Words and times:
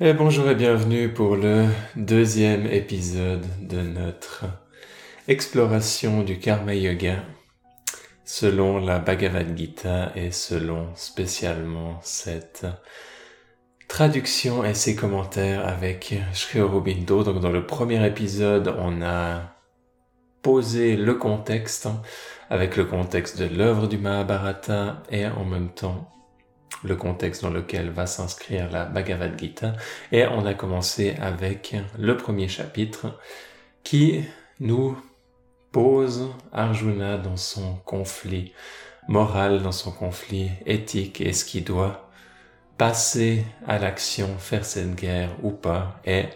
Et 0.00 0.12
bonjour 0.12 0.48
et 0.48 0.54
bienvenue 0.54 1.12
pour 1.12 1.34
le 1.34 1.66
deuxième 1.96 2.66
épisode 2.66 3.44
de 3.66 3.80
notre 3.80 4.44
exploration 5.26 6.22
du 6.22 6.38
Karma 6.38 6.72
Yoga 6.72 7.24
selon 8.24 8.78
la 8.78 9.00
Bhagavad 9.00 9.58
Gita 9.58 10.12
et 10.14 10.30
selon 10.30 10.94
spécialement 10.94 11.98
cette 12.00 12.64
traduction 13.88 14.64
et 14.64 14.74
ses 14.74 14.94
commentaires 14.94 15.66
avec 15.66 16.14
Sri 16.32 16.60
Aurobindo. 16.60 17.24
Donc 17.24 17.40
dans 17.40 17.50
le 17.50 17.66
premier 17.66 18.06
épisode, 18.06 18.72
on 18.78 19.02
a 19.02 19.56
posé 20.42 20.96
le 20.96 21.14
contexte 21.14 21.88
avec 22.50 22.76
le 22.76 22.84
contexte 22.84 23.36
de 23.36 23.52
l'œuvre 23.52 23.88
du 23.88 23.98
Mahabharata 23.98 25.02
et 25.10 25.26
en 25.26 25.44
même 25.44 25.70
temps 25.70 26.08
le 26.84 26.96
contexte 26.96 27.42
dans 27.42 27.50
lequel 27.50 27.90
va 27.90 28.06
s'inscrire 28.06 28.70
la 28.70 28.84
Bhagavad 28.84 29.38
Gita. 29.38 29.74
Et 30.12 30.26
on 30.26 30.46
a 30.46 30.54
commencé 30.54 31.14
avec 31.20 31.76
le 31.98 32.16
premier 32.16 32.48
chapitre 32.48 33.18
qui 33.82 34.24
nous 34.60 34.98
pose 35.72 36.28
Arjuna 36.52 37.18
dans 37.18 37.36
son 37.36 37.76
conflit 37.84 38.52
moral, 39.08 39.62
dans 39.62 39.72
son 39.72 39.90
conflit 39.90 40.50
éthique, 40.66 41.20
est-ce 41.20 41.44
qu'il 41.44 41.64
doit 41.64 42.10
passer 42.76 43.44
à 43.66 43.78
l'action, 43.78 44.38
faire 44.38 44.64
cette 44.64 44.94
guerre 44.94 45.30
ou 45.42 45.50
pas, 45.50 46.00
et 46.04 46.26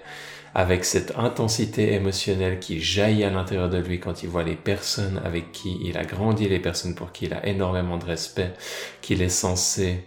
avec 0.54 0.84
cette 0.84 1.16
intensité 1.16 1.94
émotionnelle 1.94 2.58
qui 2.58 2.80
jaillit 2.80 3.24
à 3.24 3.30
l'intérieur 3.30 3.70
de 3.70 3.78
lui 3.78 4.00
quand 4.00 4.22
il 4.22 4.28
voit 4.28 4.42
les 4.42 4.56
personnes 4.56 5.20
avec 5.24 5.52
qui 5.52 5.78
il 5.82 5.96
a 5.96 6.04
grandi, 6.04 6.48
les 6.48 6.58
personnes 6.58 6.94
pour 6.94 7.12
qui 7.12 7.26
il 7.26 7.34
a 7.34 7.46
énormément 7.46 7.96
de 7.96 8.04
respect, 8.04 8.52
qu'il 9.00 9.22
est 9.22 9.28
censé 9.30 10.04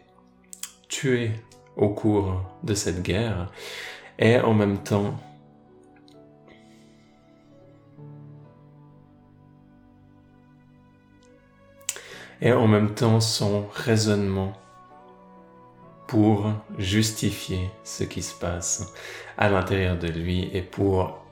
tuer 0.88 1.32
au 1.76 1.90
cours 1.90 2.42
de 2.64 2.74
cette 2.74 3.02
guerre, 3.02 3.52
et 4.18 4.40
en 4.40 4.54
même 4.54 4.78
temps 4.78 5.16
et 12.42 12.52
en 12.52 12.68
même 12.68 12.94
temps 12.94 13.20
son 13.20 13.68
raisonnement 13.74 14.54
pour 16.08 16.52
justifier 16.78 17.72
ce 17.84 18.04
qui 18.04 18.22
se 18.22 18.36
passe 18.36 18.94
à 19.38 19.50
l'intérieur 19.50 19.98
de 19.98 20.08
lui 20.08 20.50
et 20.54 20.62
pour 20.62 21.26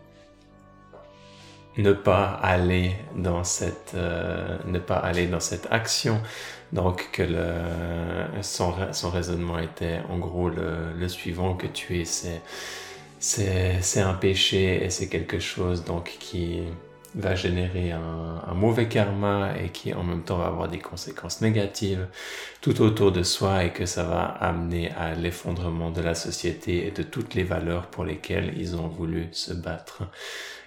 ne 1.78 1.94
pas 1.94 2.25
aller 2.41 2.95
dans 3.16 3.44
cette 3.44 3.94
euh, 3.95 4.58
ne 4.66 4.80
pas 4.80 4.97
aller 4.97 5.28
dans 5.28 5.39
cette 5.39 5.67
action 5.72 6.22
donc 6.73 7.09
que 7.11 7.21
le, 7.21 8.41
son, 8.41 8.73
son 8.91 9.09
raisonnement 9.11 9.59
était 9.59 9.99
en 10.09 10.17
gros 10.17 10.49
le, 10.49 11.07
suivant 11.07 11.53
que 11.55 11.67
tuer 11.67 12.03
c'est 12.05 12.41
c'est 13.19 14.02
un 14.02 14.16
péché 14.16 14.83
et 14.83 14.89
c'est 14.89 15.07
quelque 15.07 15.39
chose 15.39 15.85
donc 15.85 16.17
qui 16.19 16.63
va 17.16 17.35
générer 17.35 17.91
un, 17.91 18.41
un, 18.45 18.53
mauvais 18.53 18.88
karma 18.89 19.53
et 19.63 19.69
qui 19.69 19.94
en 19.94 20.03
même 20.03 20.23
temps 20.23 20.39
va 20.39 20.47
avoir 20.47 20.67
des 20.67 20.79
conséquences 20.79 21.39
négatives 21.39 22.07
tout 22.59 22.81
autour 22.81 23.11
de 23.11 23.23
soi 23.23 23.63
et 23.66 23.71
que 23.71 23.85
ça 23.85 24.03
va 24.03 24.23
amener 24.23 24.91
à 24.91 25.13
l'effondrement 25.13 25.91
de 25.91 26.01
la 26.01 26.16
société 26.16 26.88
et 26.88 26.91
de 26.91 27.03
toutes 27.03 27.35
les 27.35 27.44
valeurs 27.44 27.85
pour 27.88 28.03
lesquelles 28.03 28.55
ils 28.57 28.75
ont 28.75 28.88
voulu 28.88 29.27
se 29.31 29.53
battre 29.53 30.03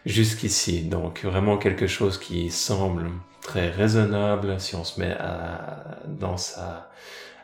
jusqu'ici. 0.07 0.83
Donc 0.85 1.25
vraiment 1.25 1.59
quelque 1.59 1.89
chose 1.89 2.17
qui 2.17 2.51
semble 2.51 3.11
très 3.47 3.71
raisonnable 3.71 4.59
si 4.59 4.75
on 4.75 4.83
se 4.83 5.01
met 5.01 5.13
à, 5.13 6.01
dans 6.09 6.37
sa, 6.37 6.91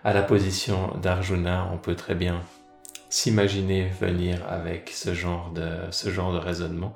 à 0.05 0.13
la 0.13 0.23
position 0.23 0.97
d'Arjuna, 1.01 1.71
on 1.73 1.79
peut 1.79 1.95
très 1.95 2.17
bien 2.17 2.43
s'imaginer 3.09 3.89
venir 4.01 4.41
avec 4.49 4.91
ce 4.91 5.15
genre 5.15 5.51
de, 5.55 5.69
ce 5.91 6.11
genre 6.11 6.33
de 6.33 6.39
raisonnement. 6.39 6.95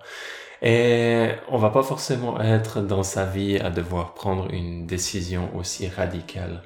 Et 0.61 1.29
on 1.49 1.59
va 1.59 1.71
pas 1.71 1.84
forcément 1.84 2.41
être 2.41 2.81
dans 2.81 3.05
sa 3.05 3.25
vie 3.27 3.59
à 3.59 3.71
devoir 3.71 4.15
prendre 4.15 4.50
une 4.53 4.87
décision 4.87 5.55
aussi 5.56 5.88
radicale 5.88 6.62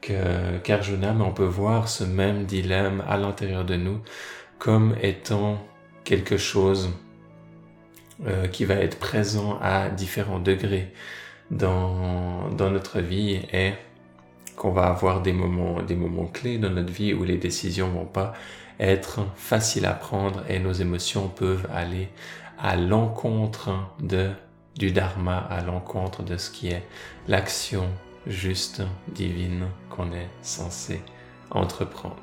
que 0.00 0.58
qu'Arjuna, 0.62 1.12
mais 1.12 1.24
on 1.24 1.32
peut 1.32 1.44
voir 1.44 1.88
ce 1.88 2.04
même 2.04 2.44
dilemme 2.44 3.04
à 3.06 3.18
l'intérieur 3.18 3.64
de 3.64 3.76
nous 3.76 4.00
comme 4.58 4.94
étant 5.02 5.58
quelque 6.04 6.38
chose 6.38 6.90
euh, 8.26 8.46
qui 8.46 8.64
va 8.64 8.76
être 8.76 8.98
présent 8.98 9.58
à 9.60 9.90
différents 9.90 10.38
degrés 10.38 10.92
dans, 11.50 12.48
notre 12.50 13.00
vie 13.00 13.40
et 13.52 13.72
qu'on 14.56 14.70
va 14.70 14.86
avoir 14.86 15.20
des 15.22 15.32
moments, 15.32 15.82
des 15.82 15.96
moments 15.96 16.26
clés 16.26 16.58
dans 16.58 16.70
notre 16.70 16.92
vie 16.92 17.12
où 17.12 17.24
les 17.24 17.36
décisions 17.36 17.88
vont 17.88 18.06
pas 18.06 18.32
être 18.80 19.20
faciles 19.36 19.86
à 19.86 19.92
prendre 19.92 20.42
et 20.48 20.58
nos 20.58 20.72
émotions 20.72 21.28
peuvent 21.28 21.68
aller 21.72 22.08
à 22.58 22.76
l'encontre 22.76 23.70
de, 24.00 24.30
du 24.76 24.90
dharma, 24.90 25.38
à 25.38 25.62
l'encontre 25.62 26.22
de 26.22 26.36
ce 26.36 26.50
qui 26.50 26.68
est 26.68 26.82
l'action 27.28 27.88
juste, 28.26 28.82
divine 29.08 29.66
qu'on 29.90 30.12
est 30.12 30.28
censé 30.42 31.00
entreprendre. 31.50 32.16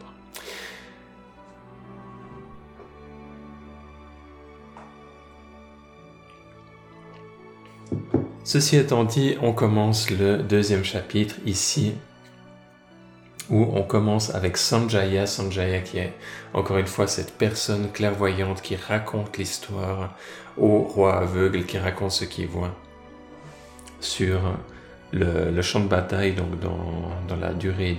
Ceci 8.43 8.75
étant 8.75 9.03
dit, 9.03 9.35
on 9.41 9.53
commence 9.53 10.09
le 10.09 10.37
deuxième 10.37 10.83
chapitre 10.83 11.35
ici 11.45 11.93
où 13.51 13.67
on 13.75 13.83
commence 13.83 14.33
avec 14.33 14.57
Sanjaya, 14.57 15.27
Sanjaya 15.27 15.81
qui 15.81 15.99
est 15.99 16.13
encore 16.53 16.77
une 16.77 16.87
fois 16.87 17.05
cette 17.05 17.37
personne 17.37 17.91
clairvoyante 17.91 18.61
qui 18.61 18.75
raconte 18.75 19.37
l'histoire 19.37 20.15
au 20.57 20.79
roi 20.79 21.19
aveugle, 21.19 21.65
qui 21.65 21.77
raconte 21.77 22.11
ce 22.11 22.25
qu'il 22.25 22.47
voit 22.47 22.75
sur 23.99 24.41
le, 25.11 25.61
champ 25.61 25.81
de 25.81 25.87
bataille, 25.87 26.33
donc 26.33 26.59
dans, 26.59 27.35
la 27.39 27.53
durée 27.53 27.95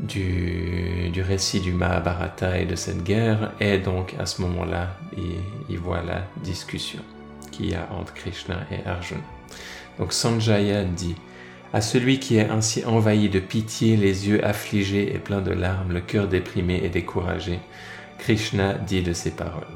du, 0.00 1.22
récit 1.22 1.60
du 1.60 1.72
Mahabharata 1.72 2.58
et 2.58 2.64
de 2.64 2.76
cette 2.76 3.02
guerre, 3.02 3.52
et 3.60 3.78
donc 3.78 4.14
à 4.18 4.24
ce 4.24 4.40
moment-là, 4.42 4.96
il 5.68 5.78
voit 5.78 6.02
la 6.02 6.22
discussion 6.42 7.02
qu'il 7.60 7.70
y 7.70 7.74
a 7.74 7.88
entre 7.92 8.14
Krishna 8.14 8.66
et 8.70 8.86
Arjuna. 8.88 9.20
Donc 9.98 10.12
Sanjaya 10.12 10.84
dit 10.84 11.16
à 11.72 11.80
celui 11.80 12.18
qui 12.18 12.36
est 12.36 12.48
ainsi 12.48 12.84
envahi 12.84 13.28
de 13.28 13.38
pitié, 13.38 13.96
les 13.96 14.28
yeux 14.28 14.44
affligés 14.44 15.14
et 15.14 15.18
pleins 15.18 15.42
de 15.42 15.52
larmes, 15.52 15.92
le 15.92 16.00
cœur 16.00 16.26
déprimé 16.26 16.80
et 16.82 16.88
découragé, 16.88 17.60
Krishna 18.18 18.74
dit 18.74 19.02
de 19.02 19.12
ces 19.12 19.30
paroles. 19.30 19.66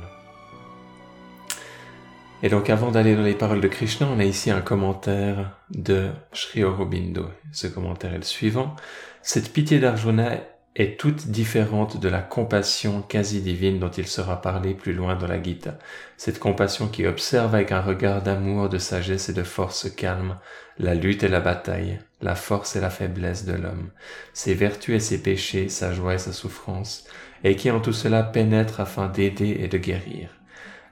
Et 2.42 2.48
donc 2.48 2.68
avant 2.68 2.90
d'aller 2.90 3.14
dans 3.14 3.22
les 3.22 3.34
paroles 3.34 3.60
de 3.60 3.68
Krishna, 3.68 4.08
on 4.08 4.18
a 4.18 4.24
ici 4.24 4.50
un 4.50 4.60
commentaire 4.60 5.56
de 5.70 6.10
Sri 6.32 6.64
Aurobindo. 6.64 7.26
Ce 7.52 7.66
commentaire 7.66 8.12
est 8.12 8.18
le 8.18 8.22
suivant. 8.22 8.74
Cette 9.22 9.52
pitié 9.52 9.78
d'Arjuna 9.78 10.40
est 10.76 10.98
toute 10.98 11.28
différente 11.28 12.00
de 12.00 12.08
la 12.08 12.20
compassion 12.20 13.00
quasi 13.02 13.40
divine 13.40 13.78
dont 13.78 13.90
il 13.90 14.08
sera 14.08 14.42
parlé 14.42 14.74
plus 14.74 14.92
loin 14.92 15.14
dans 15.14 15.28
la 15.28 15.40
Gita. 15.40 15.78
Cette 16.16 16.40
compassion 16.40 16.88
qui 16.88 17.06
observe 17.06 17.54
avec 17.54 17.70
un 17.70 17.80
regard 17.80 18.22
d'amour, 18.22 18.68
de 18.68 18.78
sagesse 18.78 19.28
et 19.28 19.32
de 19.32 19.44
force 19.44 19.88
calme 19.94 20.36
la 20.78 20.94
lutte 20.94 21.22
et 21.22 21.28
la 21.28 21.40
bataille, 21.40 22.00
la 22.20 22.34
force 22.34 22.74
et 22.74 22.80
la 22.80 22.90
faiblesse 22.90 23.44
de 23.44 23.52
l'homme, 23.52 23.90
ses 24.32 24.54
vertus 24.54 24.96
et 24.96 25.00
ses 25.00 25.22
péchés, 25.22 25.68
sa 25.68 25.92
joie 25.92 26.14
et 26.14 26.18
sa 26.18 26.32
souffrance, 26.32 27.04
et 27.44 27.54
qui 27.54 27.70
en 27.70 27.80
tout 27.80 27.92
cela 27.92 28.24
pénètre 28.24 28.80
afin 28.80 29.08
d'aider 29.08 29.58
et 29.60 29.68
de 29.68 29.78
guérir. 29.78 30.30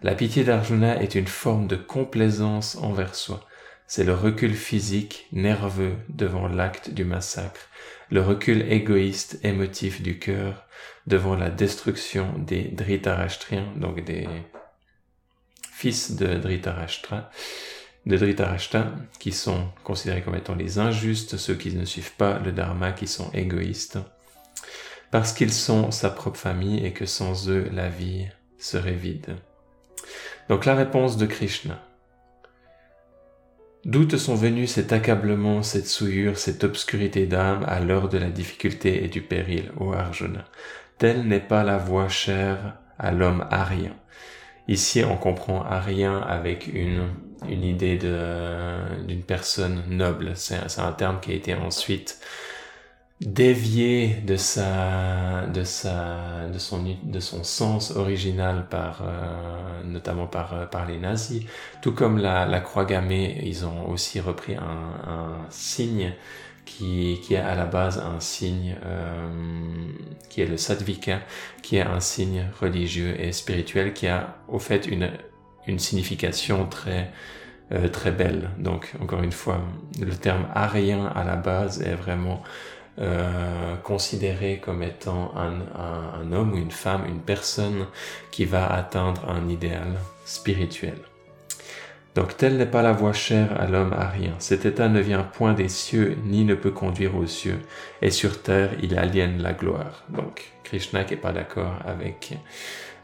La 0.02 0.14
pitié 0.14 0.44
d'Arjuna 0.44 1.02
est 1.02 1.14
une 1.14 1.26
forme 1.26 1.66
de 1.66 1.76
complaisance 1.76 2.76
envers 2.76 3.14
soi. 3.14 3.46
C'est 3.86 4.04
le 4.04 4.14
recul 4.14 4.54
physique, 4.54 5.26
nerveux 5.32 5.94
devant 6.08 6.48
l'acte 6.48 6.90
du 6.90 7.04
massacre, 7.04 7.68
le 8.12 8.20
recul 8.20 8.70
égoïste, 8.70 9.38
émotif 9.42 10.02
du 10.02 10.18
cœur 10.18 10.66
devant 11.06 11.34
la 11.34 11.48
destruction 11.48 12.38
des 12.38 12.64
Dhritarashtriens, 12.64 13.72
donc 13.76 14.04
des 14.04 14.28
fils 15.72 16.14
de 16.14 16.34
Dhritarashtra, 16.34 17.30
de 18.04 18.16
Dhritarashtra, 18.18 18.92
qui 19.18 19.32
sont 19.32 19.66
considérés 19.82 20.20
comme 20.20 20.34
étant 20.34 20.54
les 20.54 20.78
injustes, 20.78 21.38
ceux 21.38 21.54
qui 21.54 21.74
ne 21.74 21.86
suivent 21.86 22.14
pas 22.16 22.38
le 22.38 22.52
dharma, 22.52 22.92
qui 22.92 23.06
sont 23.06 23.30
égoïstes, 23.32 23.98
parce 25.10 25.32
qu'ils 25.32 25.52
sont 25.52 25.90
sa 25.90 26.10
propre 26.10 26.38
famille 26.38 26.84
et 26.84 26.92
que 26.92 27.06
sans 27.06 27.48
eux 27.48 27.70
la 27.72 27.88
vie 27.88 28.26
serait 28.58 28.92
vide. 28.92 29.36
Donc 30.50 30.66
la 30.66 30.74
réponse 30.74 31.16
de 31.16 31.24
Krishna. 31.24 31.82
D'où 33.84 34.04
te 34.04 34.16
sont 34.16 34.36
venus 34.36 34.70
cet 34.70 34.92
accablement, 34.92 35.64
cette 35.64 35.88
souillure, 35.88 36.38
cette 36.38 36.62
obscurité 36.62 37.26
d'âme 37.26 37.64
à 37.66 37.80
l'heure 37.80 38.08
de 38.08 38.16
la 38.16 38.30
difficulté 38.30 39.04
et 39.04 39.08
du 39.08 39.22
péril, 39.22 39.72
ô 39.76 39.92
Arjuna? 39.92 40.44
Telle 40.98 41.26
n'est 41.26 41.40
pas 41.40 41.64
la 41.64 41.78
voie 41.78 42.08
chère 42.08 42.78
à 42.96 43.10
l'homme 43.10 43.44
arien. 43.50 43.96
Ici, 44.68 45.02
on 45.04 45.16
comprend 45.16 45.64
arien 45.64 46.20
avec 46.20 46.68
une, 46.68 47.08
une 47.48 47.64
idée 47.64 47.98
d'une 47.98 49.24
personne 49.24 49.82
noble. 49.88 50.36
C'est 50.36 50.78
un 50.78 50.92
terme 50.92 51.18
qui 51.20 51.32
a 51.32 51.34
été 51.34 51.54
ensuite 51.54 52.20
dévié 53.22 54.16
de 54.26 54.36
sa 54.36 55.46
de 55.46 55.64
sa 55.64 56.48
de 56.52 56.58
son 56.58 56.84
de 57.02 57.20
son 57.20 57.44
sens 57.44 57.92
original 57.92 58.66
par 58.68 59.02
euh, 59.02 59.82
notamment 59.84 60.26
par 60.26 60.54
euh, 60.54 60.66
par 60.66 60.86
les 60.86 60.98
nazis 60.98 61.44
tout 61.82 61.92
comme 61.92 62.18
la, 62.18 62.46
la 62.46 62.60
croix 62.60 62.84
gammée 62.84 63.40
ils 63.44 63.64
ont 63.64 63.88
aussi 63.88 64.20
repris 64.20 64.56
un, 64.56 64.60
un 65.08 65.46
signe 65.50 66.14
qui, 66.64 67.20
qui 67.22 67.34
est 67.34 67.38
à 67.38 67.54
la 67.54 67.66
base 67.66 67.98
un 67.98 68.20
signe 68.20 68.76
euh, 68.84 69.88
qui 70.28 70.40
est 70.40 70.46
le 70.46 70.56
Sadvika, 70.56 71.20
qui 71.62 71.76
est 71.76 71.82
un 71.82 72.00
signe 72.00 72.46
religieux 72.60 73.20
et 73.20 73.32
spirituel 73.32 73.92
qui 73.94 74.06
a 74.08 74.36
au 74.48 74.58
fait 74.58 74.86
une, 74.86 75.10
une 75.66 75.78
signification 75.78 76.66
très 76.66 77.10
euh, 77.72 77.88
très 77.88 78.12
belle. 78.12 78.50
Donc 78.58 78.92
encore 79.00 79.22
une 79.22 79.32
fois, 79.32 79.60
le 80.00 80.14
terme 80.14 80.46
arien 80.54 81.06
à 81.06 81.24
la 81.24 81.36
base 81.36 81.82
est 81.82 81.94
vraiment 81.94 82.42
euh, 82.98 83.76
considéré 83.76 84.60
comme 84.62 84.82
étant 84.82 85.32
un, 85.34 86.32
homme 86.32 86.52
ou 86.52 86.56
une 86.56 86.70
femme, 86.70 87.06
une 87.08 87.20
personne 87.20 87.86
qui 88.30 88.44
va 88.44 88.70
atteindre 88.70 89.28
un 89.28 89.48
idéal 89.48 89.94
spirituel. 90.26 90.98
Donc 92.14 92.36
telle 92.36 92.58
n'est 92.58 92.66
pas 92.66 92.82
la 92.82 92.92
voie 92.92 93.14
chère 93.14 93.58
à 93.58 93.66
l'homme 93.66 93.94
arien. 93.94 94.34
Cet 94.38 94.66
état 94.66 94.88
ne 94.88 95.00
vient 95.00 95.22
point 95.22 95.54
des 95.54 95.68
cieux, 95.68 96.18
ni 96.24 96.44
ne 96.44 96.54
peut 96.54 96.70
conduire 96.70 97.16
aux 97.16 97.26
cieux, 97.26 97.60
et 98.02 98.10
sur 98.10 98.42
terre 98.42 98.70
il 98.82 98.98
aliène 98.98 99.40
la 99.40 99.54
gloire. 99.54 100.04
Donc 100.10 100.52
Krishna 100.62 101.04
n'est 101.04 101.16
pas 101.16 101.32
d'accord 101.32 101.76
avec 101.86 102.34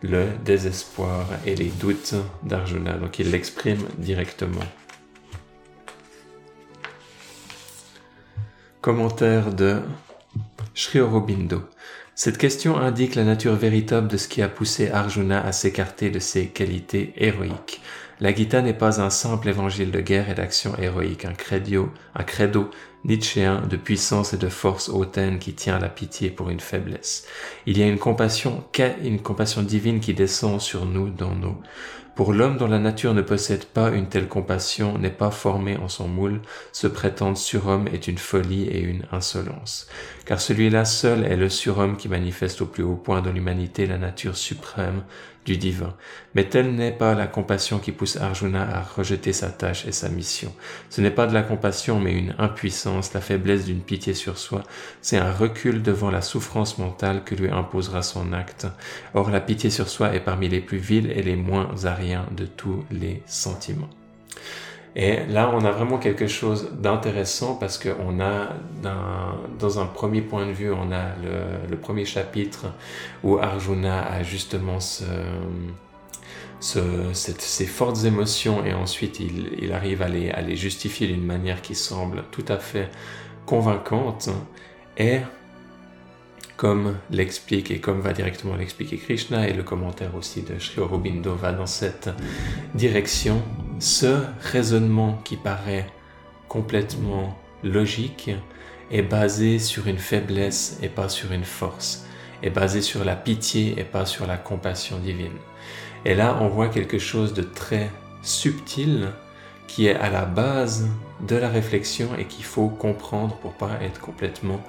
le 0.03 0.27
désespoir 0.45 1.27
et 1.47 1.55
les 1.55 1.71
doutes 1.71 2.15
d'Arjuna, 2.43 2.93
donc 2.93 3.19
il 3.19 3.31
l'exprime 3.31 3.85
directement. 3.97 4.65
Commentaire 8.81 9.53
de 9.53 9.81
Sri 10.73 11.01
Aurobindo. 11.01 11.63
Cette 12.15 12.39
question 12.39 12.79
indique 12.79 13.17
la 13.17 13.25
nature 13.25 13.57
véritable 13.57 14.07
de 14.07 14.17
ce 14.17 14.29
qui 14.29 14.41
a 14.41 14.49
poussé 14.49 14.89
Arjuna 14.91 15.45
à 15.45 15.51
s'écarter 15.51 16.11
de 16.11 16.21
ses 16.21 16.47
qualités 16.47 17.13
héroïques. 17.17 17.81
La 18.21 18.33
Gita 18.33 18.63
n'est 18.63 18.75
pas 18.75 19.01
un 19.01 19.11
simple 19.11 19.49
évangile 19.49 19.91
de 19.91 20.01
guerre 20.01 20.31
et 20.31 20.35
d'action 20.35 20.77
héroïque, 20.79 21.25
un 21.25 21.33
credo, 21.33 21.91
un 22.15 22.23
credo 22.23 22.71
nietzschéen 23.05 23.63
de 23.69 23.77
puissance 23.77 24.33
et 24.33 24.39
de 24.39 24.49
force 24.49 24.89
hautaine 24.89 25.41
qui 25.41 25.55
tient 25.55 25.81
la 25.81 25.89
pitié 25.89 26.31
pour 26.31 26.49
une 26.49 26.61
faiblesse. 26.61 27.27
Il 27.67 27.79
y 27.79 27.83
a 27.83 27.87
une 27.87 27.99
compassion, 27.99 28.65
une 29.03 29.21
compassion 29.21 29.63
divine 29.63 29.99
qui 29.99 30.15
descend 30.15 30.61
sur 30.61 30.85
nous 30.85 31.09
dans 31.09 31.35
nos 31.35 31.61
pour 32.19 32.33
l'homme 32.33 32.57
dont 32.57 32.67
la 32.67 32.81
nature 32.81 33.15
ne 33.15 33.23
possède 33.23 33.65
pas 33.65 33.91
une 33.91 34.09
telle 34.09 34.27
compassion, 34.27 34.99
n'est 34.99 35.09
pas 35.09 35.31
formé 35.31 35.77
en 35.77 35.87
son 35.87 36.09
moule, 36.09 36.41
se 36.73 36.89
prétendre 36.89 37.39
surhomme 37.39 37.87
est 37.87 38.09
une 38.09 38.19
folie 38.19 38.65
et 38.65 38.81
une 38.81 39.05
insolence. 39.13 39.87
Car 40.27 40.41
celui-là 40.41 40.85
seul 40.85 41.25
est 41.25 41.37
le 41.37 41.49
surhomme 41.49 41.97
qui 41.97 42.09
manifeste 42.09 42.61
au 42.61 42.67
plus 42.67 42.83
haut 42.83 42.97
point 42.97 43.23
de 43.23 43.31
l'humanité 43.31 43.87
la 43.87 43.99
nature 43.99 44.37
suprême 44.37 45.05
divin. 45.57 45.95
Mais 46.35 46.45
telle 46.45 46.75
n'est 46.75 46.93
pas 46.93 47.15
la 47.15 47.27
compassion 47.27 47.79
qui 47.79 47.93
pousse 47.93 48.17
Arjuna 48.17 48.63
à 48.63 48.83
rejeter 48.83 49.33
sa 49.33 49.49
tâche 49.49 49.87
et 49.87 49.93
sa 49.93 50.09
mission. 50.09 50.53
Ce 50.91 51.01
n'est 51.01 51.11
pas 51.11 51.27
de 51.27 51.35
la 51.35 51.43
compassion, 51.43 52.01
mais 52.01 52.13
une 52.13 52.35
impuissance, 52.39 53.15
la 53.15 53.21
faiblesse 53.21 53.65
d'une 53.65 53.81
pitié 53.81 54.15
sur 54.15 54.39
soi. 54.39 54.63
C'est 55.01 55.19
un 55.19 55.33
recul 55.33 55.83
devant 55.83 56.11
la 56.11 56.23
souffrance 56.23 56.79
mentale 56.79 57.25
que 57.25 57.35
lui 57.35 57.51
imposera 57.51 58.03
son 58.03 58.33
acte. 58.33 58.67
Or, 59.15 59.31
la 59.31 59.41
pitié 59.41 59.71
sur 59.71 59.89
soi 59.89 60.15
est 60.15 60.21
parmi 60.21 60.49
les 60.49 60.61
plus 60.61 60.79
vils 60.79 61.11
et 61.11 61.23
les 61.23 61.37
moins 61.37 61.85
ariens 61.85 62.27
de 62.37 62.45
tous 62.45 62.85
les 62.91 63.23
sentiments. 63.27 63.91
Et 64.97 65.25
là, 65.27 65.51
on 65.55 65.65
a 65.65 65.71
vraiment 65.71 65.99
quelque 65.99 66.27
chose 66.27 66.71
d'intéressant 66.79 67.55
parce 67.55 67.79
qu'on 67.79 68.21
a, 68.21 68.49
dans 69.59 69.79
un 69.79 69.87
premier 69.87 70.23
point 70.23 70.47
de 70.47 70.53
vue, 70.53 70.73
on 70.73 70.91
a 70.93 71.11
le, 71.69 71.77
premier 71.77 72.05
chapitre 72.05 72.67
où 73.23 73.39
Arjuna 73.39 74.03
a 74.03 74.23
justement 74.23 74.81
ce, 74.81 75.05
ces 76.61 77.67
fortes 77.67 78.05
émotions 78.05 78.65
et 78.65 78.75
ensuite 78.75 79.21
il, 79.21 79.73
arrive 79.73 80.03
à 80.03 80.09
les, 80.09 80.57
justifier 80.57 81.07
d'une 81.07 81.25
manière 81.25 81.63
qui 81.63 81.75
semble 81.75 82.25
tout 82.33 82.45
à 82.49 82.59
fait 82.59 82.91
convaincante. 83.47 84.31
Comme 86.59 86.97
l'explique 87.13 87.71
et 87.71 87.79
comme 87.79 88.01
va 88.01 88.13
directement 88.13 88.57
l'expliquer 88.57 88.99
Krishna 88.99 89.49
et 89.49 89.53
le 89.53 89.63
commentaire 89.63 90.17
aussi 90.17 90.43
de 90.43 90.59
Sri 90.59 90.81
Aurobindo 90.81 91.35
va 91.37 91.53
dans 91.53 91.67
cette 91.67 92.11
direction, 92.75 93.41
ce 93.79 94.19
raisonnement 94.41 95.21
qui 95.25 95.37
paraît 95.37 95.87
complètement 96.49 97.39
logique 97.63 98.33
est 98.91 99.03
basé 99.03 99.61
sur 99.61 99.87
une 99.87 99.99
faiblesse 99.99 100.81
et 100.83 100.89
pas 100.89 101.09
sur 101.09 101.31
une 101.31 101.45
force, 101.45 102.05
est 102.43 102.51
basé 102.51 102.83
sur 102.83 103.05
la 103.05 103.15
pitié 103.15 103.79
et 103.79 103.85
pas 103.85 104.05
sur 104.05 104.27
la 104.27 104.37
compassion 104.37 104.99
divine. 104.99 105.39
Et 106.05 106.17
là, 106.17 106.39
on 106.41 106.49
voit 106.49 106.69
quelque 106.69 106.99
chose 106.99 107.35
de 107.35 107.43
très 107.43 107.89
subtil 108.23 109.11
qui 109.69 109.87
est 109.87 109.95
à 109.95 110.11
la 110.11 110.25
base 110.25 110.89
de 111.21 111.37
la 111.37 111.49
réflexion 111.49 112.09
et 112.19 112.25
qu'il 112.25 112.45
faut 112.45 112.69
comprendre 112.69 113.37
pour 113.37 113.53
pas 113.53 113.79
être 113.81 114.01
complètement 114.01 114.61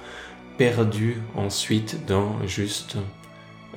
perdu 0.60 1.16
ensuite 1.36 2.04
dans 2.04 2.46
juste 2.46 2.98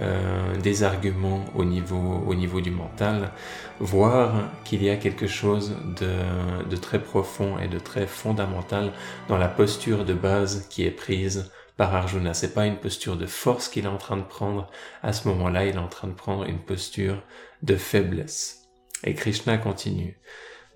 euh, 0.01 0.57
des 0.57 0.83
arguments 0.83 1.45
au 1.55 1.63
niveau, 1.63 2.21
au 2.27 2.35
niveau 2.35 2.59
du 2.59 2.71
mental, 2.71 3.31
voir 3.79 4.51
qu'il 4.65 4.83
y 4.83 4.89
a 4.89 4.97
quelque 4.97 5.25
chose 5.25 5.77
de, 6.01 6.69
de 6.69 6.75
très 6.75 7.01
profond 7.01 7.57
et 7.57 7.69
de 7.69 7.79
très 7.79 8.05
fondamental 8.05 8.91
dans 9.29 9.37
la 9.37 9.47
posture 9.47 10.03
de 10.03 10.13
base 10.13 10.67
qui 10.67 10.83
est 10.83 10.91
prise 10.91 11.49
par 11.77 11.95
Arjuna. 11.95 12.33
C'est 12.33 12.53
pas 12.53 12.65
une 12.65 12.81
posture 12.81 13.15
de 13.15 13.27
force 13.27 13.69
qu'il 13.69 13.85
est 13.85 13.87
en 13.87 13.97
train 13.97 14.17
de 14.17 14.23
prendre. 14.23 14.69
À 15.03 15.13
ce 15.13 15.29
moment-là, 15.29 15.65
il 15.65 15.75
est 15.75 15.79
en 15.79 15.87
train 15.87 16.09
de 16.09 16.13
prendre 16.13 16.43
une 16.43 16.59
posture 16.59 17.23
de 17.61 17.77
faiblesse. 17.77 18.67
Et 19.05 19.13
Krishna 19.13 19.57
continue. 19.57 20.19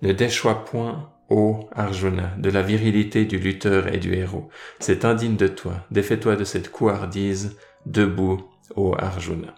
Ne 0.00 0.14
déchois 0.14 0.64
point 0.64 1.12
Ô 1.30 1.68
Arjuna, 1.72 2.34
de 2.38 2.48
la 2.48 2.62
virilité 2.62 3.26
du 3.26 3.38
lutteur 3.38 3.92
et 3.92 3.98
du 3.98 4.14
héros, 4.14 4.48
c'est 4.80 5.04
indigne 5.04 5.36
de 5.36 5.46
toi, 5.46 5.84
défais-toi 5.90 6.36
de 6.36 6.44
cette 6.44 6.70
couardise, 6.70 7.58
debout, 7.84 8.48
ô 8.76 8.94
Arjuna. 8.98 9.54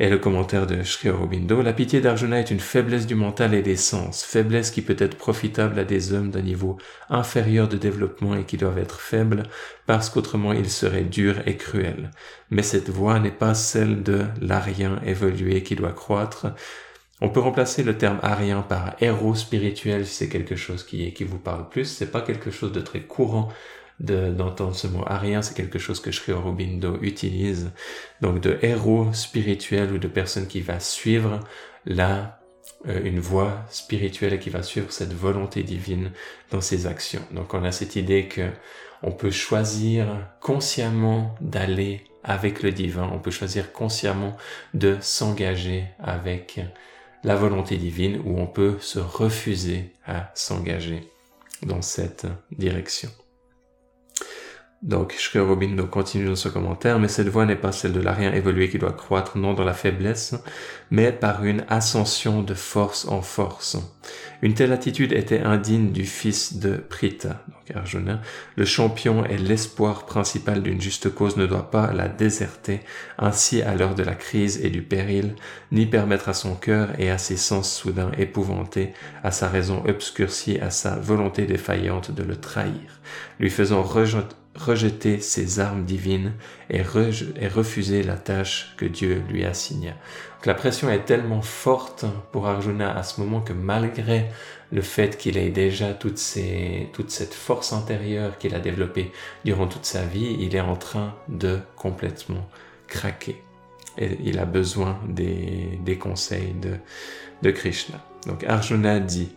Et 0.00 0.08
le 0.08 0.18
commentaire 0.18 0.66
de 0.66 0.82
Sri 0.82 1.08
Aurobindo, 1.08 1.62
la 1.62 1.72
pitié 1.72 2.00
d'Arjuna 2.00 2.40
est 2.40 2.50
une 2.50 2.58
faiblesse 2.58 3.06
du 3.06 3.14
mental 3.14 3.54
et 3.54 3.62
des 3.62 3.76
sens, 3.76 4.24
faiblesse 4.24 4.72
qui 4.72 4.82
peut 4.82 4.96
être 4.98 5.16
profitable 5.16 5.78
à 5.78 5.84
des 5.84 6.12
hommes 6.12 6.30
d'un 6.30 6.42
niveau 6.42 6.78
inférieur 7.08 7.68
de 7.68 7.76
développement 7.76 8.36
et 8.36 8.44
qui 8.44 8.56
doivent 8.56 8.78
être 8.78 9.00
faibles 9.00 9.44
parce 9.86 10.10
qu'autrement 10.10 10.52
ils 10.52 10.70
seraient 10.70 11.02
durs 11.02 11.46
et 11.46 11.56
cruels. 11.56 12.10
Mais 12.50 12.62
cette 12.62 12.90
voie 12.90 13.20
n'est 13.20 13.30
pas 13.30 13.54
celle 13.54 14.02
de 14.02 14.24
l'arien 14.40 15.00
évolué 15.04 15.62
qui 15.62 15.76
doit 15.76 15.92
croître, 15.92 16.48
on 17.20 17.28
peut 17.28 17.40
remplacer 17.40 17.82
le 17.82 17.96
terme 17.96 18.18
arien 18.22 18.62
par 18.62 18.96
héros 19.00 19.34
spirituel 19.34 20.06
si 20.06 20.14
c'est 20.14 20.28
quelque 20.28 20.56
chose 20.56 20.84
qui, 20.84 21.12
vous 21.24 21.38
parle 21.38 21.68
plus. 21.68 21.84
C'est 21.84 22.10
pas 22.10 22.20
quelque 22.20 22.50
chose 22.50 22.72
de 22.72 22.80
très 22.80 23.00
courant 23.00 23.48
d'entendre 24.00 24.74
ce 24.74 24.88
mot 24.88 25.04
arien, 25.06 25.40
c'est 25.40 25.54
quelque 25.54 25.78
chose 25.78 26.00
que 26.00 26.10
Sri 26.10 26.32
Aurobindo 26.32 26.98
utilise. 27.00 27.70
Donc 28.20 28.40
de 28.40 28.58
héros 28.62 29.12
spirituel 29.12 29.92
ou 29.92 29.98
de 29.98 30.08
personne 30.08 30.48
qui 30.48 30.60
va 30.60 30.80
suivre 30.80 31.40
la 31.86 32.40
euh, 32.88 33.00
une 33.04 33.20
voie 33.20 33.64
spirituelle 33.70 34.34
et 34.34 34.38
qui 34.38 34.50
va 34.50 34.62
suivre 34.62 34.90
cette 34.90 35.12
volonté 35.12 35.62
divine 35.62 36.10
dans 36.50 36.60
ses 36.60 36.86
actions. 36.86 37.22
Donc 37.30 37.54
on 37.54 37.62
a 37.62 37.72
cette 37.72 37.96
idée 37.96 38.26
que 38.26 38.50
on 39.02 39.12
peut 39.12 39.30
choisir 39.30 40.06
consciemment 40.40 41.34
d'aller 41.40 42.04
avec 42.24 42.62
le 42.62 42.72
divin, 42.72 43.08
on 43.12 43.18
peut 43.18 43.30
choisir 43.30 43.72
consciemment 43.72 44.36
de 44.72 44.96
s'engager 45.00 45.84
avec 45.98 46.60
la 47.24 47.36
volonté 47.36 47.76
divine 47.76 48.20
où 48.24 48.38
on 48.38 48.46
peut 48.46 48.76
se 48.80 48.98
refuser 48.98 49.92
à 50.06 50.30
s'engager 50.34 51.08
dans 51.62 51.82
cette 51.82 52.26
direction. 52.52 53.10
Donc, 54.84 55.16
Aurobindo 55.34 55.86
continue 55.86 56.26
dans 56.26 56.36
ce 56.36 56.50
commentaire, 56.50 56.98
mais 56.98 57.08
cette 57.08 57.30
voie 57.30 57.46
n'est 57.46 57.56
pas 57.56 57.72
celle 57.72 57.94
de 57.94 58.02
l'arien 58.02 58.34
évolué 58.34 58.68
qui 58.68 58.76
doit 58.76 58.92
croître, 58.92 59.38
non 59.38 59.54
dans 59.54 59.64
la 59.64 59.72
faiblesse, 59.72 60.34
mais 60.90 61.10
par 61.10 61.42
une 61.46 61.64
ascension 61.70 62.42
de 62.42 62.52
force 62.52 63.08
en 63.08 63.22
force. 63.22 63.78
Une 64.42 64.52
telle 64.52 64.74
attitude 64.74 65.14
était 65.14 65.40
indigne 65.40 65.90
du 65.90 66.04
fils 66.04 66.58
de 66.58 66.76
Prita, 66.76 67.42
donc 67.48 67.74
Arjuna. 67.74 68.20
Le 68.56 68.66
champion 68.66 69.24
et 69.24 69.38
l'espoir 69.38 70.04
principal 70.04 70.62
d'une 70.62 70.82
juste 70.82 71.08
cause 71.14 71.38
ne 71.38 71.46
doit 71.46 71.70
pas 71.70 71.90
la 71.94 72.08
déserter, 72.08 72.80
ainsi 73.16 73.62
à 73.62 73.74
l'heure 73.74 73.94
de 73.94 74.02
la 74.02 74.14
crise 74.14 74.62
et 74.62 74.68
du 74.68 74.82
péril, 74.82 75.34
ni 75.72 75.86
permettre 75.86 76.28
à 76.28 76.34
son 76.34 76.56
cœur 76.56 76.90
et 77.00 77.10
à 77.10 77.16
ses 77.16 77.38
sens 77.38 77.74
soudains 77.74 78.12
épouvantés, 78.18 78.92
à 79.22 79.30
sa 79.30 79.48
raison 79.48 79.82
obscurcie, 79.88 80.58
à 80.60 80.68
sa 80.68 80.96
volonté 80.96 81.46
défaillante 81.46 82.10
de 82.10 82.22
le 82.22 82.36
trahir, 82.36 83.00
lui 83.40 83.48
faisant 83.48 83.82
rejeter 83.82 84.36
rejeter 84.54 85.20
ses 85.20 85.60
armes 85.60 85.84
divines 85.84 86.32
et, 86.70 86.82
refuser 86.82 88.02
la 88.02 88.16
tâche 88.16 88.74
que 88.76 88.84
Dieu 88.84 89.22
lui 89.28 89.44
a 89.44 89.50
assignée. 89.50 89.94
la 90.44 90.54
pression 90.54 90.90
est 90.90 91.04
tellement 91.04 91.42
forte 91.42 92.04
pour 92.30 92.46
Arjuna 92.46 92.96
à 92.96 93.02
ce 93.02 93.20
moment 93.20 93.40
que 93.40 93.52
malgré 93.52 94.26
le 94.70 94.82
fait 94.82 95.16
qu'il 95.16 95.38
ait 95.38 95.50
déjà 95.50 95.92
toute, 95.92 96.18
cette 96.18 97.34
force 97.34 97.72
intérieure 97.72 98.38
qu'il 98.38 98.54
a 98.54 98.60
développée 98.60 99.12
durant 99.44 99.66
toute 99.66 99.86
sa 99.86 100.04
vie, 100.04 100.36
il 100.38 100.54
est 100.54 100.60
en 100.60 100.76
train 100.76 101.14
de 101.28 101.58
complètement 101.76 102.48
craquer. 102.86 103.42
Et 103.96 104.18
il 104.24 104.38
a 104.40 104.44
besoin 104.44 104.98
des, 105.08 105.78
des 105.84 105.96
conseils 105.96 106.54
de, 106.60 106.76
de 107.42 107.50
Krishna. 107.50 108.04
Donc 108.26 108.42
Arjuna 108.44 108.98
dit, 108.98 109.32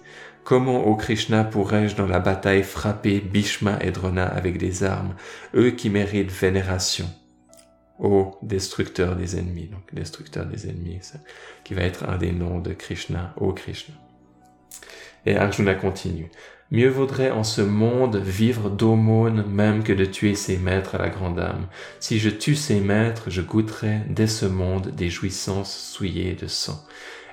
Comment, 0.47 0.87
ô 0.87 0.95
Krishna, 0.95 1.43
pourrais-je 1.43 1.97
dans 1.97 2.07
la 2.07 2.21
bataille 2.21 2.63
frapper 2.63 3.19
Bhishma 3.19 3.79
et 3.81 3.91
Drona 3.91 4.25
avec 4.25 4.57
des 4.57 4.85
armes, 4.85 5.13
eux 5.53 5.71
qui 5.71 5.89
méritent 5.89 6.31
vénération? 6.31 7.05
Ô 7.99 8.37
destructeur 8.43 9.17
des 9.17 9.37
ennemis, 9.37 9.67
donc 9.67 9.93
destructeur 9.93 10.45
des 10.45 10.69
ennemis, 10.69 11.01
qui 11.65 11.73
va 11.73 11.81
être 11.81 12.07
un 12.07 12.17
des 12.17 12.31
noms 12.31 12.59
de 12.59 12.71
Krishna, 12.71 13.33
ô 13.35 13.51
Krishna. 13.51 13.95
Et 15.25 15.35
Arjuna 15.35 15.75
continue. 15.75 16.31
Mieux 16.71 16.87
vaudrait 16.87 17.31
en 17.31 17.43
ce 17.43 17.61
monde 17.61 18.15
vivre 18.15 18.69
d'aumône 18.69 19.45
même 19.51 19.83
que 19.83 19.91
de 19.91 20.05
tuer 20.05 20.35
ses 20.35 20.55
maîtres 20.55 20.95
à 20.95 20.99
la 20.99 21.09
grande 21.09 21.41
âme. 21.41 21.67
Si 21.99 22.19
je 22.19 22.29
tue 22.29 22.55
ses 22.55 22.79
maîtres, 22.79 23.29
je 23.29 23.41
goûterai 23.41 24.03
dès 24.07 24.27
ce 24.27 24.45
monde 24.45 24.91
des 24.91 25.09
jouissances 25.09 25.77
souillées 25.77 26.35
de 26.35 26.47
sang. 26.47 26.85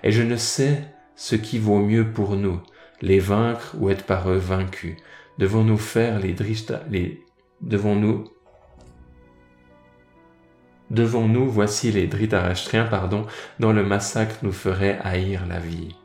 Et 0.02 0.10
je 0.10 0.22
ne 0.22 0.34
sais 0.34 0.82
ce 1.14 1.36
qui 1.36 1.60
vaut 1.60 1.78
mieux 1.78 2.10
pour 2.10 2.34
nous, 2.34 2.60
les 3.04 3.20
vaincre 3.20 3.74
ou 3.78 3.90
être 3.90 4.04
par 4.04 4.30
eux 4.30 4.38
vaincus 4.38 4.96
Devons-nous 5.38 5.78
faire 5.78 6.20
les 6.20 6.32
drishta, 6.32 6.82
les, 6.90 7.24
devons-nous, 7.60 8.24
devons-nous, 10.90 11.50
voici 11.50 11.90
les 11.90 12.06
dhritarashtriens, 12.06 12.84
pardon, 12.84 13.26
dont 13.58 13.72
le 13.72 13.84
massacre 13.84 14.36
nous 14.42 14.52
ferait 14.52 14.98
haïr 15.02 15.44
la 15.48 15.58
vie. 15.58 15.96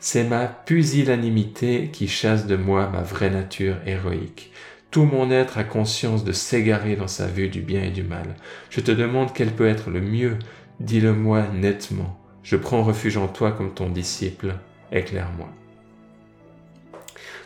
C'est 0.00 0.24
ma 0.24 0.46
pusillanimité 0.46 1.90
qui 1.92 2.08
chasse 2.08 2.46
de 2.46 2.56
moi 2.56 2.88
ma 2.92 3.02
vraie 3.02 3.30
nature 3.30 3.76
héroïque. 3.86 4.52
Tout 4.90 5.04
mon 5.04 5.30
être 5.30 5.58
a 5.58 5.64
conscience 5.64 6.24
de 6.24 6.32
s'égarer 6.32 6.96
dans 6.96 7.06
sa 7.06 7.28
vue 7.28 7.48
du 7.48 7.60
bien 7.60 7.84
et 7.84 7.90
du 7.90 8.02
mal. 8.02 8.34
Je 8.70 8.80
te 8.80 8.90
demande 8.90 9.32
quel 9.32 9.52
peut 9.52 9.68
être 9.68 9.90
le 9.90 10.00
mieux. 10.00 10.38
Dis-le-moi 10.80 11.46
nettement. 11.54 12.18
Je 12.42 12.56
prends 12.56 12.82
refuge 12.82 13.16
en 13.16 13.28
toi 13.28 13.52
comme 13.52 13.74
ton 13.74 13.88
disciple. 13.90 14.56
Éclaire-moi. 14.90 15.50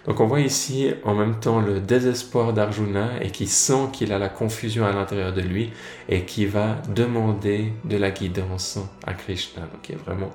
Donc 0.07 0.21
on 0.21 0.27
voit 0.27 0.41
ici 0.41 0.93
en 1.05 1.15
même 1.15 1.41
temps 1.41 1.61
le 1.61 1.81
désespoir 1.81 2.53
d'Arjuna 2.53 3.23
et 3.23 3.31
qui 3.31 3.47
sent 3.47 3.89
qu'il 3.93 4.13
a 4.13 4.19
la 4.19 4.29
confusion 4.29 4.85
à 4.85 4.93
l'intérieur 4.93 5.33
de 5.33 5.41
lui 5.41 5.73
et 6.09 6.25
qui 6.25 6.45
va 6.45 6.77
demander 6.95 7.73
de 7.85 7.97
la 7.97 8.11
guidance 8.11 8.79
à 9.07 9.15
Krishna. 9.15 9.63
Donc 9.63 9.89
il 9.89 9.93
y 9.93 9.99
a 9.99 10.03
vraiment 10.03 10.31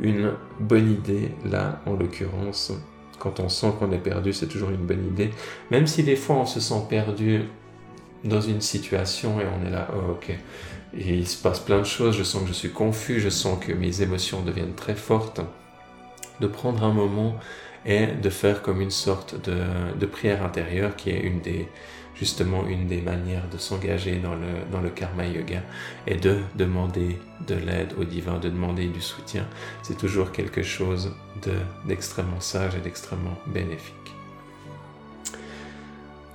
une 0.00 0.32
bonne 0.58 0.90
idée 0.90 1.30
là 1.44 1.80
en 1.86 1.92
l'occurrence. 1.92 2.72
Quand 3.20 3.38
on 3.38 3.48
sent 3.48 3.72
qu'on 3.78 3.92
est 3.92 3.98
perdu, 3.98 4.32
c'est 4.32 4.48
toujours 4.48 4.70
une 4.70 4.84
bonne 4.84 5.06
idée. 5.06 5.30
Même 5.70 5.86
si 5.86 6.02
des 6.02 6.16
fois 6.16 6.36
on 6.36 6.46
se 6.46 6.58
sent 6.58 6.82
perdu 6.90 7.42
dans 8.24 8.40
une 8.40 8.60
situation 8.60 9.40
et 9.40 9.44
on 9.44 9.66
est 9.66 9.70
là, 9.70 9.88
oh 9.94 10.12
ok, 10.12 10.30
et 10.96 11.14
il 11.14 11.26
se 11.26 11.40
passe 11.40 11.60
plein 11.60 11.78
de 11.78 11.84
choses, 11.84 12.16
je 12.16 12.22
sens 12.22 12.42
que 12.42 12.48
je 12.48 12.52
suis 12.52 12.70
confus, 12.70 13.20
je 13.20 13.28
sens 13.28 13.58
que 13.64 13.72
mes 13.72 14.02
émotions 14.02 14.42
deviennent 14.42 14.74
très 14.74 14.94
fortes. 14.94 15.40
De 16.40 16.48
prendre 16.48 16.82
un 16.82 16.92
moment 16.92 17.36
et 17.86 18.06
de 18.06 18.30
faire 18.30 18.62
comme 18.62 18.80
une 18.80 18.90
sorte 18.90 19.36
de, 19.48 20.06
prière 20.06 20.44
intérieure 20.44 20.96
qui 20.96 21.10
est 21.10 21.20
une 21.20 21.40
des, 21.40 21.68
justement 22.14 22.66
une 22.66 22.86
des 22.86 23.00
manières 23.00 23.48
de 23.52 23.58
s'engager 23.58 24.16
dans 24.16 24.34
le, 24.34 24.70
dans 24.70 24.80
le 24.80 24.90
karma 24.90 25.26
yoga 25.26 25.62
et 26.06 26.16
de 26.16 26.38
demander 26.54 27.18
de 27.46 27.54
l'aide 27.54 27.94
au 27.98 28.04
divin, 28.04 28.38
de 28.38 28.48
demander 28.48 28.86
du 28.86 29.00
soutien. 29.00 29.46
C'est 29.82 29.98
toujours 29.98 30.32
quelque 30.32 30.62
chose 30.62 31.12
d'extrêmement 31.86 32.40
sage 32.40 32.74
et 32.76 32.80
d'extrêmement 32.80 33.38
bénéfique. 33.46 33.94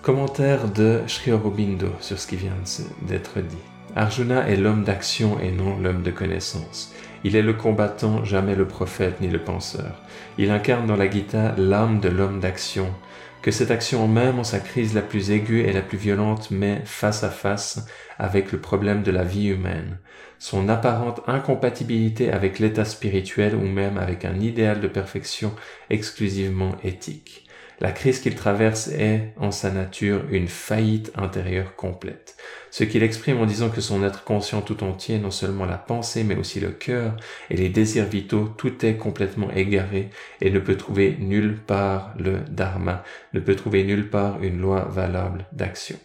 Commentaire 0.01 0.69
de 0.69 1.01
Sri 1.07 1.31
Aurobindo 1.31 1.89
sur 1.99 2.17
ce 2.19 2.25
qui 2.25 2.37
vient 2.37 2.55
d'être 3.01 3.39
dit. 3.41 3.57
Arjuna 3.95 4.47
est 4.47 4.55
l'homme 4.55 4.83
d'action 4.83 5.39
et 5.39 5.51
non 5.51 5.77
l'homme 5.79 6.03
de 6.03 6.11
connaissance. 6.11 6.93
Il 7.23 7.35
est 7.35 7.41
le 7.41 7.53
combattant, 7.53 8.23
jamais 8.23 8.55
le 8.55 8.67
prophète 8.67 9.19
ni 9.19 9.27
le 9.27 9.43
penseur. 9.43 10.01
Il 10.37 10.51
incarne 10.51 10.87
dans 10.87 10.95
la 10.95 11.09
Gita 11.09 11.53
l'âme 11.57 11.99
de 11.99 12.07
l'homme 12.07 12.39
d'action, 12.39 12.93
que 13.41 13.51
cette 13.51 13.71
action 13.71 14.07
même 14.07 14.39
en 14.39 14.43
sa 14.43 14.59
crise 14.59 14.93
la 14.93 15.01
plus 15.01 15.31
aiguë 15.31 15.65
et 15.65 15.73
la 15.73 15.81
plus 15.81 15.97
violente 15.97 16.49
met 16.51 16.81
face 16.85 17.23
à 17.23 17.29
face 17.29 17.85
avec 18.17 18.51
le 18.51 18.61
problème 18.61 19.03
de 19.03 19.11
la 19.11 19.23
vie 19.23 19.47
humaine, 19.47 19.97
son 20.39 20.69
apparente 20.69 21.21
incompatibilité 21.27 22.31
avec 22.31 22.59
l'état 22.59 22.85
spirituel 22.85 23.55
ou 23.55 23.63
même 23.63 23.97
avec 23.97 24.23
un 24.23 24.39
idéal 24.39 24.79
de 24.79 24.87
perfection 24.87 25.53
exclusivement 25.89 26.75
éthique. 26.83 27.48
La 27.81 27.91
crise 27.93 28.19
qu'il 28.19 28.35
traverse 28.35 28.89
est, 28.89 29.33
en 29.37 29.51
sa 29.51 29.71
nature, 29.71 30.23
une 30.31 30.49
faillite 30.49 31.13
intérieure 31.15 31.75
complète. 31.77 32.35
Ce 32.71 32.83
qu'il 32.83 33.03
exprime 33.03 33.39
en 33.39 33.45
disant 33.45 33.69
que 33.69 33.79
son 33.79 34.03
être 34.03 34.25
conscient 34.25 34.61
tout 34.61 34.83
entier, 34.83 35.17
non 35.17 35.31
seulement 35.31 35.65
la 35.65 35.77
pensée, 35.77 36.25
mais 36.25 36.35
aussi 36.35 36.59
le 36.59 36.71
cœur 36.71 37.15
et 37.49 37.55
les 37.55 37.69
désirs 37.69 38.05
vitaux, 38.05 38.49
tout 38.57 38.85
est 38.85 38.97
complètement 38.97 39.49
égaré 39.51 40.09
et 40.41 40.51
ne 40.51 40.59
peut 40.59 40.75
trouver 40.75 41.15
nulle 41.19 41.57
part 41.57 42.13
le 42.19 42.39
dharma, 42.49 43.03
ne 43.33 43.39
peut 43.39 43.55
trouver 43.55 43.85
nulle 43.85 44.09
part 44.09 44.43
une 44.43 44.59
loi 44.59 44.85
valable 44.91 45.45
d'action. 45.53 45.97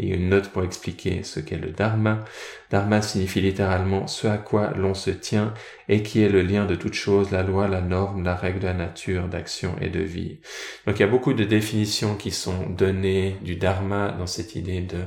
Et 0.00 0.08
une 0.08 0.28
note 0.28 0.48
pour 0.48 0.64
expliquer 0.64 1.22
ce 1.22 1.38
qu'est 1.38 1.56
le 1.56 1.70
dharma. 1.70 2.24
Dharma 2.70 3.00
signifie 3.00 3.40
littéralement 3.40 4.08
ce 4.08 4.26
à 4.26 4.38
quoi 4.38 4.72
l'on 4.76 4.92
se 4.92 5.10
tient 5.10 5.54
et 5.88 6.02
qui 6.02 6.20
est 6.20 6.28
le 6.28 6.42
lien 6.42 6.66
de 6.66 6.74
toute 6.74 6.94
chose, 6.94 7.30
la 7.30 7.44
loi, 7.44 7.68
la 7.68 7.80
norme, 7.80 8.24
la 8.24 8.34
règle 8.34 8.58
de 8.58 8.66
la 8.66 8.74
nature, 8.74 9.28
d'action 9.28 9.76
et 9.80 9.90
de 9.90 10.00
vie. 10.00 10.40
Donc 10.86 10.98
il 10.98 11.00
y 11.00 11.04
a 11.04 11.08
beaucoup 11.08 11.32
de 11.32 11.44
définitions 11.44 12.16
qui 12.16 12.32
sont 12.32 12.68
données 12.70 13.36
du 13.42 13.54
dharma 13.54 14.10
dans 14.10 14.26
cette 14.26 14.56
idée 14.56 14.80
de 14.80 14.98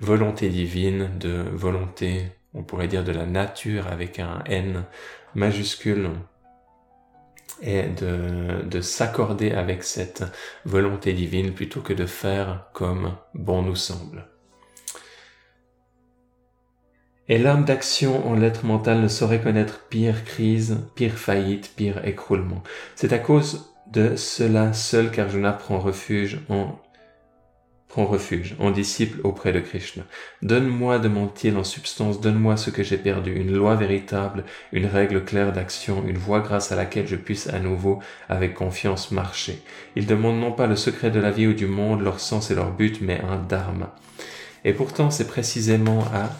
volonté 0.00 0.48
divine, 0.48 1.10
de 1.20 1.44
volonté, 1.52 2.24
on 2.52 2.64
pourrait 2.64 2.88
dire 2.88 3.04
de 3.04 3.12
la 3.12 3.26
nature 3.26 3.86
avec 3.86 4.18
un 4.18 4.42
N 4.46 4.84
majuscule 5.36 6.10
et 7.60 7.84
de, 7.84 8.62
de 8.62 8.80
s'accorder 8.80 9.52
avec 9.52 9.84
cette 9.84 10.24
volonté 10.64 11.12
divine 11.12 11.52
plutôt 11.52 11.80
que 11.80 11.92
de 11.92 12.06
faire 12.06 12.66
comme 12.72 13.16
bon 13.34 13.62
nous 13.62 13.76
semble. 13.76 14.31
Et 17.32 17.38
l'âme 17.38 17.64
d'action 17.64 18.28
en 18.28 18.34
lettres 18.34 18.66
mentales 18.66 19.00
ne 19.00 19.08
saurait 19.08 19.40
connaître 19.40 19.86
pire 19.88 20.22
crise, 20.26 20.80
pire 20.94 21.14
faillite, 21.14 21.72
pire 21.74 22.06
écroulement. 22.06 22.62
C'est 22.94 23.14
à 23.14 23.18
cause 23.18 23.72
de 23.90 24.16
cela 24.16 24.74
seul 24.74 25.10
qu'Arjuna 25.10 25.54
prend 25.54 25.78
refuge 25.78 26.40
en 26.50 26.78
prend 27.88 28.04
refuge, 28.04 28.54
en 28.58 28.70
disciple 28.70 29.20
auprès 29.24 29.54
de 29.54 29.60
Krishna. 29.60 30.02
Donne-moi 30.42 30.98
de 30.98 31.08
mentir 31.08 31.56
en 31.56 31.64
substance, 31.64 32.20
donne-moi 32.20 32.58
ce 32.58 32.68
que 32.68 32.82
j'ai 32.82 32.98
perdu, 32.98 33.34
une 33.34 33.54
loi 33.54 33.76
véritable, 33.76 34.44
une 34.70 34.86
règle 34.86 35.24
claire 35.24 35.54
d'action, 35.54 36.04
une 36.06 36.18
voie 36.18 36.40
grâce 36.40 36.70
à 36.70 36.76
laquelle 36.76 37.06
je 37.06 37.16
puisse 37.16 37.48
à 37.48 37.60
nouveau, 37.60 38.00
avec 38.28 38.52
confiance, 38.52 39.10
marcher. 39.10 39.62
Il 39.96 40.04
demande 40.04 40.38
non 40.38 40.52
pas 40.52 40.66
le 40.66 40.76
secret 40.76 41.10
de 41.10 41.20
la 41.20 41.30
vie 41.30 41.46
ou 41.46 41.54
du 41.54 41.66
monde, 41.66 42.02
leur 42.02 42.20
sens 42.20 42.50
et 42.50 42.54
leur 42.54 42.72
but, 42.72 43.00
mais 43.00 43.22
un 43.22 43.38
dharma. 43.38 43.94
Et 44.66 44.74
pourtant, 44.74 45.10
c'est 45.10 45.26
précisément 45.26 46.04
à 46.14 46.30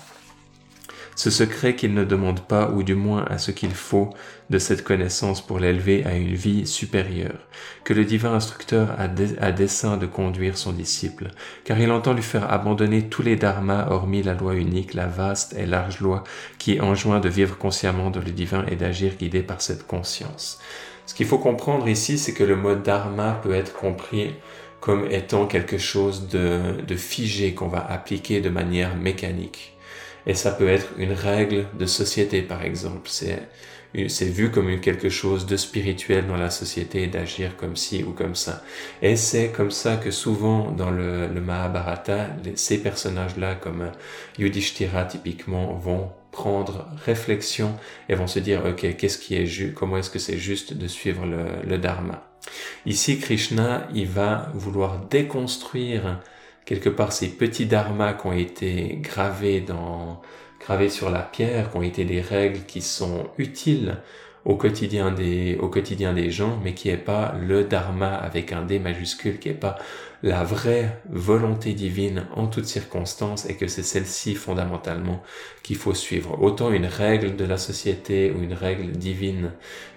ce 1.14 1.30
secret 1.30 1.76
qu'il 1.76 1.94
ne 1.94 2.04
demande 2.04 2.40
pas, 2.40 2.70
ou 2.70 2.82
du 2.82 2.94
moins 2.94 3.24
à 3.24 3.38
ce 3.38 3.50
qu'il 3.50 3.74
faut, 3.74 4.10
de 4.50 4.58
cette 4.58 4.84
connaissance 4.84 5.44
pour 5.44 5.58
l'élever 5.58 6.04
à 6.04 6.14
une 6.14 6.34
vie 6.34 6.66
supérieure, 6.66 7.48
que 7.84 7.94
le 7.94 8.04
divin 8.04 8.34
instructeur 8.34 8.94
a, 8.98 9.08
dessein 9.08 9.96
de 9.96 10.06
conduire 10.06 10.56
son 10.56 10.72
disciple, 10.72 11.28
car 11.64 11.78
il 11.80 11.90
entend 11.90 12.12
lui 12.12 12.22
faire 12.22 12.52
abandonner 12.52 13.08
tous 13.08 13.22
les 13.22 13.36
dharmas 13.36 13.88
hormis 13.90 14.22
la 14.22 14.34
loi 14.34 14.54
unique, 14.54 14.94
la 14.94 15.06
vaste 15.06 15.54
et 15.58 15.66
large 15.66 16.00
loi 16.00 16.24
qui 16.58 16.80
enjoint 16.80 17.20
de 17.20 17.28
vivre 17.28 17.56
consciemment 17.56 18.10
dans 18.10 18.20
le 18.20 18.30
divin 18.30 18.64
et 18.70 18.76
d'agir 18.76 19.16
guidé 19.16 19.42
par 19.42 19.62
cette 19.62 19.86
conscience. 19.86 20.60
Ce 21.06 21.14
qu'il 21.14 21.26
faut 21.26 21.38
comprendre 21.38 21.88
ici, 21.88 22.18
c'est 22.18 22.32
que 22.32 22.44
le 22.44 22.56
mot 22.56 22.74
dharma 22.74 23.40
peut 23.42 23.54
être 23.54 23.72
compris 23.72 24.34
comme 24.80 25.06
étant 25.10 25.46
quelque 25.46 25.78
chose 25.78 26.28
de 26.28 26.96
figé 26.96 27.54
qu'on 27.54 27.68
va 27.68 27.86
appliquer 27.88 28.40
de 28.40 28.48
manière 28.48 28.96
mécanique. 28.96 29.76
Et 30.26 30.34
ça 30.34 30.52
peut 30.52 30.68
être 30.68 30.88
une 30.98 31.12
règle 31.12 31.66
de 31.78 31.86
société, 31.86 32.42
par 32.42 32.62
exemple. 32.62 33.08
C'est, 33.10 33.48
vu 34.24 34.50
comme 34.50 34.80
quelque 34.80 35.08
chose 35.08 35.44
de 35.46 35.56
spirituel 35.56 36.26
dans 36.26 36.36
la 36.36 36.50
société 36.50 37.06
d'agir 37.08 37.56
comme 37.56 37.76
ci 37.76 38.04
ou 38.04 38.12
comme 38.12 38.34
ça. 38.34 38.62
Et 39.02 39.16
c'est 39.16 39.50
comme 39.50 39.70
ça 39.70 39.96
que 39.96 40.10
souvent 40.10 40.70
dans 40.70 40.90
le, 40.90 41.26
le 41.26 41.40
Mahabharata, 41.40 42.28
ces 42.54 42.82
personnages-là, 42.82 43.56
comme 43.56 43.90
Yudhishthira 44.38 45.04
typiquement, 45.04 45.74
vont 45.74 46.10
prendre 46.30 46.88
réflexion 47.04 47.76
et 48.08 48.14
vont 48.14 48.26
se 48.26 48.38
dire, 48.38 48.64
ok, 48.64 48.96
qu'est-ce 48.96 49.18
qui 49.18 49.36
est 49.36 49.46
juste, 49.46 49.74
comment 49.74 49.98
est-ce 49.98 50.10
que 50.10 50.18
c'est 50.18 50.38
juste 50.38 50.72
de 50.72 50.88
suivre 50.88 51.26
le, 51.26 51.44
le 51.68 51.78
Dharma? 51.78 52.26
Ici, 52.86 53.18
Krishna, 53.18 53.86
il 53.94 54.08
va 54.08 54.50
vouloir 54.54 54.98
déconstruire 55.10 56.20
quelque 56.64 56.88
part 56.88 57.12
ces 57.12 57.28
petits 57.28 57.66
dharmas 57.66 58.14
qui 58.14 58.26
ont 58.26 58.32
été 58.32 58.98
gravés 59.00 59.60
dans, 59.60 60.20
gravés 60.60 60.88
sur 60.88 61.10
la 61.10 61.22
pierre, 61.22 61.70
qui 61.70 61.76
ont 61.76 61.82
été 61.82 62.04
des 62.04 62.20
règles 62.20 62.60
qui 62.66 62.80
sont 62.80 63.28
utiles 63.38 63.98
au 64.44 64.56
quotidien 64.56 65.12
des, 65.12 65.56
au 65.60 65.68
quotidien 65.68 66.12
des 66.12 66.30
gens, 66.30 66.58
mais 66.64 66.74
qui 66.74 66.88
est 66.88 66.96
pas 66.96 67.34
le 67.40 67.64
dharma 67.64 68.14
avec 68.14 68.52
un 68.52 68.62
D 68.62 68.78
majuscule, 68.78 69.38
qui 69.38 69.48
est 69.48 69.54
pas 69.54 69.76
la 70.22 70.44
vraie 70.44 71.00
volonté 71.10 71.74
divine 71.74 72.26
en 72.34 72.46
toutes 72.46 72.66
circonstances 72.66 73.48
et 73.48 73.56
que 73.56 73.66
c'est 73.66 73.82
celle-ci 73.82 74.34
fondamentalement 74.34 75.22
qu'il 75.62 75.76
faut 75.76 75.94
suivre. 75.94 76.40
Autant 76.42 76.72
une 76.72 76.86
règle 76.86 77.36
de 77.36 77.44
la 77.44 77.56
société 77.56 78.32
ou 78.32 78.42
une 78.42 78.54
règle 78.54 78.92
divine 78.92 79.52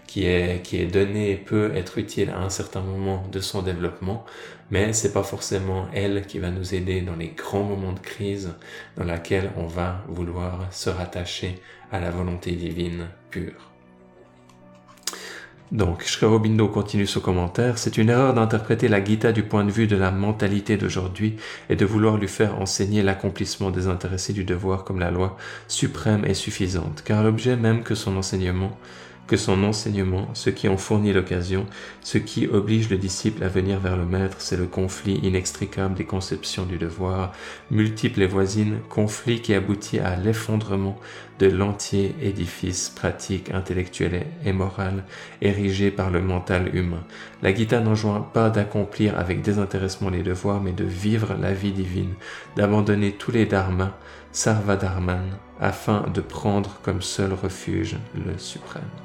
qui 0.07 0.25
est, 0.25 0.61
qui 0.63 0.77
est 0.77 0.85
donnée 0.85 1.35
peut 1.35 1.71
être 1.75 1.97
utile 1.97 2.29
à 2.29 2.39
un 2.39 2.49
certain 2.49 2.81
moment 2.81 3.23
de 3.31 3.39
son 3.39 3.61
développement, 3.61 4.25
mais 4.71 4.93
c'est 4.93 5.13
pas 5.13 5.23
forcément 5.23 5.87
elle 5.93 6.25
qui 6.25 6.39
va 6.39 6.51
nous 6.51 6.73
aider 6.73 7.01
dans 7.01 7.15
les 7.15 7.29
grands 7.29 7.63
moments 7.63 7.93
de 7.93 7.99
crise 7.99 8.53
dans 8.97 9.03
laquelle 9.03 9.51
on 9.57 9.67
va 9.67 10.03
vouloir 10.07 10.67
se 10.71 10.89
rattacher 10.89 11.55
à 11.91 11.99
la 11.99 12.11
volonté 12.11 12.51
divine 12.51 13.07
pure. 13.29 13.71
Donc, 15.71 16.05
Aurobindo 16.21 16.67
continue 16.67 17.07
ce 17.07 17.17
commentaire. 17.17 17.79
C'est 17.79 17.97
une 17.97 18.09
erreur 18.09 18.35
d'interpréter 18.35 18.87
la 18.87 19.03
Gita 19.03 19.31
du 19.31 19.41
point 19.41 19.65
de 19.65 19.71
vue 19.71 19.87
de 19.87 19.95
la 19.95 20.11
mentalité 20.11 20.77
d'aujourd'hui 20.77 21.37
et 21.69 21.75
de 21.75 21.85
vouloir 21.85 22.17
lui 22.17 22.27
faire 22.27 22.61
enseigner 22.61 23.01
l'accomplissement 23.01 23.71
des 23.71 23.87
intéressés 23.87 24.31
du 24.31 24.43
devoir 24.43 24.83
comme 24.83 24.99
la 24.99 25.09
loi 25.09 25.37
suprême 25.67 26.23
et 26.23 26.35
suffisante, 26.35 27.01
car 27.03 27.23
l'objet 27.23 27.55
même 27.55 27.81
que 27.81 27.95
son 27.95 28.15
enseignement 28.15 28.77
que 29.27 29.37
son 29.37 29.63
enseignement, 29.63 30.27
ce 30.33 30.49
qui 30.49 30.67
en 30.67 30.77
fournit 30.77 31.13
l'occasion, 31.13 31.65
ce 32.01 32.17
qui 32.17 32.47
oblige 32.47 32.89
le 32.89 32.97
disciple 32.97 33.43
à 33.43 33.47
venir 33.47 33.79
vers 33.79 33.97
le 33.97 34.05
maître, 34.05 34.37
c'est 34.39 34.57
le 34.57 34.67
conflit 34.67 35.19
inextricable 35.23 35.95
des 35.95 36.05
conceptions 36.05 36.65
du 36.65 36.77
devoir, 36.77 37.33
multiples 37.71 38.21
et 38.21 38.27
voisines, 38.27 38.79
conflit 38.89 39.41
qui 39.41 39.53
aboutit 39.53 39.99
à 39.99 40.15
l'effondrement 40.15 40.99
de 41.39 41.47
l'entier 41.47 42.15
édifice 42.21 42.89
pratique, 42.89 43.51
intellectuel 43.51 44.25
et 44.45 44.53
moral 44.53 45.03
érigé 45.41 45.91
par 45.91 46.09
le 46.09 46.21
mental 46.21 46.73
humain. 46.75 47.03
La 47.41 47.53
Gita 47.53 47.81
n'enjoint 47.81 48.21
pas 48.21 48.49
d'accomplir 48.49 49.19
avec 49.19 49.41
désintéressement 49.41 50.09
les 50.09 50.23
devoirs, 50.23 50.61
mais 50.61 50.71
de 50.71 50.85
vivre 50.85 51.35
la 51.41 51.53
vie 51.53 51.73
divine, 51.73 52.13
d'abandonner 52.55 53.11
tous 53.11 53.31
les 53.31 53.45
dharmas, 53.45 53.97
sarvadharman, 54.31 55.37
afin 55.59 56.05
de 56.13 56.21
prendre 56.21 56.79
comme 56.83 57.01
seul 57.01 57.33
refuge 57.33 57.97
le 58.13 58.37
suprême. 58.37 59.04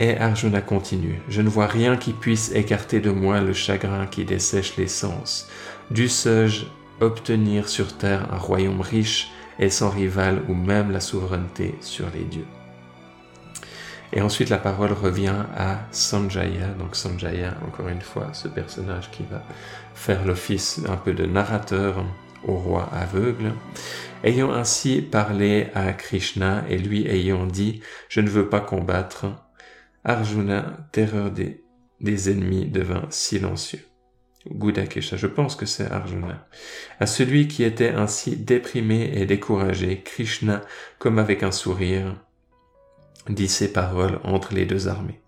Et 0.00 0.16
Arjuna 0.16 0.60
continue, 0.60 1.20
Je 1.28 1.42
ne 1.42 1.48
vois 1.48 1.66
rien 1.66 1.96
qui 1.96 2.12
puisse 2.12 2.52
écarter 2.52 3.00
de 3.00 3.10
moi 3.10 3.40
le 3.40 3.52
chagrin 3.52 4.06
qui 4.06 4.24
dessèche 4.24 4.76
les 4.76 4.86
sens. 4.86 5.48
Dussé-je 5.90 6.66
obtenir 7.00 7.68
sur 7.68 7.96
terre 7.96 8.32
un 8.32 8.38
royaume 8.38 8.80
riche 8.80 9.30
et 9.58 9.70
sans 9.70 9.90
rival 9.90 10.42
ou 10.48 10.54
même 10.54 10.92
la 10.92 11.00
souveraineté 11.00 11.74
sur 11.80 12.06
les 12.14 12.24
dieux 12.24 12.46
et 14.12 14.22
ensuite, 14.22 14.48
la 14.48 14.58
parole 14.58 14.92
revient 14.92 15.44
à 15.56 15.80
Sanjaya. 15.90 16.68
Donc 16.78 16.96
Sanjaya, 16.96 17.54
encore 17.66 17.88
une 17.88 18.00
fois, 18.00 18.28
ce 18.32 18.48
personnage 18.48 19.10
qui 19.10 19.22
va 19.30 19.42
faire 19.94 20.24
l'office 20.24 20.80
un 20.88 20.96
peu 20.96 21.12
de 21.12 21.26
narrateur 21.26 22.04
au 22.46 22.54
roi 22.54 22.88
aveugle. 22.92 23.52
Ayant 24.24 24.50
ainsi 24.50 25.02
parlé 25.02 25.68
à 25.74 25.92
Krishna 25.92 26.64
et 26.68 26.78
lui 26.78 27.06
ayant 27.06 27.46
dit, 27.46 27.80
je 28.08 28.20
ne 28.20 28.28
veux 28.28 28.48
pas 28.48 28.60
combattre, 28.60 29.26
Arjuna, 30.04 30.88
terreur 30.92 31.30
des, 31.30 32.30
ennemis, 32.30 32.66
devint 32.66 33.06
silencieux. 33.10 33.84
Gudakesha, 34.46 35.16
je 35.16 35.26
pense 35.26 35.56
que 35.56 35.66
c'est 35.66 35.90
Arjuna. 35.90 36.46
À 37.00 37.06
celui 37.06 37.48
qui 37.48 37.64
était 37.64 37.90
ainsi 37.90 38.36
déprimé 38.36 39.10
et 39.14 39.26
découragé, 39.26 40.02
Krishna, 40.02 40.62
comme 40.98 41.18
avec 41.18 41.42
un 41.42 41.52
sourire, 41.52 42.14
dit 43.28 43.48
ces 43.48 43.72
paroles 43.72 44.20
entre 44.24 44.54
les 44.54 44.64
deux 44.64 44.88
armées. 44.88 45.20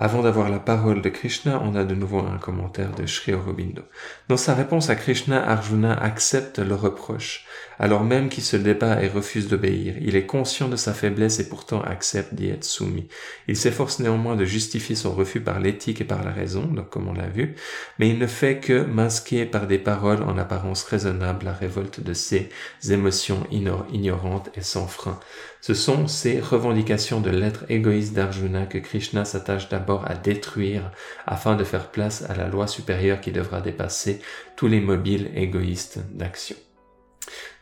Avant 0.00 0.22
d'avoir 0.22 0.48
la 0.48 0.60
parole 0.60 1.02
de 1.02 1.08
Krishna, 1.08 1.60
on 1.64 1.74
a 1.74 1.82
de 1.82 1.96
nouveau 1.96 2.20
un 2.20 2.38
commentaire 2.38 2.94
de 2.94 3.04
Sri 3.04 3.34
Aurobindo. 3.34 3.82
Dans 4.28 4.36
sa 4.36 4.52
réponse 4.52 4.90
à 4.90 4.94
Krishna, 4.94 5.42
Arjuna 5.42 5.94
accepte 5.94 6.58
le 6.58 6.74
reproche, 6.74 7.46
alors 7.78 8.04
même 8.04 8.28
qu'il 8.28 8.44
se 8.44 8.58
débat 8.58 9.02
et 9.02 9.08
refuse 9.08 9.48
d'obéir. 9.48 9.94
Il 10.02 10.16
est 10.16 10.26
conscient 10.26 10.68
de 10.68 10.76
sa 10.76 10.92
faiblesse 10.92 11.40
et 11.40 11.48
pourtant 11.48 11.80
accepte 11.80 12.34
d'y 12.34 12.50
être 12.50 12.64
soumis. 12.64 13.08
Il 13.46 13.56
s'efforce 13.56 14.00
néanmoins 14.00 14.36
de 14.36 14.44
justifier 14.44 14.96
son 14.96 15.14
refus 15.14 15.40
par 15.40 15.60
l'éthique 15.60 16.02
et 16.02 16.04
par 16.04 16.22
la 16.22 16.30
raison, 16.30 16.66
donc 16.66 16.90
comme 16.90 17.08
on 17.08 17.14
l'a 17.14 17.28
vu, 17.28 17.54
mais 17.98 18.10
il 18.10 18.18
ne 18.18 18.26
fait 18.26 18.58
que 18.58 18.84
masquer 18.84 19.46
par 19.46 19.66
des 19.66 19.78
paroles 19.78 20.22
en 20.22 20.36
apparence 20.36 20.82
raisonnables 20.82 21.46
la 21.46 21.54
révolte 21.54 22.00
de 22.00 22.12
ses 22.12 22.50
émotions 22.90 23.46
ignorantes 23.50 24.50
et 24.54 24.62
sans 24.62 24.88
frein. 24.88 25.18
Ce 25.60 25.74
sont 25.74 26.06
ces 26.06 26.38
revendications 26.38 27.20
de 27.20 27.30
l'être 27.30 27.64
égoïste 27.68 28.12
d'Arjuna 28.12 28.66
que 28.66 28.78
Krishna 28.78 29.24
s'attache 29.24 29.68
d'abord 29.68 30.04
à 30.06 30.14
détruire 30.14 30.92
afin 31.26 31.56
de 31.56 31.64
faire 31.64 31.90
place 31.90 32.24
à 32.28 32.34
la 32.36 32.46
loi 32.46 32.66
supérieure 32.66 33.20
qui 33.20 33.32
devra 33.32 33.60
dépasser 33.60 34.17
tous 34.56 34.68
les 34.68 34.80
mobiles 34.80 35.30
égoïstes 35.34 36.00
d'action. 36.12 36.56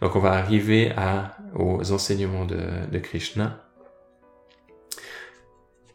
Donc 0.01 0.17
on 0.17 0.21
va 0.21 0.33
arriver 0.33 0.93
aux 1.55 1.93
enseignements 1.93 2.45
de, 2.45 2.99
Krishna 2.99 3.63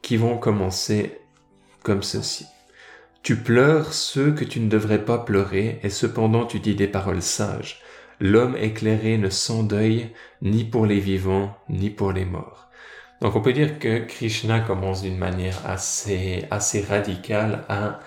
qui 0.02 0.18
vont 0.18 0.38
commencer 0.38 1.20
comme 1.84 2.04
ceci. 2.04 2.46
Tu 3.24 3.36
pleures 3.36 3.94
ceux 3.94 4.32
que 4.32 4.44
tu 4.44 4.60
ne 4.60 4.70
devrais 4.70 5.06
pas 5.06 5.20
pleurer 5.20 5.80
et 5.84 5.90
cependant 5.90 6.46
tu 6.46 6.60
dis 6.60 6.76
des 6.76 6.88
paroles 6.88 7.22
sages 7.22 7.82
l'homme 8.22 8.56
éclairé 8.56 9.18
ne 9.18 9.30
s'endeuille 9.30 10.12
ni 10.42 10.64
pour 10.64 10.86
les 10.86 11.00
vivants 11.00 11.58
ni 11.70 11.90
pour 11.90 12.14
les 12.14 12.24
morts. 12.24 12.70
Donc 13.22 13.36
on 13.36 13.42
peut 13.42 13.54
dire 13.54 13.80
que 13.80 14.00
Krishna 14.00 14.62
commence 14.62 15.02
d'une 15.02 15.18
manière 15.18 15.60
assez, 15.66 16.46
assez 16.52 16.82
radicale 16.82 17.66
à 17.68 18.00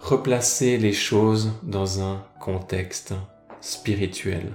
replacer 0.00 0.78
les 0.78 0.92
choses 0.92 1.52
dans 1.62 2.02
un 2.02 2.24
contexte 2.40 3.14
spirituel. 3.60 4.54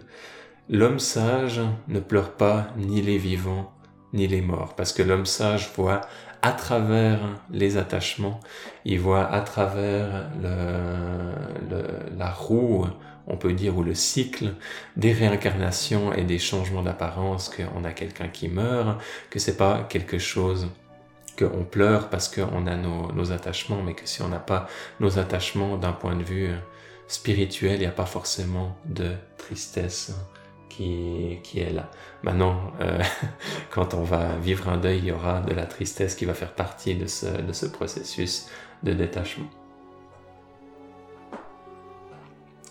L'homme 0.70 1.00
sage 1.00 1.62
ne 1.88 2.00
pleure 2.00 2.32
pas 2.32 2.68
ni 2.78 3.02
les 3.02 3.18
vivants 3.18 3.72
ni 4.14 4.28
les 4.28 4.42
morts, 4.42 4.76
parce 4.76 4.94
que 4.94 5.02
l'homme 5.02 5.26
sage 5.26 5.72
voit 5.76 6.02
à 6.44 6.52
travers 6.52 7.20
les 7.50 7.78
attachements, 7.78 8.40
il 8.86 9.00
voit 9.00 9.26
à 9.26 9.42
travers 9.42 10.30
la 10.42 12.32
roue 12.32 12.86
on 13.28 13.38
peut 13.38 13.54
dire, 13.54 13.78
ou 13.78 13.84
le 13.84 13.96
cycle 13.96 14.54
des 14.98 15.14
réincarnations 15.14 16.14
et 16.14 16.24
des 16.24 16.40
changements 16.40 16.84
d'apparence, 16.84 17.50
qu'on 17.50 17.84
a 17.84 17.92
quelqu'un 17.92 18.28
qui 18.28 18.50
meurt, 18.50 19.02
que 19.30 19.40
c'est 19.40 19.58
pas 19.58 19.86
quelque 19.88 20.18
chose 20.18 20.68
qu'on 21.38 21.64
pleure 21.64 22.10
parce 22.10 22.28
qu'on 22.28 22.68
a 22.68 22.76
nos, 22.76 23.32
attachements, 23.32 23.82
mais 23.84 23.94
que 23.94 24.08
si 24.08 24.22
on 24.22 24.28
n'a 24.28 24.40
pas 24.40 24.68
nos 25.00 25.20
attachements 25.20 25.78
d'un 25.78 25.94
point 25.94 26.16
de 26.16 26.24
vue 26.24 26.50
spirituel, 27.08 27.76
il 27.76 27.80
n'y 27.80 27.86
a 27.86 27.92
pas 27.92 28.06
forcément 28.06 28.78
de 28.86 29.12
tristesse 29.38 30.14
qui, 30.70 31.60
est 31.60 31.74
là. 31.74 31.90
Maintenant, 32.24 32.72
euh, 32.82 33.02
quand 33.70 33.94
on 33.94 34.04
va 34.04 34.36
vivre 34.38 34.70
un 34.70 34.78
deuil, 34.78 35.00
il 35.00 35.06
y 35.06 35.12
aura 35.12 35.42
de 35.42 35.54
la 35.54 35.66
tristesse 35.66 36.16
qui 36.16 36.26
va 36.26 36.34
faire 36.34 36.54
partie 36.54 36.96
de 36.96 37.06
ce, 37.06 37.66
processus 37.68 38.48
de 38.82 38.94
détachement. 38.94 39.50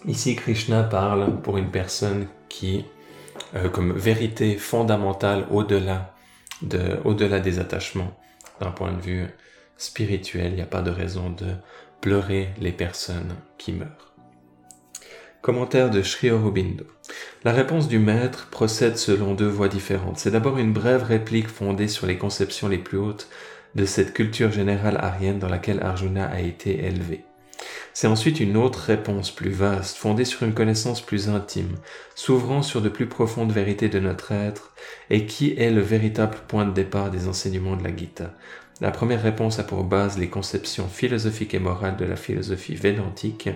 Ici, 0.06 0.34
Krishna 0.34 0.82
parle 0.82 1.40
pour 1.42 1.58
une 1.58 1.70
personne 1.70 2.26
qui, 2.48 2.84
euh, 3.54 3.68
comme 3.68 3.92
vérité 3.92 4.56
fondamentale 4.56 5.46
au-delà 5.50 6.14
de, 6.62 6.98
au-delà 7.04 7.38
des 7.38 7.60
attachements, 7.60 8.12
d'un 8.62 8.70
point 8.70 8.92
de 8.92 9.00
vue 9.00 9.26
spirituel, 9.76 10.52
il 10.52 10.56
n'y 10.56 10.62
a 10.62 10.66
pas 10.66 10.82
de 10.82 10.90
raison 10.90 11.30
de 11.30 11.46
pleurer 12.00 12.50
les 12.60 12.72
personnes 12.72 13.34
qui 13.58 13.72
meurent. 13.72 14.14
Commentaire 15.40 15.90
de 15.90 16.02
Sri 16.02 16.30
Aurobindo. 16.30 16.84
La 17.42 17.52
réponse 17.52 17.88
du 17.88 17.98
maître 17.98 18.48
procède 18.50 18.96
selon 18.96 19.34
deux 19.34 19.48
voies 19.48 19.68
différentes. 19.68 20.18
C'est 20.18 20.30
d'abord 20.30 20.58
une 20.58 20.72
brève 20.72 21.02
réplique 21.02 21.48
fondée 21.48 21.88
sur 21.88 22.06
les 22.06 22.16
conceptions 22.16 22.68
les 22.68 22.78
plus 22.78 22.98
hautes 22.98 23.28
de 23.74 23.84
cette 23.84 24.12
culture 24.12 24.52
générale 24.52 24.98
arienne 25.00 25.40
dans 25.40 25.48
laquelle 25.48 25.82
Arjuna 25.82 26.26
a 26.26 26.40
été 26.40 26.84
élevé. 26.84 27.24
C'est 27.94 28.06
ensuite 28.06 28.40
une 28.40 28.56
autre 28.56 28.78
réponse 28.78 29.30
plus 29.30 29.50
vaste, 29.50 29.96
fondée 29.96 30.24
sur 30.24 30.44
une 30.44 30.54
connaissance 30.54 31.00
plus 31.00 31.28
intime, 31.28 31.76
s'ouvrant 32.14 32.62
sur 32.62 32.80
de 32.80 32.88
plus 32.88 33.06
profondes 33.06 33.52
vérités 33.52 33.88
de 33.88 34.00
notre 34.00 34.32
être, 34.32 34.72
et 35.10 35.26
qui 35.26 35.54
est 35.58 35.70
le 35.70 35.82
véritable 35.82 36.38
point 36.48 36.64
de 36.64 36.72
départ 36.72 37.10
des 37.10 37.28
enseignements 37.28 37.76
de 37.76 37.84
la 37.84 37.94
Gita. 37.94 38.34
La 38.80 38.90
première 38.90 39.22
réponse 39.22 39.58
a 39.58 39.64
pour 39.64 39.84
base 39.84 40.18
les 40.18 40.28
conceptions 40.28 40.88
philosophiques 40.88 41.54
et 41.54 41.58
morales 41.58 41.96
de 41.96 42.04
la 42.04 42.16
philosophie 42.16 42.74
védantique 42.74 43.48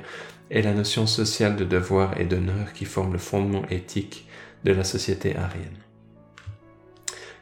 et 0.50 0.62
la 0.62 0.72
notion 0.72 1.06
sociale 1.06 1.56
de 1.56 1.64
devoir 1.64 2.20
et 2.20 2.24
d'honneur 2.24 2.72
qui 2.72 2.84
forment 2.84 3.14
le 3.14 3.18
fondement 3.18 3.66
éthique 3.68 4.28
de 4.64 4.72
la 4.72 4.84
société 4.84 5.34
arienne. 5.36 5.78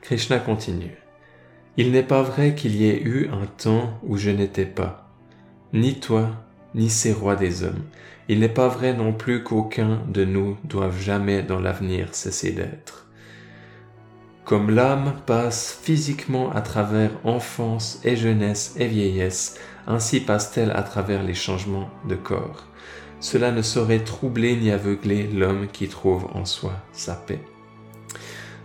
Krishna 0.01 0.39
continue. 0.39 0.97
Il 1.77 1.91
n'est 1.91 2.03
pas 2.03 2.23
vrai 2.23 2.55
qu'il 2.55 2.77
y 2.77 2.89
ait 2.89 3.03
eu 3.03 3.29
un 3.29 3.47
temps 3.47 3.99
où 4.05 4.17
je 4.17 4.31
n'étais 4.31 4.67
pas, 4.67 5.11
ni 5.73 5.99
toi, 5.99 6.44
ni 6.75 6.91
ces 6.91 7.13
rois 7.13 7.37
des 7.37 7.63
hommes. 7.63 7.85
Il 8.29 8.41
n'est 8.41 8.49
pas 8.49 8.69
vrai 8.69 8.95
non 8.95 9.13
plus 9.13 9.43
qu'aucun 9.43 10.01
de 10.09 10.25
nous 10.25 10.57
doive 10.65 11.01
jamais 11.01 11.43
dans 11.43 11.61
l'avenir 11.61 12.09
cesser 12.15 12.53
d'être. 12.53 13.07
Comme 14.45 14.71
l'âme 14.71 15.15
passe 15.27 15.79
physiquement 15.83 16.53
à 16.53 16.61
travers 16.61 17.11
enfance 17.25 18.01
et 18.05 18.17
jeunesse 18.17 18.75
et 18.79 18.87
vieillesse, 18.87 19.59
ainsi 19.87 20.21
passe-t-elle 20.21 20.71
à 20.71 20.83
travers 20.83 21.23
les 21.23 21.35
changements 21.35 21.89
de 22.09 22.15
corps. 22.15 22.67
Cela 23.21 23.53
ne 23.53 23.63
saurait 23.63 24.05
troubler 24.05 24.57
ni 24.57 24.71
aveugler 24.71 25.29
l'homme 25.29 25.69
qui 25.69 25.89
trouve 25.89 26.27
en 26.35 26.45
soi 26.45 26.73
sa 26.93 27.15
paix. 27.15 27.41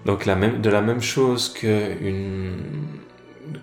Donc 0.05 0.25
de 0.25 0.69
la 0.69 0.81
même 0.81 1.01
chose 1.01 1.49
que 1.49 1.95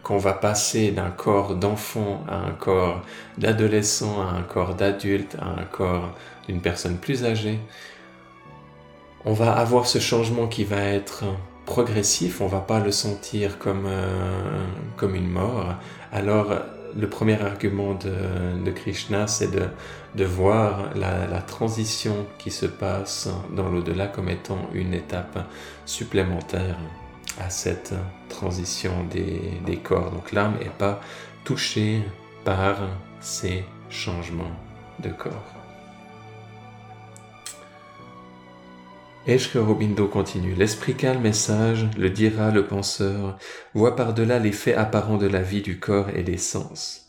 qu'on 0.02 0.18
va 0.18 0.32
passer 0.32 0.90
d'un 0.90 1.10
corps 1.10 1.54
d'enfant 1.54 2.24
à 2.28 2.36
un 2.36 2.52
corps 2.52 3.02
d'adolescent, 3.38 4.20
à 4.20 4.36
un 4.36 4.42
corps 4.42 4.74
d'adulte, 4.74 5.36
à 5.40 5.60
un 5.60 5.64
corps 5.64 6.14
d'une 6.46 6.60
personne 6.60 6.96
plus 6.96 7.24
âgée, 7.24 7.60
on 9.24 9.32
va 9.32 9.52
avoir 9.52 9.86
ce 9.86 9.98
changement 9.98 10.46
qui 10.46 10.64
va 10.64 10.80
être 10.80 11.24
progressif, 11.64 12.40
on 12.40 12.46
va 12.46 12.60
pas 12.60 12.78
le 12.78 12.92
sentir 12.92 13.58
comme, 13.58 13.86
euh, 13.86 14.64
comme 14.96 15.14
une 15.14 15.28
mort. 15.28 15.74
Alors 16.12 16.52
le 16.98 17.08
premier 17.08 17.40
argument 17.40 17.94
de, 17.94 18.70
Krishna, 18.70 19.26
c'est 19.26 19.50
de, 19.50 20.24
voir 20.24 20.90
la, 20.94 21.40
transition 21.42 22.26
qui 22.38 22.50
se 22.50 22.66
passe 22.66 23.28
dans 23.54 23.68
l'au-delà 23.68 24.06
comme 24.06 24.28
étant 24.28 24.68
une 24.72 24.94
étape 24.94 25.38
supplémentaire 25.84 26.76
à 27.40 27.50
cette 27.50 27.94
transition 28.28 29.04
des, 29.04 29.76
corps. 29.76 30.10
Donc 30.10 30.32
l'âme 30.32 30.58
n'est 30.58 30.70
pas 30.70 31.00
touchée 31.44 32.02
par 32.44 32.78
ces 33.20 33.64
changements 33.90 34.56
de 35.02 35.10
corps. 35.10 35.56
Eshke 39.26 39.58
continue. 40.12 40.54
L'esprit 40.54 40.94
calme 40.94 41.26
et 41.26 41.32
sage, 41.32 41.88
le 41.98 42.10
dira 42.10 42.52
le 42.52 42.66
penseur, 42.66 43.36
voit 43.74 43.96
par-delà 43.96 44.38
les 44.38 44.52
faits 44.52 44.76
apparents 44.78 45.16
de 45.16 45.26
la 45.26 45.42
vie 45.42 45.62
du 45.62 45.80
corps 45.80 46.10
et 46.14 46.22
des 46.22 46.36
sens, 46.36 47.08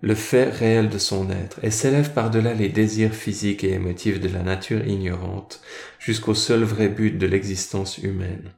le 0.00 0.14
fait 0.14 0.50
réel 0.50 0.88
de 0.88 0.98
son 0.98 1.28
être, 1.30 1.58
et 1.64 1.72
s'élève 1.72 2.12
par-delà 2.12 2.54
les 2.54 2.68
désirs 2.68 3.12
physiques 3.12 3.64
et 3.64 3.72
émotifs 3.72 4.20
de 4.20 4.28
la 4.28 4.44
nature 4.44 4.86
ignorante, 4.86 5.60
jusqu'au 5.98 6.34
seul 6.34 6.62
vrai 6.62 6.88
but 6.88 7.18
de 7.18 7.26
l'existence 7.26 7.98
humaine. 7.98 8.52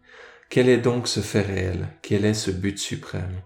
Quel 0.51 0.69
est 0.69 0.79
donc 0.79 1.07
ce 1.07 1.21
fait 1.21 1.43
réel? 1.43 1.87
Quel 2.03 2.25
est 2.25 2.35
ce 2.35 2.51
but 2.51 2.77
suprême? 2.77 3.41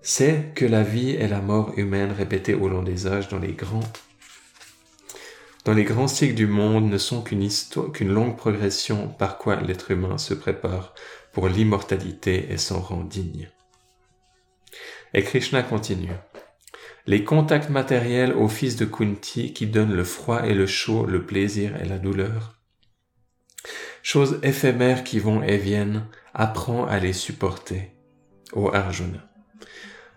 C'est 0.00 0.54
que 0.54 0.64
la 0.64 0.82
vie 0.82 1.10
et 1.10 1.28
la 1.28 1.42
mort 1.42 1.74
humaine 1.76 2.10
répétées 2.10 2.54
au 2.54 2.70
long 2.70 2.82
des 2.82 3.06
âges 3.06 3.28
dans 3.28 3.38
les 3.38 3.52
grands 3.52 3.92
dans 5.66 5.74
les 5.74 5.84
grands 5.84 6.08
cycles 6.08 6.34
du 6.34 6.46
monde 6.46 6.88
ne 6.88 6.96
sont 6.96 7.20
qu'une 7.20 7.46
qu'une 7.92 8.14
longue 8.14 8.38
progression 8.38 9.08
par 9.08 9.36
quoi 9.36 9.56
l'être 9.56 9.90
humain 9.90 10.16
se 10.16 10.32
prépare 10.32 10.94
pour 11.34 11.48
l'immortalité 11.48 12.50
et 12.50 12.56
s'en 12.56 12.80
rend 12.80 13.04
digne. 13.04 13.50
Et 15.12 15.22
Krishna 15.22 15.62
continue. 15.62 16.16
Les 17.06 17.24
contacts 17.24 17.68
matériels 17.68 18.32
au 18.32 18.48
fils 18.48 18.76
de 18.76 18.86
Kunti 18.86 19.52
qui 19.52 19.66
donnent 19.66 19.94
le 19.94 20.04
froid 20.04 20.46
et 20.46 20.54
le 20.54 20.66
chaud, 20.66 21.04
le 21.04 21.26
plaisir 21.26 21.76
et 21.82 21.84
la 21.86 21.98
douleur. 21.98 22.57
Choses 24.02 24.38
éphémères 24.42 25.04
qui 25.04 25.18
vont 25.18 25.42
et 25.42 25.56
viennent, 25.56 26.06
apprends 26.34 26.86
à 26.86 26.98
les 26.98 27.12
supporter, 27.12 27.92
ô 28.52 28.70
Arjuna. 28.72 29.28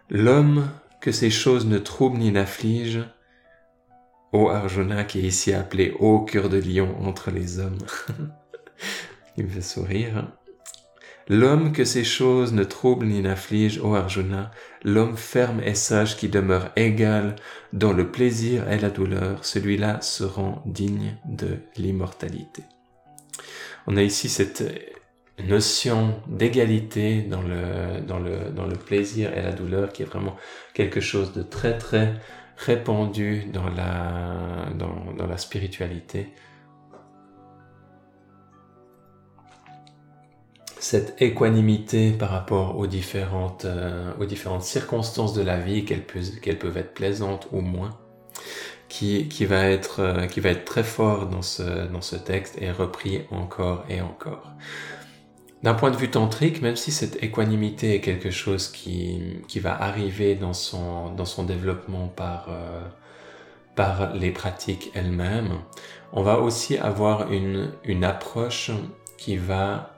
L'homme 0.10 0.69
que 1.01 1.12
ces 1.12 1.30
choses 1.30 1.65
ne 1.65 1.77
troublent 1.77 2.19
ni 2.19 2.32
n'affligent, 2.32 3.06
Ô 4.34 4.47
Arjuna 4.49 5.04
qui 5.04 5.19
est 5.19 5.23
ici 5.23 5.51
appelé 5.51 5.93
Ô 5.99 6.21
cœur 6.21 6.47
de 6.47 6.58
lion 6.58 6.95
entre 7.01 7.32
les 7.32 7.60
hommes. 7.60 7.80
Il 9.38 9.45
me 9.45 9.49
fait 9.49 9.62
sourire. 9.62 10.32
L'homme 11.27 11.71
que 11.71 11.86
ces 11.86 12.04
choses 12.04 12.54
ne 12.54 12.63
troublent 12.63 13.06
ni 13.06 13.21
n'affligent, 13.21 13.80
ô 13.80 13.93
Arjuna, 13.95 14.51
l'homme 14.84 15.17
ferme 15.17 15.62
et 15.62 15.75
sage 15.75 16.17
qui 16.17 16.30
demeure 16.30 16.71
égal 16.75 17.36
dans 17.73 17.93
le 17.93 18.10
plaisir 18.10 18.69
et 18.69 18.80
la 18.80 18.89
douleur, 18.89 19.45
celui-là 19.45 20.01
se 20.01 20.23
rend 20.23 20.63
digne 20.65 21.17
de 21.25 21.60
l'immortalité. 21.77 22.63
On 23.91 23.97
a 23.97 24.04
ici 24.04 24.30
cette 24.30 24.63
notion 25.43 26.21
d'égalité 26.30 27.23
dans 27.23 27.41
le, 27.41 28.75
plaisir 28.86 29.38
et 29.38 29.41
la 29.41 29.51
douleur 29.51 29.91
qui 29.91 30.04
est 30.04 30.06
vraiment 30.06 30.38
quelque 30.73 31.01
chose 31.01 31.34
de 31.34 31.43
très 31.43 31.77
très 31.77 32.13
répandu 32.56 33.47
dans 33.51 33.67
la, 33.67 35.38
spiritualité. 35.38 36.30
Cette 40.80 41.21
équanimité 41.21 42.13
par 42.13 42.30
rapport 42.30 42.77
aux 42.77 42.88
différentes, 42.88 43.65
euh, 43.65 44.13
aux 44.21 44.25
différentes 44.25 44.63
circonstances 44.63 45.34
de 45.34 45.41
la 45.41 45.60
vie, 45.60 45.84
qu'elles 45.84 46.06
peuvent 46.06 46.77
être 46.77 46.93
plaisantes 46.93 47.49
ou 47.51 47.60
moins, 47.60 47.99
qui, 48.91 49.30
qui, 49.30 49.45
va 49.45 49.67
être, 49.67 50.01
euh, 50.01 50.27
qui 50.27 50.41
va 50.41 50.49
être 50.49 50.65
très 50.65 50.84
fort 50.84 51.27
dans 51.27 51.41
ce, 51.41 51.88
dans 51.88 52.01
ce 52.01 52.17
texte 52.17 52.62
et 52.62 52.71
repris 52.71 53.21
encore 53.32 53.86
et 53.89 54.01
encore. 54.01 54.51
D'un 55.63 55.75
point 55.75 55.91
de 55.91 55.95
vue 55.95 56.12
tantrique, 56.12 56.62
même 56.62 56.75
si 56.75 56.91
cette 56.91 57.23
équanimité 57.23 57.95
est 57.95 58.01
quelque 58.01 58.32
chose 58.32 58.67
qui, 58.67 59.39
qui 59.47 59.62
va 59.62 59.82
arriver 59.82 60.36
dans 60.36 60.54
son, 60.54 61.10
dans 61.13 61.25
son 61.25 61.43
développement 61.45 62.10
par, 62.10 62.47
euh, 62.49 62.82
par 63.75 64.13
les 64.13 64.32
pratiques 64.32 64.91
elles-mêmes, 64.93 65.60
on 66.12 66.21
va 66.21 66.41
aussi 66.41 66.77
avoir 66.77 67.32
une, 67.32 67.71
une 67.86 68.04
approche 68.04 68.71
qui 69.17 69.38
va, 69.38 69.95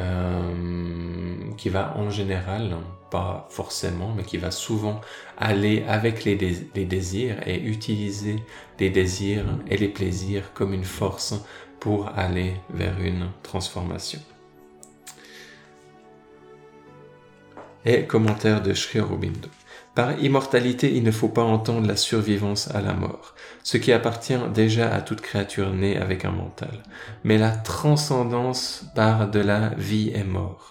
euh, 0.00 1.36
qui 1.56 1.68
va 1.68 1.94
en 1.96 2.10
général, 2.10 2.76
pas 3.10 3.48
forcément, 3.50 4.12
mais 4.16 4.22
qui 4.22 4.38
va 4.38 4.50
souvent 4.50 5.00
aller 5.36 5.84
avec 5.88 6.24
les, 6.24 6.36
désirs 6.36 7.36
et 7.46 7.60
utiliser 7.60 8.36
les 8.78 8.90
désirs 8.90 9.46
et 9.68 9.76
les 9.76 9.88
plaisirs 9.88 10.52
comme 10.54 10.72
une 10.72 10.84
force 10.84 11.34
pour 11.80 12.08
aller 12.16 12.54
vers 12.70 13.00
une 13.00 13.28
transformation. 13.42 14.20
Et 17.84 18.04
commentaire 18.04 18.62
de 18.62 18.74
Sri 18.74 19.00
Aurobindo. 19.00 19.48
Par 19.94 20.18
immortalité, 20.20 20.94
il 20.94 21.02
ne 21.02 21.10
faut 21.10 21.28
pas 21.28 21.42
entendre 21.42 21.88
la 21.88 21.96
survivance 21.96 22.70
à 22.70 22.80
la 22.80 22.92
mort, 22.92 23.34
ce 23.64 23.76
qui 23.76 23.92
appartient 23.92 24.38
déjà 24.54 24.94
à 24.94 25.00
toute 25.00 25.20
créature 25.20 25.72
née 25.72 25.96
avec 25.96 26.24
un 26.24 26.30
mental, 26.30 26.84
mais 27.24 27.38
la 27.38 27.50
transcendance 27.50 28.84
par 28.94 29.30
de 29.30 29.40
la 29.40 29.70
vie 29.70 30.12
et 30.14 30.22
mort. 30.22 30.69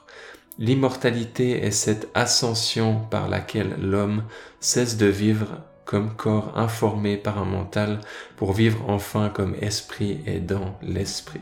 L'immortalité 0.59 1.63
est 1.63 1.71
cette 1.71 2.09
ascension 2.15 2.99
par 3.09 3.29
laquelle 3.29 3.77
l'homme 3.81 4.25
cesse 4.59 4.97
de 4.97 5.05
vivre 5.05 5.47
comme 5.85 6.13
corps 6.13 6.51
informé 6.57 7.15
par 7.15 7.37
un 7.37 7.45
mental 7.45 8.01
pour 8.35 8.51
vivre 8.51 8.83
enfin 8.89 9.29
comme 9.29 9.55
esprit 9.61 10.19
et 10.25 10.41
dans 10.41 10.77
l'esprit. 10.81 11.39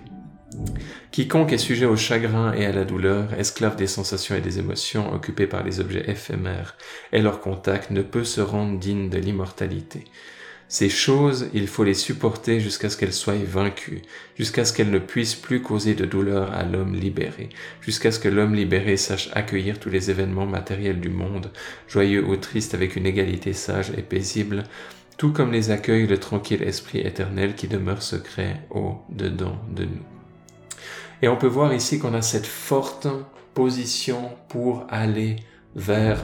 Quiconque 1.12 1.52
est 1.52 1.58
sujet 1.58 1.88
au 1.88 1.98
chagrin 1.98 2.54
et 2.54 2.68
à 2.68 2.72
la 2.72 2.86
douleur, 2.86 3.34
esclave 3.34 3.76
des 3.76 3.88
sensations 3.88 4.36
et 4.36 4.42
des 4.42 4.60
émotions, 4.60 5.12
occupé 5.12 5.48
par 5.48 5.64
les 5.64 5.80
objets 5.80 6.08
éphémères 6.08 6.76
et 7.12 7.22
leur 7.22 7.42
contact, 7.42 7.90
ne 7.90 8.04
peut 8.04 8.24
se 8.24 8.40
rendre 8.40 8.78
digne 8.78 9.10
de 9.10 9.18
l'immortalité. 9.18 10.06
Ces 10.70 10.90
choses, 10.90 11.50
il 11.54 11.66
faut 11.68 11.86
les 11.86 11.94
supporter 11.94 12.60
jusqu'à 12.60 12.90
ce 12.90 12.98
qu'elles 12.98 13.14
soient 13.14 13.36
vaincues, 13.36 14.02
jusqu'à 14.38 14.66
ce 14.66 14.74
qu'elles 14.74 14.92
ne 14.92 15.00
puissent 15.00 15.36
plus 15.36 15.62
causer 15.62 15.96
de 15.96 16.04
douleur 16.04 16.54
à 16.54 16.64
l'homme 16.64 16.94
libéré, 16.94 17.48
jusqu'à 17.80 18.12
ce 18.12 18.20
que 18.20 18.28
l'homme 18.28 18.54
libéré 18.54 18.98
sache 18.98 19.30
accueillir 19.34 19.80
tous 19.80 19.90
les 19.90 20.12
événements 20.12 20.46
matériels 20.46 21.00
du 21.00 21.10
monde, 21.10 21.52
joyeux 21.88 22.26
ou 22.26 22.36
tristes 22.36 22.74
avec 22.74 22.98
une 22.98 23.06
égalité 23.06 23.54
sage 23.54 23.94
et 23.98 24.02
paisible, 24.02 24.64
tout 25.18 25.32
comme 25.32 25.54
les 25.54 25.72
accueille 25.72 26.06
le 26.06 26.20
tranquille 26.20 26.62
esprit 26.62 27.00
éternel 27.00 27.56
qui 27.56 27.70
demeure 27.70 28.04
secret 28.04 28.62
au-dedans 28.70 29.58
de 29.74 29.86
nous. 29.86 30.06
Et 31.22 31.30
on 31.30 31.38
peut 31.38 31.48
voir 31.48 31.74
ici 31.74 31.98
qu'on 31.98 32.14
a 32.14 32.22
cette 32.22 32.46
forte 32.46 33.08
position 33.54 34.32
pour 34.50 34.86
aller 34.90 35.38
vers 35.76 36.22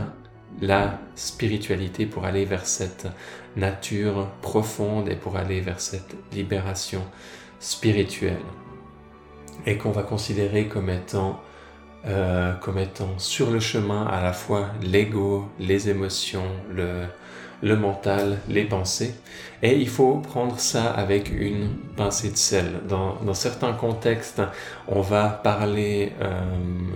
la 0.62 1.00
spiritualité, 1.16 2.06
pour 2.06 2.26
aller 2.26 2.46
vers 2.46 2.68
cette 2.68 3.08
nature 3.56 4.28
profonde 4.42 5.10
et 5.10 5.16
pour 5.16 5.38
aller 5.38 5.62
vers 5.62 5.80
cette 5.80 6.16
libération 6.34 7.02
spirituelle. 7.60 8.38
Et 9.66 9.78
qu'on 9.78 9.92
va 9.92 10.04
considérer 10.04 10.68
comme 10.68 10.90
étant, 10.90 11.42
euh, 12.06 12.54
comme 12.56 12.78
étant 12.78 13.18
sur 13.18 13.52
le 13.52 13.60
chemin 13.60 14.06
à 14.06 14.22
la 14.22 14.34
fois 14.34 14.70
l'ego, 14.82 15.48
les 15.60 15.90
émotions, 15.90 16.50
le, 16.70 17.06
le 17.64 17.78
mental, 17.78 18.40
les 18.50 18.66
pensées. 18.66 19.16
Et 19.62 19.78
il 19.78 19.88
faut 19.88 20.18
prendre 20.18 20.60
ça 20.60 20.92
avec 20.92 21.32
une 21.32 21.70
pincée 21.96 22.30
de 22.30 22.36
sel. 22.36 22.82
Dans, 22.90 23.16
dans 23.24 23.34
certains 23.34 23.72
contextes, 23.72 24.42
on 24.90 25.00
va 25.00 25.30
parler, 25.30 26.12
euh, 26.22 26.42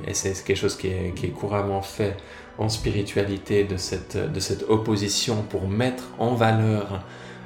et 0.06 0.14
c'est 0.14 0.34
quelque 0.44 0.58
chose 0.58 0.76
qui 0.76 0.88
est, 0.88 1.14
qui 1.16 1.28
est, 1.28 1.30
couramment 1.30 1.82
fait 1.82 2.18
en 2.58 2.70
spiritualité, 2.70 3.64
de 3.64 3.78
cette, 3.78 4.18
de 4.18 4.40
cette 4.40 4.64
opposition 4.70 5.44
pour 5.44 5.68
mettre 5.68 6.06
en 6.18 6.34
valeur 6.34 7.04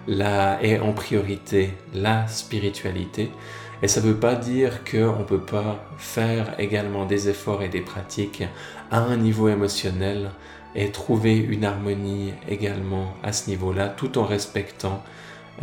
la, 0.08 0.62
est 0.64 0.80
en 0.80 0.94
priorité 0.94 1.74
la 1.94 2.28
spiritualité. 2.28 3.32
Et 3.84 3.88
ça 3.88 4.02
ne 4.02 4.08
veut 4.08 4.20
pas 4.20 4.36
dire 4.36 4.84
qu'on 4.84 5.20
ne 5.20 5.24
peut 5.24 5.42
pas 5.42 5.84
faire 5.98 6.60
également 6.60 7.06
des 7.06 7.30
efforts 7.30 7.64
et 7.64 7.70
des 7.70 7.82
pratiques 7.82 8.44
à 8.92 9.00
un 9.00 9.18
niveau 9.18 9.50
émotionnel 9.50 10.32
et 10.76 10.92
trouver 10.92 11.36
une 11.36 11.66
harmonie 11.66 12.34
également 12.48 13.14
à 13.24 13.34
ce 13.34 13.50
niveau-là, 13.50 13.90
tout 13.90 14.18
en 14.18 14.24
respectant 14.24 15.04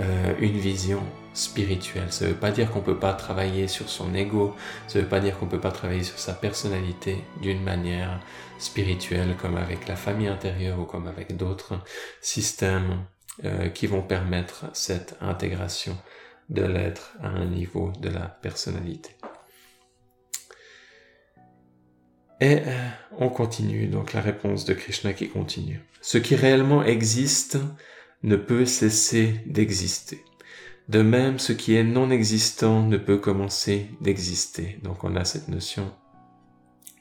euh, 0.00 0.34
une 0.40 0.58
vision 0.58 1.00
spirituelle. 1.32 2.08
Ça 2.11 2.24
ne 2.24 2.30
veut 2.30 2.37
pas 2.37 2.50
dire 2.50 2.70
qu'on 2.70 2.80
ne 2.80 2.84
peut 2.84 2.98
pas 2.98 3.12
travailler 3.12 3.68
sur 3.68 3.88
son 3.88 4.14
ego, 4.14 4.54
ça 4.87 4.98
ne 4.98 5.04
veut 5.04 5.08
pas 5.08 5.20
dire 5.20 5.38
qu'on 5.38 5.46
ne 5.46 5.50
peut 5.50 5.61
pas 5.61 5.70
travailler 5.70 6.02
sur 6.02 6.18
sa 6.18 6.34
personnalité 6.34 7.24
d'une 7.40 7.62
manière 7.62 8.20
spirituelle, 8.58 9.36
comme 9.40 9.56
avec 9.56 9.88
la 9.88 9.96
famille 9.96 10.28
intérieure 10.28 10.78
ou 10.80 10.84
comme 10.84 11.06
avec 11.06 11.36
d'autres 11.36 11.82
systèmes 12.20 13.04
euh, 13.44 13.68
qui 13.68 13.86
vont 13.86 14.02
permettre 14.02 14.66
cette 14.72 15.16
intégration 15.20 15.96
de 16.48 16.62
l'être 16.62 17.16
à 17.22 17.28
un 17.28 17.46
niveau 17.46 17.92
de 18.00 18.08
la 18.08 18.26
personnalité. 18.26 19.10
Et 22.40 22.60
euh, 22.66 22.88
on 23.18 23.28
continue, 23.28 23.86
donc 23.88 24.12
la 24.12 24.20
réponse 24.20 24.64
de 24.64 24.74
Krishna 24.74 25.12
qui 25.12 25.28
continue. 25.28 25.80
Ce 26.00 26.18
qui 26.18 26.36
réellement 26.36 26.84
existe 26.84 27.58
ne 28.22 28.36
peut 28.36 28.64
cesser 28.64 29.40
d'exister. 29.46 30.24
De 30.88 31.02
même, 31.02 31.38
ce 31.38 31.52
qui 31.52 31.74
est 31.74 31.84
non 31.84 32.10
existant 32.10 32.82
ne 32.82 32.96
peut 32.96 33.18
commencer 33.18 33.90
d'exister. 34.00 34.78
Donc 34.82 35.04
on 35.04 35.16
a 35.16 35.24
cette 35.24 35.48
notion 35.48 35.92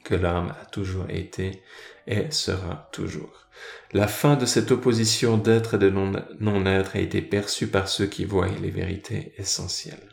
que 0.08 0.14
l'âme 0.14 0.54
a 0.60 0.64
toujours 0.64 1.04
été 1.10 1.62
et 2.06 2.30
sera 2.30 2.88
toujours. 2.92 3.46
La 3.92 4.08
fin 4.08 4.36
de 4.36 4.46
cette 4.46 4.70
opposition 4.70 5.36
d'être 5.36 5.74
et 5.74 5.78
de 5.78 5.90
non-être 5.90 6.96
a 6.96 7.00
été 7.00 7.20
perçue 7.20 7.66
par 7.66 7.88
ceux 7.88 8.06
qui 8.06 8.24
voient 8.24 8.48
les 8.62 8.70
vérités 8.70 9.34
essentielles. 9.36 10.08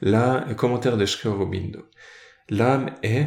Là, 0.00 0.46
commentaire 0.56 0.96
de 0.96 1.06
L'âme 2.50 2.94
est 3.02 3.26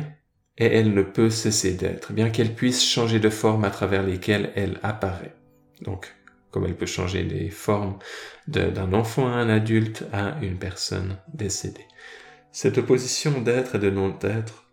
et 0.58 0.66
elle 0.66 0.94
ne 0.94 1.02
peut 1.02 1.30
cesser 1.30 1.74
d'être, 1.74 2.14
bien 2.14 2.30
qu'elle 2.30 2.54
puisse 2.54 2.84
changer 2.84 3.20
de 3.20 3.30
forme 3.30 3.66
à 3.66 3.70
travers 3.70 4.04
lesquelles 4.04 4.52
elle 4.56 4.80
apparaît. 4.84 5.36
Donc, 5.82 6.16
comme 6.50 6.66
elle 6.66 6.78
peut 6.78 6.86
changer 6.86 7.24
des 7.24 7.50
formes 7.50 8.00
d'un 8.48 8.94
enfant 8.94 9.28
à 9.28 9.32
un 9.32 9.50
adulte 9.50 10.06
à 10.14 10.38
une 10.42 10.58
personne 10.58 11.18
décédée. 11.34 11.86
Cette 12.52 12.78
opposition 12.78 13.42
d'être 13.42 13.76
et 13.76 13.80
de 13.80 13.90
non-être 13.90 14.67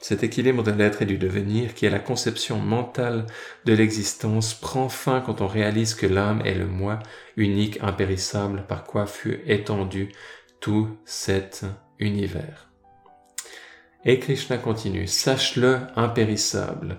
Cet 0.00 0.22
équilibre 0.22 0.62
de 0.62 0.70
l'être 0.70 1.02
et 1.02 1.06
du 1.06 1.18
devenir, 1.18 1.74
qui 1.74 1.86
est 1.86 1.90
la 1.90 1.98
conception 1.98 2.58
mentale 2.58 3.26
de 3.64 3.72
l'existence, 3.72 4.54
prend 4.54 4.88
fin 4.88 5.20
quand 5.20 5.40
on 5.40 5.46
réalise 5.46 5.94
que 5.94 6.06
l'âme 6.06 6.42
est 6.44 6.54
le 6.54 6.66
moi, 6.66 6.98
unique, 7.36 7.78
impérissable, 7.80 8.64
par 8.68 8.84
quoi 8.84 9.06
fut 9.06 9.40
étendu 9.46 10.10
tout 10.60 10.88
cet 11.04 11.64
univers. 11.98 12.70
Et 14.04 14.18
Krishna 14.18 14.58
continue, 14.58 15.06
sache-le 15.06 15.80
impérissable, 15.96 16.98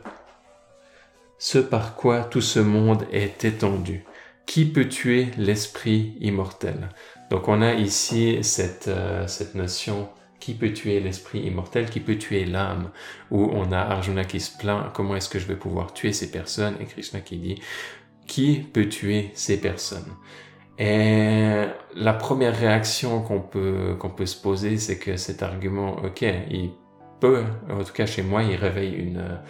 ce 1.37 1.57
par 1.57 1.95
quoi 1.95 2.23
tout 2.23 2.41
ce 2.41 2.59
monde 2.59 3.05
est 3.11 3.45
étendu. 3.45 4.03
Qui 4.45 4.65
peut 4.65 4.89
tuer 4.89 5.29
l'esprit 5.37 6.17
immortel? 6.19 6.89
Donc 7.29 7.47
on 7.47 7.61
a 7.61 7.73
ici 7.73 8.39
cette, 8.41 8.87
euh, 8.87 9.27
cette 9.27 9.55
notion 9.55 10.09
qui 10.39 10.53
peut 10.53 10.73
tuer 10.73 10.99
l'esprit 10.99 11.39
immortel, 11.41 11.89
qui 11.89 11.99
peut 11.99 12.17
tuer 12.17 12.45
l'âme, 12.45 12.91
où 13.31 13.49
on 13.53 13.71
a 13.71 13.79
Arjuna 13.79 14.23
qui 14.23 14.39
se 14.39 14.57
plaint, 14.57 14.91
comment 14.93 15.15
est-ce 15.15 15.29
que 15.29 15.39
je 15.39 15.47
vais 15.47 15.55
pouvoir 15.55 15.93
tuer 15.93 16.13
ces 16.13 16.31
personnes, 16.31 16.75
et 16.79 16.85
Krishna 16.85 17.19
qui 17.21 17.37
dit, 17.37 17.61
qui 18.27 18.57
peut 18.57 18.87
tuer 18.89 19.31
ces 19.33 19.59
personnes? 19.59 20.11
Et 20.77 21.65
la 21.95 22.13
première 22.13 22.57
réaction 22.57 23.21
qu'on 23.21 23.41
peut, 23.41 23.95
qu'on 23.99 24.09
peut 24.09 24.25
se 24.25 24.41
poser, 24.41 24.77
c'est 24.77 24.97
que 24.97 25.17
cet 25.17 25.43
argument, 25.43 25.97
ok, 26.03 26.21
il 26.49 26.71
peut, 27.19 27.43
en 27.69 27.83
tout 27.83 27.91
cas 27.93 28.05
chez 28.05 28.23
moi, 28.23 28.43
il 28.43 28.55
réveille 28.55 28.93
une, 28.93 29.41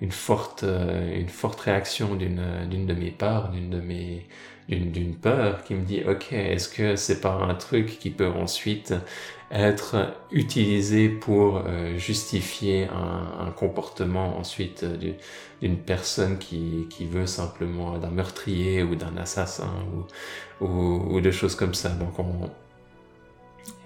une 0.00 0.12
forte, 0.12 0.64
une 0.64 1.28
forte 1.28 1.60
réaction 1.60 2.14
d'une, 2.14 2.86
de 2.86 2.94
mes 2.94 3.10
parts, 3.10 3.50
d'une 3.50 3.70
de 3.70 3.80
mes, 3.80 4.28
d'une 4.68 5.16
peur 5.16 5.62
qui 5.64 5.74
me 5.74 5.84
dit 5.84 6.02
ok 6.06 6.32
est-ce 6.32 6.68
que 6.68 6.96
c'est 6.96 7.20
pas 7.20 7.34
un 7.34 7.54
truc 7.54 7.98
qui 7.98 8.10
peut 8.10 8.28
ensuite 8.28 8.94
être 9.50 10.12
utilisé 10.32 11.08
pour 11.08 11.58
euh, 11.58 11.96
justifier 11.98 12.88
un, 12.88 13.50
comportement 13.52 14.38
ensuite 14.38 14.82
euh, 14.82 15.14
d'une 15.60 15.78
personne 15.78 16.38
qui, 16.38 16.86
veut 17.10 17.26
simplement 17.26 17.96
d'un 17.98 18.10
meurtrier 18.10 18.82
ou 18.82 18.96
d'un 18.96 19.16
assassin 19.16 19.70
ou, 20.60 20.66
ou, 20.66 21.20
de 21.20 21.30
choses 21.30 21.54
comme 21.54 21.74
ça. 21.74 21.90
Donc 21.90 22.18
on, 22.18 22.50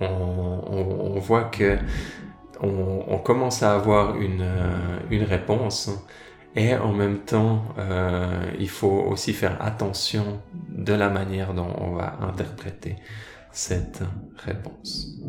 on, 0.01 1.19
voit 1.21 1.45
que 1.45 1.77
on, 2.61 3.19
commence 3.19 3.63
à 3.63 3.75
avoir 3.75 4.17
une, 4.17 4.43
euh, 4.43 4.99
une 5.11 5.25
réponse 5.25 5.91
et 6.57 6.75
en 6.75 6.93
même 6.93 7.19
temps 7.19 7.63
il 8.59 8.69
faut 8.69 9.05
aussi 9.09 9.33
faire 9.33 9.57
attention 9.63 10.41
de 10.69 10.93
la 10.93 11.09
manière 11.09 11.55
dont 11.55 11.73
on 11.79 11.93
va 11.93 12.19
interpréter 12.23 12.97
cette 13.53 14.03
réponse. 14.37 15.21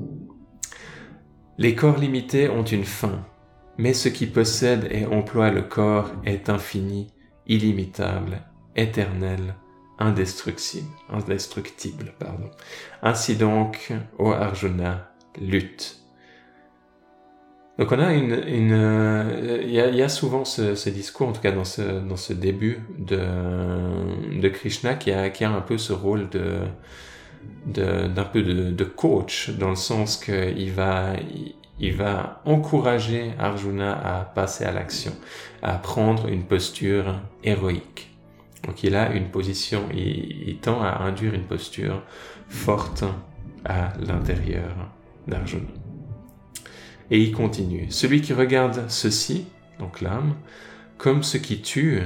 Les 1.58 1.76
corps 1.76 1.98
limités 1.98 2.50
ont 2.50 2.64
une 2.64 2.86
fin, 2.86 3.26
mais 3.78 3.94
ce 3.94 4.10
qui 4.10 4.26
possède 4.26 4.88
et 4.90 5.06
emploie 5.06 5.52
le 5.52 5.62
corps 5.62 6.12
est 6.26 6.50
infini, 6.50 7.08
illimitable, 7.48 8.42
éternel, 8.76 9.56
indestructible. 10.00 10.88
indestructible 11.10 12.14
pardon. 12.20 12.50
Ainsi 13.04 13.36
donc, 13.36 13.94
ô 14.18 14.32
Arjuna, 14.32 15.12
lutte. 15.40 15.98
Donc 17.78 17.92
on 17.92 18.00
a 18.00 18.14
une, 18.14 18.34
une 18.48 19.62
il, 19.64 19.72
y 19.72 20.02
a, 20.02 20.10
souvent 20.10 20.46
ce, 20.46 20.90
discours, 20.90 21.30
en 21.30 21.32
tout 21.32 21.42
cas 21.42 21.52
dans 21.52 21.64
ce, 21.64 21.82
dans 21.82 22.18
ce 22.18 22.34
début 22.34 22.80
de, 23.00 23.20
de 24.40 24.50
Krishna, 24.50 24.96
qui 24.96 25.12
a 25.12 25.32
un 25.50 25.62
peu 25.62 25.78
ce 25.78 25.94
rôle 25.94 26.30
de, 26.30 26.60
d'un 27.66 28.24
peu 28.24 28.42
de, 28.42 28.84
coach, 28.84 29.52
dans 29.52 29.70
le 29.70 29.76
sens 29.76 30.18
qu'il 30.18 30.72
va, 30.72 31.14
il 31.80 31.94
va 31.94 32.42
encourager 32.46 33.32
Arjuna 33.40 33.94
à 33.94 34.26
passer 34.26 34.66
à 34.66 34.72
l'action, 34.72 35.12
à 35.62 35.74
prendre 35.74 36.28
une 36.28 36.44
posture 36.44 37.20
héroïque. 37.44 38.10
Donc 38.66 38.84
il 38.84 38.96
a 38.96 39.12
une 39.12 39.30
position, 39.30 39.84
il, 39.94 40.50
il 40.50 40.58
tend 40.58 40.82
à 40.82 41.04
induire 41.04 41.34
une 41.34 41.46
posture 41.46 42.04
forte 42.48 43.04
à 43.66 43.94
l'intérieur 44.00 44.76
d'Arjuna. 45.28 45.68
Et 47.12 47.20
il 47.20 47.32
continue. 47.32 47.88
Celui 47.90 48.22
qui 48.22 48.34
regarde 48.34 48.86
ceci, 48.88 49.46
donc 49.80 50.02
l'âme, 50.02 50.36
comme 50.98 51.24
ce 51.24 51.38
qui 51.38 51.62
tue, 51.62 52.02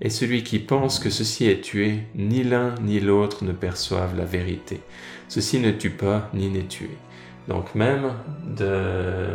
et 0.00 0.10
celui 0.10 0.42
qui 0.42 0.58
pense 0.58 0.98
que 0.98 1.10
ceci 1.10 1.46
est 1.46 1.60
tué, 1.60 2.00
ni 2.14 2.42
l'un 2.42 2.74
ni 2.80 3.00
l'autre 3.00 3.44
ne 3.44 3.52
perçoivent 3.52 4.16
la 4.16 4.24
vérité. 4.24 4.80
Ceci 5.28 5.60
ne 5.60 5.70
tue 5.70 5.90
pas 5.90 6.30
ni 6.32 6.48
n'est 6.48 6.64
tué. 6.64 6.90
Donc 7.48 7.74
même 7.74 8.12
de, 8.46 9.28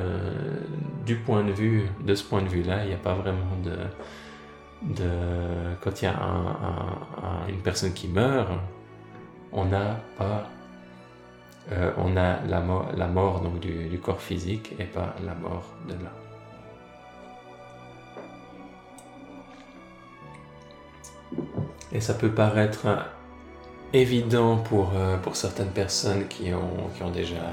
du 1.06 1.16
point 1.16 1.44
de 1.44 1.52
vue, 1.52 1.84
de 2.06 2.16
ce 2.16 2.24
point 2.24 2.42
de 2.42 2.48
vue-là, 2.50 2.84
il 2.84 2.88
n'y 2.88 2.94
a 2.94 2.98
pas 2.98 3.14
vraiment 3.14 3.58
de, 3.64 4.96
de 4.96 5.10
quand 5.82 6.02
il 6.02 6.06
y 6.06 6.08
a 6.08 6.18
un, 6.18 7.48
une 7.48 7.62
personne 7.62 7.94
qui 7.94 8.08
meurt, 8.08 8.50
on 9.52 9.66
n'a 9.66 10.00
pas, 10.18 10.50
euh, 11.72 11.92
on 11.98 12.18
a 12.18 12.42
la 12.48 12.62
mort, 12.62 12.90
la 12.96 13.08
mort 13.08 13.42
donc 13.42 13.60
du 13.60 14.00
corps 14.00 14.22
physique 14.22 14.74
et 14.80 14.86
pas 14.86 15.16
la 15.24 15.36
mort 15.36 15.76
de 15.88 15.94
l'âme. 15.94 16.25
Et 21.92 22.02
ça 22.02 22.14
peut 22.14 22.32
paraître 22.32 22.88
évident 23.94 24.58
pour, 24.58 24.92
euh, 24.96 25.18
pour 25.18 25.36
certaines 25.36 25.70
personnes 25.70 26.28
qui 26.28 26.54
ont, 26.54 26.90
qui 26.96 27.04
ont 27.04 27.12
déjà 27.12 27.44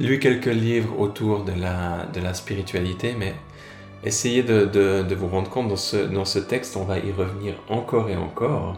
lu 0.00 0.18
quelques 0.18 0.46
livres 0.46 0.98
autour 0.98 1.44
de 1.44 1.52
la, 1.52 2.06
de 2.12 2.20
la 2.20 2.34
spiritualité, 2.34 3.14
mais 3.18 3.34
essayez 4.04 4.42
de, 4.42 4.64
de, 4.64 5.02
de 5.02 5.14
vous 5.14 5.28
rendre 5.28 5.50
compte 5.50 5.68
dans 5.68 5.76
ce, 5.76 5.96
dans 5.96 6.24
ce 6.24 6.38
texte, 6.38 6.76
on 6.76 6.84
va 6.84 6.98
y 6.98 7.12
revenir 7.12 7.54
encore 7.68 8.08
et 8.08 8.16
encore, 8.16 8.76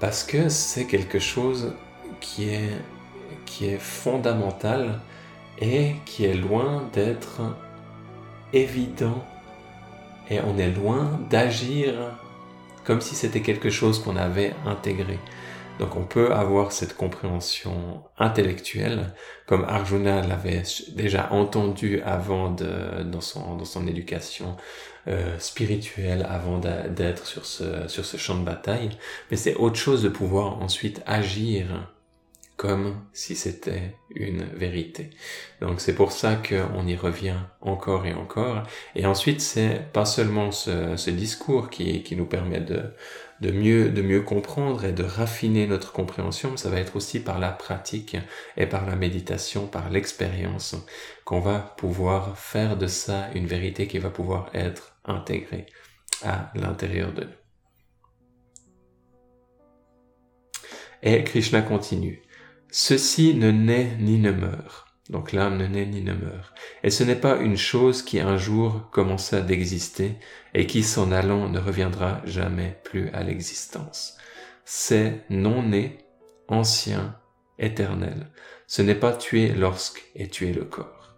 parce 0.00 0.24
que 0.24 0.48
c'est 0.48 0.86
quelque 0.86 1.18
chose 1.18 1.74
qui 2.20 2.48
est, 2.48 2.76
qui 3.44 3.66
est 3.66 3.78
fondamental 3.78 5.00
et 5.60 5.96
qui 6.06 6.24
est 6.24 6.34
loin 6.34 6.84
d'être 6.92 7.42
évident, 8.52 9.24
et 10.30 10.40
on 10.40 10.58
est 10.58 10.70
loin 10.70 11.20
d'agir 11.30 11.92
comme 12.84 13.00
si 13.00 13.14
c'était 13.14 13.42
quelque 13.42 13.70
chose 13.70 14.02
qu'on 14.02 14.16
avait 14.16 14.54
intégré. 14.66 15.18
Donc 15.78 15.96
on 15.96 16.04
peut 16.04 16.32
avoir 16.32 16.72
cette 16.72 16.96
compréhension 16.96 18.02
intellectuelle, 18.18 19.14
comme 19.46 19.64
Arjuna 19.64 20.22
l'avait 20.22 20.62
déjà 20.94 21.32
entendu 21.32 22.00
avant 22.02 22.50
de, 22.50 23.02
dans, 23.02 23.20
son, 23.20 23.56
dans 23.56 23.64
son 23.64 23.86
éducation 23.86 24.56
euh, 25.08 25.38
spirituelle, 25.38 26.26
avant 26.28 26.58
d'être 26.58 27.26
sur 27.26 27.46
ce, 27.46 27.88
sur 27.88 28.04
ce 28.04 28.16
champ 28.16 28.36
de 28.36 28.44
bataille. 28.44 28.90
Mais 29.30 29.36
c'est 29.36 29.54
autre 29.56 29.76
chose 29.76 30.02
de 30.02 30.08
pouvoir 30.08 30.62
ensuite 30.62 31.02
agir 31.06 31.91
comme 32.62 32.94
si 33.12 33.34
c'était 33.34 33.96
une 34.14 34.44
vérité. 34.44 35.10
Donc 35.60 35.80
c'est 35.80 35.96
pour 35.96 36.12
ça 36.12 36.36
qu'on 36.36 36.86
y 36.86 36.94
revient 36.94 37.40
encore 37.60 38.06
et 38.06 38.14
encore. 38.14 38.62
Et 38.94 39.04
ensuite, 39.04 39.40
c'est 39.40 39.90
pas 39.92 40.04
seulement 40.04 40.52
ce, 40.52 41.10
discours 41.10 41.70
qui, 41.70 42.04
nous 42.16 42.24
permet 42.24 42.60
de, 42.60 43.50
mieux, 43.50 44.20
comprendre 44.20 44.84
et 44.84 44.92
de 44.92 45.02
raffiner 45.02 45.66
notre 45.66 45.90
compréhension, 45.90 46.56
ça 46.56 46.70
va 46.70 46.78
être 46.78 46.94
aussi 46.94 47.18
par 47.18 47.40
la 47.40 47.50
pratique 47.50 48.16
et 48.56 48.66
par 48.66 48.86
la 48.86 48.94
méditation, 48.94 49.66
par 49.66 49.90
l'expérience, 49.90 50.76
qu'on 51.24 51.40
va 51.40 51.74
pouvoir 51.78 52.38
faire 52.38 52.76
de 52.76 52.86
ça 52.86 53.28
une 53.34 53.48
vérité 53.48 53.88
qui 53.88 53.98
va 53.98 54.10
pouvoir 54.10 54.50
être 54.54 54.96
intégrée 55.04 55.66
à 56.22 56.52
l'intérieur 56.54 57.12
de 57.12 57.24
nous. 57.24 57.30
Et 61.02 61.24
Krishna 61.24 61.62
continue. 61.62 62.22
Ceci 62.74 63.34
ne 63.34 63.50
naît 63.50 63.98
ni 64.00 64.18
ne 64.18 64.30
meurt. 64.30 64.86
Donc 65.10 65.32
l'âme 65.32 65.58
ne 65.58 65.66
naît 65.66 65.84
ni 65.84 66.00
ne 66.00 66.14
meurt. 66.14 66.54
Et 66.82 66.88
ce 66.88 67.04
n'est 67.04 67.20
pas 67.20 67.36
une 67.36 67.58
chose 67.58 68.00
qui 68.02 68.18
un 68.18 68.38
jour 68.38 68.88
commença 68.90 69.42
d'exister 69.42 70.14
et 70.54 70.66
qui 70.66 70.82
s'en 70.82 71.12
allant 71.12 71.50
ne 71.50 71.58
reviendra 71.58 72.22
jamais 72.24 72.80
plus 72.82 73.10
à 73.10 73.24
l'existence. 73.24 74.16
C'est 74.64 75.20
non 75.28 75.62
né, 75.62 75.98
ancien, 76.48 77.14
éternel. 77.58 78.30
Ce 78.66 78.80
n'est 78.80 78.94
pas 78.94 79.12
tué 79.12 79.48
lorsque 79.48 80.02
est 80.16 80.32
tué 80.32 80.54
le 80.54 80.64
corps. 80.64 81.14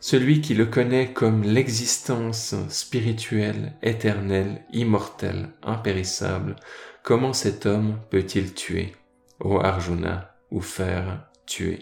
Celui 0.00 0.40
qui 0.40 0.54
le 0.54 0.66
connaît 0.66 1.12
comme 1.12 1.44
l'existence 1.44 2.56
spirituelle, 2.68 3.76
éternelle, 3.80 4.64
immortelle, 4.72 5.50
impérissable, 5.62 6.56
comment 7.04 7.32
cet 7.32 7.64
homme 7.64 8.00
peut-il 8.10 8.54
tuer 8.54 8.92
ô 9.40 9.60
Arjuna, 9.60 10.34
ou 10.50 10.60
faire 10.60 11.26
tuer. 11.46 11.80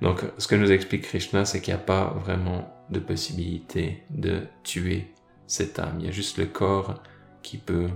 Donc, 0.00 0.22
ce 0.38 0.48
que 0.48 0.54
nous 0.54 0.72
explique 0.72 1.02
Krishna, 1.02 1.44
c'est 1.44 1.60
qu'il 1.60 1.74
n'y 1.74 1.80
a 1.80 1.84
pas 1.84 2.14
vraiment 2.24 2.68
de 2.90 2.98
possibilité 2.98 4.02
de 4.10 4.40
tuer 4.64 5.12
cette 5.46 5.78
âme. 5.78 5.96
Il 6.00 6.06
y 6.06 6.08
a 6.08 6.12
juste 6.12 6.38
le 6.38 6.46
corps 6.46 7.02
qui 7.42 7.58
peut 7.58 7.88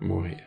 mourir. 0.00 0.38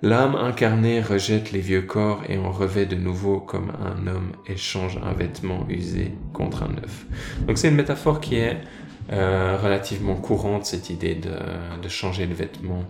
L'âme 0.00 0.36
incarnée 0.36 1.00
rejette 1.00 1.50
les 1.50 1.60
vieux 1.60 1.82
corps 1.82 2.22
et 2.28 2.38
en 2.38 2.52
revêt 2.52 2.86
de 2.86 2.94
nouveau 2.94 3.40
comme 3.40 3.72
un 3.80 4.06
homme 4.06 4.32
échange 4.46 4.96
un 5.02 5.12
vêtement 5.12 5.66
usé 5.68 6.12
contre 6.32 6.62
un 6.62 6.68
neuf. 6.68 7.04
Donc 7.46 7.58
c'est 7.58 7.68
une 7.68 7.74
métaphore 7.74 8.20
qui 8.20 8.36
est 8.36 8.58
euh, 9.10 9.58
relativement 9.60 10.14
courante, 10.14 10.66
cette 10.66 10.88
idée 10.90 11.16
de, 11.16 11.34
de 11.82 11.88
changer 11.88 12.28
de 12.28 12.34
vêtement 12.34 12.84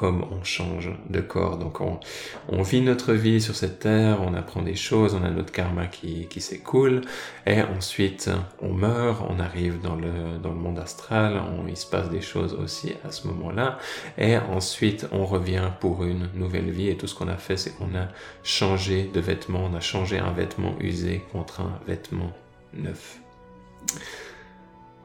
comme 0.00 0.24
on 0.30 0.42
change 0.42 0.88
de 1.10 1.20
corps. 1.20 1.58
Donc 1.58 1.82
on, 1.82 2.62
vit 2.62 2.80
notre 2.80 3.12
vie 3.12 3.38
sur 3.38 3.54
cette 3.54 3.80
terre, 3.80 4.22
on 4.22 4.32
apprend 4.32 4.62
des 4.62 4.74
choses, 4.74 5.14
on 5.14 5.22
a 5.22 5.30
notre 5.30 5.52
karma 5.52 5.88
qui, 5.88 6.40
s'écoule, 6.40 7.02
et 7.46 7.60
ensuite 7.60 8.30
on 8.62 8.72
meurt, 8.72 9.22
on 9.28 9.38
arrive 9.38 9.78
dans 9.82 9.96
le, 9.96 10.38
dans 10.42 10.48
le 10.48 10.58
monde 10.58 10.78
astral, 10.78 11.38
on, 11.38 11.68
il 11.68 11.76
se 11.76 11.84
passe 11.84 12.08
des 12.08 12.22
choses 12.22 12.54
aussi 12.54 12.94
à 13.06 13.12
ce 13.12 13.28
moment-là, 13.28 13.78
et 14.16 14.38
ensuite 14.38 15.06
on 15.12 15.26
revient 15.26 15.68
pour 15.80 16.02
une 16.02 16.30
nouvelle 16.34 16.70
vie, 16.70 16.88
et 16.88 16.96
tout 16.96 17.06
ce 17.06 17.14
qu'on 17.14 17.28
a 17.28 17.36
fait, 17.36 17.58
c'est 17.58 17.76
qu'on 17.76 17.94
a 17.94 18.08
changé 18.42 19.10
de 19.12 19.20
vêtement, 19.20 19.68
on 19.70 19.76
a 19.76 19.80
changé 19.80 20.18
un 20.18 20.32
vêtement 20.32 20.76
usé 20.80 21.22
contre 21.30 21.60
un 21.60 21.78
vêtement 21.86 22.32
neuf. 22.72 23.20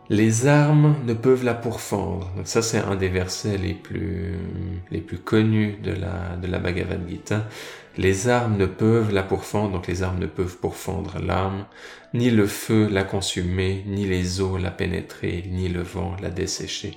Les 0.09 0.45
armes 0.45 0.95
ne 1.05 1.13
peuvent 1.13 1.43
la 1.43 1.55
pourfendre. 1.55 2.31
Donc 2.37 2.47
ça, 2.47 2.61
c'est 2.61 2.77
un 2.77 2.95
des 2.95 3.09
versets 3.09 3.57
les 3.57 3.73
plus, 3.73 4.35
les 4.91 5.01
plus 5.01 5.17
connus 5.17 5.77
de 5.83 5.91
la, 5.91 6.35
de 6.39 6.45
la 6.47 6.59
Bhagavad 6.59 7.09
Gita. 7.09 7.47
Les 7.97 8.27
armes 8.27 8.57
ne 8.57 8.67
peuvent 8.67 9.11
la 9.11 9.23
pourfendre, 9.23 9.71
donc 9.71 9.87
les 9.87 10.03
armes 10.03 10.19
ne 10.19 10.27
peuvent 10.27 10.57
pourfendre 10.57 11.17
l'âme, 11.25 11.65
ni 12.13 12.29
le 12.29 12.45
feu 12.45 12.87
la 12.91 13.03
consumer, 13.03 13.83
ni 13.87 14.05
les 14.05 14.41
eaux 14.41 14.57
la 14.57 14.69
pénétrer, 14.69 15.45
ni 15.49 15.69
le 15.69 15.81
vent 15.81 16.15
la 16.21 16.29
dessécher. 16.29 16.93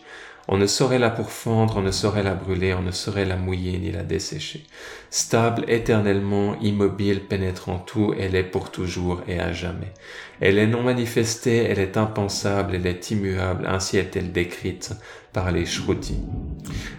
On 0.51 0.57
ne 0.57 0.66
saurait 0.66 0.99
la 0.99 1.11
pourfendre, 1.11 1.77
on 1.77 1.83
ne 1.83 1.90
saurait 1.90 2.23
la 2.23 2.35
brûler, 2.35 2.73
on 2.73 2.81
ne 2.81 2.90
saurait 2.90 3.27
la 3.27 3.37
mouiller 3.37 3.79
ni 3.79 3.92
la 3.92 4.03
dessécher. 4.03 4.64
Stable, 5.11 5.64
éternellement, 5.68 6.59
immobile, 6.61 7.21
pénétrant 7.21 7.79
tout, 7.79 8.14
elle 8.18 8.35
est 8.35 8.44
pour 8.44 8.71
toujours 8.71 9.21
et 9.29 9.38
à 9.38 9.53
jamais. 9.53 9.92
Elle 10.40 10.59
est 10.59 10.66
non 10.66 10.83
manifestée, 10.83 11.64
elle 11.64 11.81
est 11.81 11.96
impensable, 11.96 12.74
elle 12.77 12.87
est 12.87 13.11
immuable, 13.11 13.66
ainsi 13.66 13.98
est-elle 13.98 14.33
décrite 14.33 14.92
par 15.33 15.51
les 15.51 15.66
Shruti. 15.66 16.18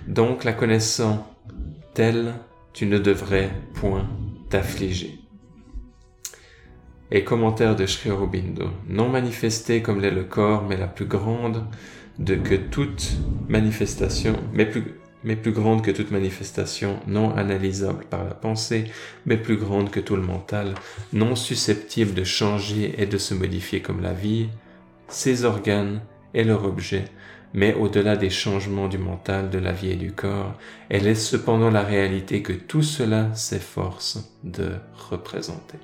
Donc, 0.07 0.43
la 0.43 0.53
connaissant 0.53 1.27
telle, 1.93 2.33
tu 2.73 2.85
ne 2.85 2.97
devrais 2.97 3.49
point 3.75 4.09
t'affliger. 4.49 5.19
Et 7.11 7.23
commentaire 7.23 7.75
de 7.75 7.85
Sri 7.85 8.11
Aurobindo. 8.11 8.69
Non 8.87 9.09
manifestée 9.09 9.81
comme 9.81 10.01
l'est 10.01 10.11
le 10.11 10.25
corps, 10.25 10.65
mais 10.67 10.77
la 10.77 10.87
plus 10.87 11.05
grande, 11.05 11.65
de 12.19 12.35
que 12.35 12.55
toute 12.55 13.17
manifestation, 13.47 14.35
mais 14.53 14.65
plus, 14.65 14.83
mais 15.23 15.35
plus 15.35 15.51
grande 15.51 15.83
que 15.83 15.91
toute 15.91 16.11
manifestation, 16.11 16.99
non 17.07 17.35
analysable 17.35 18.05
par 18.05 18.23
la 18.23 18.33
pensée, 18.33 18.85
mais 19.25 19.37
plus 19.37 19.57
grande 19.57 19.91
que 19.91 19.99
tout 19.99 20.15
le 20.15 20.21
mental, 20.21 20.75
non 21.13 21.35
susceptible 21.35 22.13
de 22.13 22.23
changer 22.23 22.95
et 22.97 23.05
de 23.05 23.17
se 23.17 23.33
modifier 23.33 23.81
comme 23.81 24.01
la 24.01 24.13
vie, 24.13 24.49
ses 25.07 25.43
organes 25.43 26.01
et 26.33 26.43
leur 26.43 26.65
objet, 26.65 27.05
mais 27.53 27.73
au-delà 27.73 28.15
des 28.15 28.29
changements 28.29 28.87
du 28.87 28.97
mental, 28.97 29.49
de 29.49 29.57
la 29.57 29.71
vie 29.71 29.91
et 29.91 29.95
du 29.95 30.11
corps, 30.11 30.53
elle 30.89 31.07
est 31.07 31.15
cependant 31.15 31.71
la 31.71 31.83
réalité 31.83 32.41
que 32.41 32.53
tout 32.53 32.83
cela 32.83 33.33
s'efforce 33.33 34.35
de 34.43 34.73
représenter. 35.09 35.79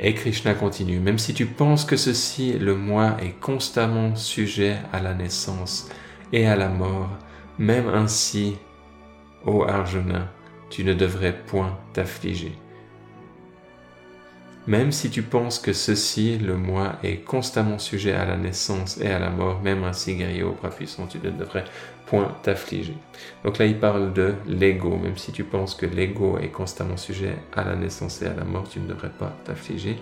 Et 0.00 0.14
Krishna 0.14 0.54
continue, 0.54 1.00
même 1.00 1.18
si 1.18 1.34
tu 1.34 1.46
penses 1.46 1.84
que 1.84 1.96
ceci, 1.96 2.52
le 2.52 2.76
moi, 2.76 3.16
est 3.20 3.38
constamment 3.40 4.14
sujet 4.14 4.76
à 4.92 5.00
la 5.00 5.12
naissance 5.12 5.88
et 6.32 6.46
à 6.46 6.54
la 6.54 6.68
mort, 6.68 7.10
même 7.58 7.88
ainsi, 7.88 8.56
ô 9.44 9.64
Arjuna, 9.64 10.28
tu 10.70 10.84
ne 10.84 10.94
devrais 10.94 11.36
point 11.46 11.76
t'affliger. 11.92 12.52
Même 14.66 14.92
si 14.92 15.08
tu 15.08 15.22
penses 15.22 15.58
que 15.58 15.72
ceci, 15.72 16.36
le 16.36 16.54
moi, 16.54 16.96
est 17.02 17.24
constamment 17.24 17.78
sujet 17.78 18.12
à 18.12 18.26
la 18.26 18.36
naissance 18.36 19.00
et 19.00 19.08
à 19.08 19.18
la 19.18 19.30
mort, 19.30 19.62
même 19.62 19.82
ainsi, 19.82 20.14
guerrier 20.14 20.42
au 20.42 20.52
bras 20.52 20.68
puissant, 20.68 21.06
tu 21.06 21.18
ne 21.18 21.30
devrais 21.30 21.64
point 22.04 22.36
t'affliger. 22.42 22.94
Donc 23.44 23.56
là, 23.56 23.64
il 23.64 23.78
parle 23.78 24.12
de 24.12 24.34
l'ego. 24.46 24.98
Même 24.98 25.16
si 25.16 25.32
tu 25.32 25.42
penses 25.42 25.74
que 25.74 25.86
l'ego 25.86 26.38
est 26.38 26.48
constamment 26.48 26.98
sujet 26.98 27.36
à 27.56 27.64
la 27.64 27.76
naissance 27.76 28.20
et 28.20 28.26
à 28.26 28.34
la 28.34 28.44
mort, 28.44 28.68
tu 28.68 28.78
ne 28.78 28.86
devrais 28.86 29.08
pas 29.08 29.34
t'affliger. 29.44 29.96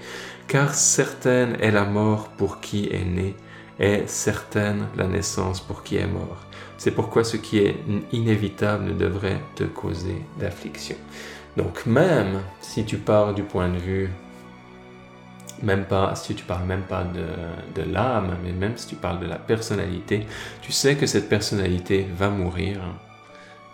Car 0.48 0.74
certaine 0.74 1.56
est 1.60 1.70
la 1.70 1.84
mort 1.84 2.30
pour 2.30 2.60
qui 2.60 2.88
est 2.90 3.04
né, 3.04 3.36
et 3.78 4.02
certaine 4.06 4.88
la 4.96 5.06
naissance 5.06 5.60
pour 5.60 5.84
qui 5.84 5.96
est 5.96 6.08
mort. 6.08 6.44
C'est 6.78 6.90
pourquoi 6.90 7.24
ce 7.24 7.36
qui 7.36 7.58
est 7.58 7.76
inévitable 8.12 8.84
ne 8.84 8.92
devrait 8.92 9.40
te 9.54 9.64
causer 9.64 10.22
d'affliction. 10.38 10.96
Donc 11.56 11.86
même 11.86 12.42
si 12.60 12.84
tu 12.84 12.98
pars 12.98 13.32
du 13.34 13.42
point 13.42 13.68
de 13.68 13.78
vue 13.78 14.10
même 15.62 15.86
pas, 15.86 16.14
si 16.14 16.34
tu 16.34 16.44
parles 16.44 16.66
même 16.66 16.82
pas 16.82 17.04
de, 17.04 17.26
de 17.74 17.90
l'âme, 17.90 18.36
mais 18.44 18.52
même 18.52 18.76
si 18.76 18.88
tu 18.88 18.96
parles 18.96 19.20
de 19.20 19.26
la 19.26 19.38
personnalité, 19.38 20.26
tu 20.60 20.72
sais 20.72 20.96
que 20.96 21.06
cette 21.06 21.28
personnalité 21.28 22.06
va 22.14 22.28
mourir 22.28 22.80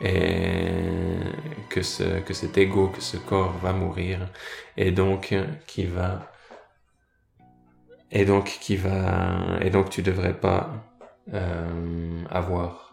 et 0.00 1.18
que, 1.68 1.82
ce, 1.82 2.20
que 2.20 2.34
cet 2.34 2.58
ego, 2.58 2.88
que 2.88 3.00
ce 3.00 3.16
corps 3.16 3.56
va 3.62 3.72
mourir 3.72 4.28
et 4.76 4.90
donc 4.90 5.34
qui 5.66 5.86
va 5.86 6.28
et 8.10 8.24
donc 8.24 8.58
qui 8.60 8.76
va 8.76 9.58
et 9.60 9.70
donc 9.70 9.90
tu 9.90 10.02
devrais 10.02 10.34
pas 10.34 10.70
euh, 11.32 12.24
avoir 12.30 12.91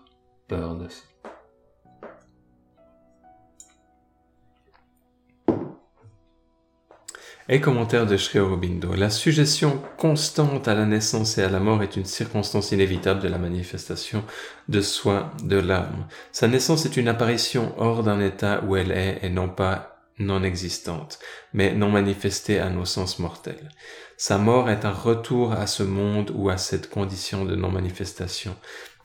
Et 7.51 7.61
commentaire 7.61 8.05
de 8.05 8.15
Sri 8.15 8.39
Aurobindo. 8.39 8.93
La 8.93 9.09
suggestion 9.09 9.81
constante 9.97 10.67
à 10.67 10.75
la 10.75 10.85
naissance 10.85 11.37
et 11.39 11.43
à 11.43 11.49
la 11.49 11.59
mort 11.59 11.81
est 11.81 11.95
une 11.95 12.05
circonstance 12.05 12.71
inévitable 12.71 13.21
de 13.21 13.27
la 13.27 13.39
manifestation 13.39 14.23
de 14.67 14.81
soi 14.81 15.31
de 15.43 15.57
l'âme. 15.57 16.07
Sa 16.31 16.47
naissance 16.47 16.85
est 16.85 16.97
une 16.97 17.07
apparition 17.07 17.73
hors 17.77 18.03
d'un 18.03 18.19
état 18.19 18.63
où 18.67 18.75
elle 18.75 18.91
est 18.91 19.19
et 19.23 19.29
non 19.29 19.49
pas 19.49 19.99
non 20.19 20.43
existante, 20.43 21.17
mais 21.53 21.73
non 21.73 21.89
manifestée 21.89 22.59
à 22.59 22.69
nos 22.69 22.85
sens 22.85 23.19
mortels. 23.19 23.71
Sa 24.17 24.37
mort 24.37 24.69
est 24.69 24.85
un 24.85 24.91
retour 24.91 25.53
à 25.53 25.65
ce 25.65 25.81
monde 25.81 26.31
ou 26.35 26.49
à 26.49 26.57
cette 26.57 26.89
condition 26.89 27.45
de 27.45 27.55
non-manifestation. 27.55 28.55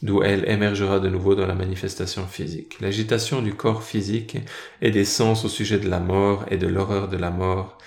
D'où 0.05 0.23
elle 0.23 0.47
émergera 0.49 1.01
de 1.01 1.09
nouveau 1.09 1.35
dans 1.35 1.47
la 1.47 1.55
manifestation 1.55 2.27
physique. 2.27 2.79
L'agitation 2.81 3.41
du 3.41 3.55
corps 3.55 3.83
physique 3.83 4.37
et 4.83 4.91
des 4.91 5.07
sens 5.07 5.47
au 5.47 5.49
sujet 5.49 5.79
de 5.79 5.89
la 5.89 5.99
mort 5.99 6.45
et 6.51 6.59
de 6.59 6.67
l'horreur 6.67 7.09
de 7.09 7.17
la 7.17 7.31
mort, 7.31 7.79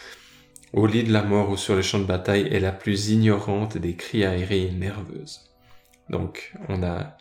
au 0.73 0.87
lit 0.87 1.03
de 1.03 1.13
la 1.13 1.21
mort 1.21 1.51
ou 1.51 1.57
sur 1.57 1.75
le 1.75 1.83
champ 1.83 1.99
de 1.99 2.05
bataille, 2.05 2.47
est 2.51 2.59
la 2.59 2.71
plus 2.71 3.11
ignorante 3.11 3.77
des 3.77 3.95
criailleries 3.95 4.71
nerveuses. 4.71 5.41
Donc, 6.09 6.53
on 6.69 6.81
a 6.81 7.17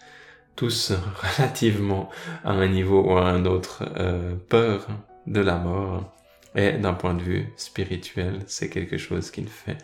tous 0.56 0.92
relativement 1.38 2.08
à 2.42 2.52
un 2.52 2.66
niveau 2.66 3.02
ou 3.02 3.18
à 3.18 3.28
un 3.28 3.44
autre 3.44 3.84
euh, 3.98 4.34
peur 4.48 4.86
de 5.26 5.40
la 5.40 5.58
mort. 5.58 6.10
Et 6.54 6.72
d'un 6.72 6.94
point 6.94 7.12
de 7.12 7.22
vue 7.22 7.52
spirituel, 7.58 8.40
c'est 8.46 8.70
quelque 8.70 8.96
chose 8.96 9.30
qui 9.30 9.42
ne 9.42 9.48
fait 9.48 9.76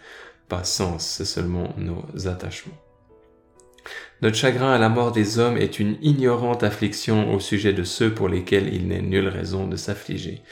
pas 0.49 0.65
sens, 0.65 1.07
c'est 1.07 1.27
seulement 1.27 1.75
nos 1.77 2.03
attachements. 2.27 2.82
Notre 4.23 4.37
chagrin 4.37 4.73
à 4.73 4.79
la 4.79 4.89
mort 4.89 5.11
des 5.11 5.41
hommes 5.41 5.57
est 5.57 5.81
une 5.81 5.97
ignorante 6.01 6.63
affliction 6.63 7.35
au 7.35 7.41
sujet 7.41 7.73
de 7.73 7.83
ceux 7.83 8.15
pour 8.15 8.29
lesquels 8.29 8.73
il 8.73 8.87
n'est 8.87 9.03
nulle 9.03 9.27
raison 9.27 9.67
de 9.67 9.75
s'affliger. 9.75 10.45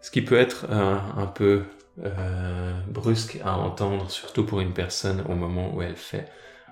Ce 0.00 0.10
qui 0.10 0.22
peut 0.22 0.38
être 0.38 0.70
un, 0.70 1.26
peu 1.26 1.64
euh, 2.02 2.72
brusque 2.88 3.38
à 3.44 3.58
entendre, 3.58 4.10
surtout 4.10 4.46
pour 4.46 4.60
une 4.60 4.72
personne 4.72 5.22
au 5.28 5.34
moment 5.34 5.74
où 5.74 5.82
elle 5.82 5.96
fait 5.96 6.28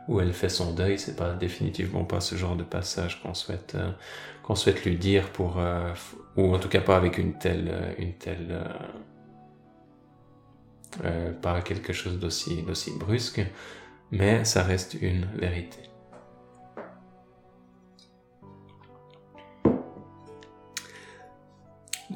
où 0.09 0.21
elle 0.21 0.33
fait 0.33 0.49
son 0.49 0.73
deuil, 0.73 0.99
c'est 0.99 1.15
pas 1.15 1.33
définitivement 1.35 2.05
pas 2.05 2.21
ce 2.21 2.35
genre 2.35 2.57
de 2.57 2.65
passage 2.65 3.23
qu'on 3.23 3.35
souhaite 3.35 3.75
euh, 3.77 3.91
qu'on 4.43 4.57
souhaite 4.57 4.85
lui 4.85 4.97
dire 4.97 5.29
pour 5.29 5.59
euh, 5.59 5.93
ou 6.37 6.55
en 6.55 6.59
tout 6.59 6.69
cas 6.69 6.81
pas 6.81 6.97
avec 6.97 7.19
une 7.19 7.35
telle 7.39 7.95
une 7.99 8.15
telle 8.15 8.59
pas 11.43 11.61
quelque 11.61 11.93
chose 11.93 12.19
d'aussi 12.19 12.63
d'aussi 12.63 12.91
brusque, 12.99 13.43
mais 14.11 14.45
ça 14.45 14.63
reste 14.63 14.95
une 14.95 15.27
vérité. 15.37 15.92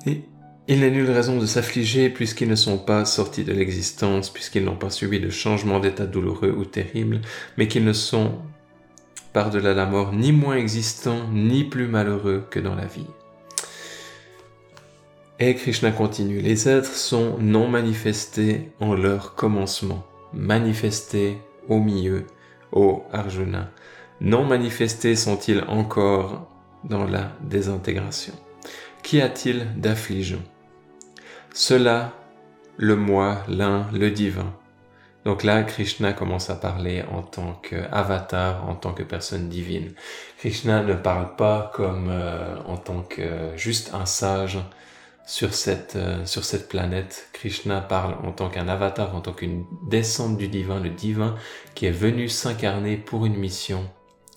Et 0.05 0.23
il 0.69 0.81
n'est 0.81 0.91
nulle 0.91 1.11
raison 1.11 1.39
de 1.39 1.47
s'affliger 1.47 2.11
puisqu'ils 2.11 2.49
ne 2.49 2.57
sont 2.57 2.79
pas 2.79 3.05
sortis 3.05 3.45
de 3.45 3.53
l'existence, 3.53 4.31
puisqu'ils 4.31 4.65
n'ont 4.65 4.77
pas 4.77 4.91
subi 4.91 5.21
de 5.21 5.31
changement 5.31 5.79
d'état 5.79 6.07
douloureux 6.07 6.51
ou 6.51 6.65
terrible, 6.65 7.21
mais 7.57 7.69
qu'ils 7.69 7.85
ne 7.85 7.93
sont, 7.93 8.33
par-delà 9.33 9.75
la 9.75 9.87
mort, 9.87 10.13
ni 10.13 10.33
moins 10.33 10.57
existants, 10.57 11.29
ni 11.33 11.63
plus 11.63 11.87
malheureux 11.87 12.45
que 12.51 12.59
dans 12.59 12.75
la 12.75 12.87
vie. 12.87 13.07
Et 15.39 15.55
Krishna 15.55 15.93
continue, 15.93 16.41
les 16.41 16.69
êtres 16.69 16.95
sont 16.95 17.37
non 17.39 17.69
manifestés 17.69 18.73
en 18.81 18.95
leur 18.95 19.35
commencement, 19.35 20.05
manifestés 20.33 21.39
au 21.69 21.79
milieu, 21.79 22.25
ô 22.73 23.03
Arjuna. 23.13 23.71
Non 24.21 24.45
manifestés 24.45 25.15
sont-ils 25.15 25.63
encore 25.69 26.51
dans 26.85 27.05
la 27.05 27.37
désintégration 27.43 28.33
Qu'y 29.07 29.21
a-t-il 29.21 29.69
d'affligeant? 29.77 30.43
Cela, 31.55 32.13
le 32.77 32.97
moi, 32.97 33.45
l'un, 33.47 33.87
le 33.93 34.11
divin. 34.11 34.53
Donc 35.25 35.45
là, 35.45 35.63
Krishna 35.63 36.13
commence 36.13 36.51
à 36.51 36.57
parler 36.57 37.05
en 37.13 37.23
tant 37.23 37.53
qu'avatar, 37.53 38.69
en 38.69 38.75
tant 38.75 38.93
que 38.93 39.05
personne 39.05 39.49
divine. 39.49 39.93
Krishna 40.39 40.83
ne 40.83 40.95
parle 40.95 41.37
pas 41.37 41.71
comme 41.73 42.09
euh, 42.11 42.57
en 42.67 42.79
tant 42.79 43.03
que 43.03 43.53
juste 43.55 43.95
un 43.95 44.07
sage 44.07 44.59
sur 45.25 45.55
cette, 45.55 45.95
euh, 45.95 46.27
sur 46.27 46.45
cette 46.45 46.69
planète. 46.69 47.29
Krishna 47.33 47.81
parle 47.81 48.17
en 48.27 48.33
tant 48.33 48.49
qu'un 48.49 48.67
avatar, 48.67 49.15
en 49.15 49.21
tant 49.21 49.35
qu'une 49.35 49.67
descente 49.89 50.37
du 50.37 50.49
divin, 50.49 50.81
le 50.81 50.91
divin 50.91 51.37
qui 51.77 51.87
est 51.87 51.93
venu 51.93 52.29
s'incarner 52.29 52.97
pour 52.97 53.25
une 53.25 53.37
mission 53.37 53.89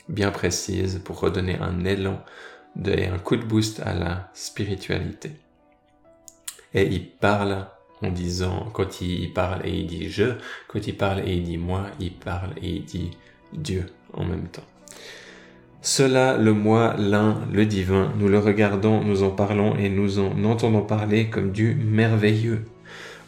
bien 0.10 0.30
précise, 0.30 1.02
pour 1.04 1.20
redonner 1.20 1.58
un 1.60 1.86
élan 1.86 2.24
de, 2.76 2.92
un 2.92 3.18
coup 3.20 3.36
de 3.36 3.44
boost 3.44 3.82
à 3.82 3.94
la 3.94 4.30
spiritualité. 4.34 5.32
Et 6.74 6.84
il 6.84 7.10
parle 7.10 7.66
en 8.02 8.12
disant, 8.12 8.70
quand 8.74 9.02
il 9.02 9.34
parle 9.34 9.66
et 9.66 9.72
il 9.72 9.88
dit 9.88 10.10
je, 10.10 10.36
quand 10.68 10.88
il 10.88 10.96
parle 10.96 11.28
et 11.28 11.34
il 11.34 11.44
dit 11.44 11.58
moi, 11.58 11.88
il 12.00 12.14
parle 12.14 12.52
et 12.62 12.70
il 12.70 12.86
dit 12.86 13.12
Dieu 13.54 13.88
en 14.14 14.24
même 14.24 14.48
temps. 14.48 14.64
Cela, 15.82 16.38
le 16.38 16.54
moi, 16.54 16.96
l'un, 16.98 17.42
le 17.54 17.66
divin, 17.66 18.12
nous 18.18 18.28
le 18.28 18.38
regardons, 18.38 19.02
nous 19.02 19.24
en 19.24 19.30
parlons 19.30 19.76
et 19.78 19.90
nous 19.90 20.20
en 20.20 20.44
entendons 20.44 20.82
parler 20.82 21.30
comme 21.30 21.52
du 21.52 21.74
merveilleux, 21.74 22.66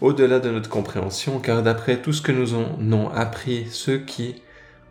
au-delà 0.01 0.39
de 0.39 0.49
notre 0.49 0.69
compréhension, 0.69 1.39
car 1.39 1.63
d'après 1.63 2.01
tout 2.01 2.11
ce 2.11 2.21
que 2.21 2.33
nous 2.33 2.53
en 2.55 2.77
avons 2.79 3.09
appris, 3.09 3.67
ceux 3.69 3.99
qui 3.99 4.35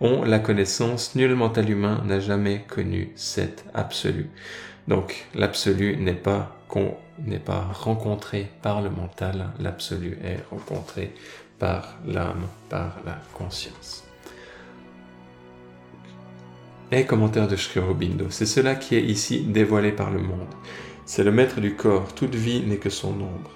ont 0.01 0.22
la 0.22 0.38
connaissance, 0.38 1.14
nul 1.14 1.34
mental 1.34 1.68
humain 1.68 2.03
n'a 2.07 2.20
jamais 2.20 2.64
connu 2.68 3.12
cet 3.16 3.64
absolu. 3.74 4.30
Donc 4.88 5.26
l'absolu 5.34 5.96
n'est 5.96 6.14
pas 6.14 6.57
n'est 7.18 7.38
pas 7.38 7.66
rencontré 7.72 8.48
par 8.62 8.80
le 8.80 8.90
mental, 8.90 9.51
l'absolu 9.59 10.18
est 10.24 10.38
rencontré 10.51 11.12
par 11.59 11.98
l'âme, 12.07 12.46
par 12.68 12.98
la 13.05 13.18
conscience. 13.34 14.05
Et 16.92 17.07
commentaire 17.07 17.46
de 17.46 17.57
Sri 17.57 17.80
Aurobindo, 17.80 18.26
c'est 18.30 18.46
cela 18.46 18.74
qui 18.74 18.96
est 18.96 19.03
ici 19.03 19.42
dévoilé 19.42 19.92
par 19.92 20.11
le 20.11 20.20
monde. 20.20 20.48
C'est 21.07 21.24
le 21.24 21.32
maître 21.32 21.61
du 21.61 21.74
corps, 21.74 22.14
toute 22.14 22.34
vie 22.34 22.62
n'est 22.62 22.78
que 22.78 22.90
son 22.90 23.09
ombre. 23.09 23.51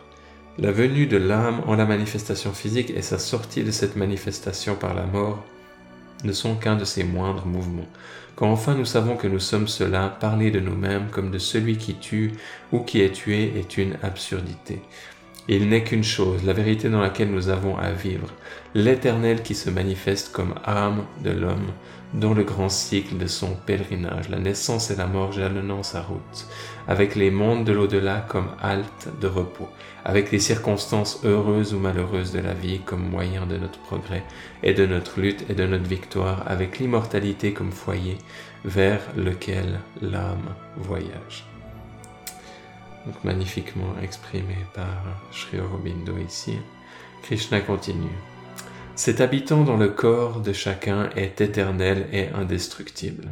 La 0.59 0.71
venue 0.71 1.07
de 1.07 1.17
l'âme 1.17 1.63
en 1.67 1.75
la 1.75 1.85
manifestation 1.85 2.53
physique 2.53 2.91
et 2.91 3.03
sa 3.03 3.19
sortie 3.19 3.65
de 3.65 3.73
cette 3.73 3.97
manifestation 3.97 4.77
par 4.77 4.95
la 4.95 5.07
mort 5.07 5.45
ne 6.25 6.33
sont 6.33 6.55
qu'un 6.55 6.77
de 6.77 6.85
ses 6.85 7.05
moindres 7.05 7.47
mouvements. 7.47 7.89
Quand 8.37 8.51
enfin 8.51 8.75
nous 8.75 8.85
savons 8.85 9.17
que 9.17 9.29
nous 9.29 9.39
sommes 9.39 9.69
cela, 9.69 10.09
parler 10.09 10.51
de 10.51 10.59
nous-mêmes 10.59 11.09
comme 11.11 11.31
de 11.31 11.39
celui 11.39 11.77
qui 11.77 11.95
tue 11.95 12.33
ou 12.73 12.81
qui 12.81 13.01
est 13.01 13.13
tué 13.13 13.53
est 13.57 13.79
une 13.79 13.97
absurdité. 14.03 14.83
Il 15.47 15.69
n'est 15.69 15.85
qu'une 15.85 16.03
chose, 16.03 16.43
la 16.43 16.55
vérité 16.55 16.89
dans 16.89 17.03
laquelle 17.03 17.31
nous 17.31 17.51
avons 17.51 17.77
à 17.77 17.93
vivre, 17.93 18.29
l'éternel 18.75 19.43
qui 19.43 19.55
se 19.55 19.69
manifeste 19.69 20.33
comme 20.33 20.55
âme 20.65 21.05
de 21.23 21.31
l'homme, 21.31 21.71
dans 22.15 22.33
le 22.33 22.45
grand 22.45 22.71
cycle 22.71 23.19
de 23.19 23.27
son 23.27 23.55
pèlerinage, 23.67 24.31
la 24.31 24.39
naissance 24.39 24.91
et 24.91 24.97
la 24.97 25.07
mort 25.07 25.33
jalonnant 25.33 25.83
sa 25.83 26.01
route, 26.01 26.47
avec 26.89 27.15
les 27.15 27.31
mondes 27.31 27.65
de 27.65 27.73
l'au-delà 27.73 28.25
comme 28.29 28.49
halte 28.63 29.09
de 29.21 29.27
repos, 29.27 29.69
avec 30.05 30.31
les 30.31 30.39
circonstances 30.39 31.25
heureuses 31.25 31.75
ou 31.75 31.79
malheureuses 31.79 32.33
de 32.33 32.41
la 32.41 32.55
vie 32.55 32.81
comme 32.81 33.09
moyen 33.09 33.47
de 33.47 33.57
notre 33.57 33.79
progrès 33.81 34.25
et 34.63 34.75
de 34.75 34.87
notre 34.87 35.21
lutte 35.21 35.45
et 35.49 35.55
de 35.55 35.67
notre 35.67 35.89
victoire, 35.89 36.43
avec 36.47 36.79
l'immortalité 36.79 37.53
comme 37.53 37.73
foyer 37.73 38.19
vers 38.65 39.01
lequel 39.17 39.81
l'âme 40.03 40.55
voyage. 40.77 41.47
Donc 43.07 43.23
magnifiquement 43.23 43.95
exprimé 44.03 44.57
par 44.75 45.03
Sri 45.31 45.61
Aurobindo 45.61 46.17
ici. 46.19 46.59
Krishna 47.23 47.61
continue. 47.61 48.19
Cet 48.97 49.21
habitant 49.21 49.65
dans 49.65 49.77
le 49.77 49.89
corps 49.89 50.41
de 50.41 50.53
chacun 50.53 51.11
est 51.17 51.41
éternel 51.41 52.07
et 52.13 52.29
indestructible. 52.29 53.29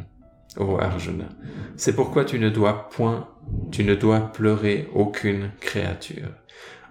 Ô 0.57 0.77
Arjuna, 0.79 1.29
c'est 1.77 1.95
pourquoi 1.95 2.25
tu 2.25 2.37
ne 2.37 2.49
dois 2.49 2.89
point, 2.89 3.27
tu 3.71 3.83
ne 3.83 3.95
dois 3.95 4.31
pleurer 4.31 4.87
aucune 4.93 5.51
créature. 5.59 6.29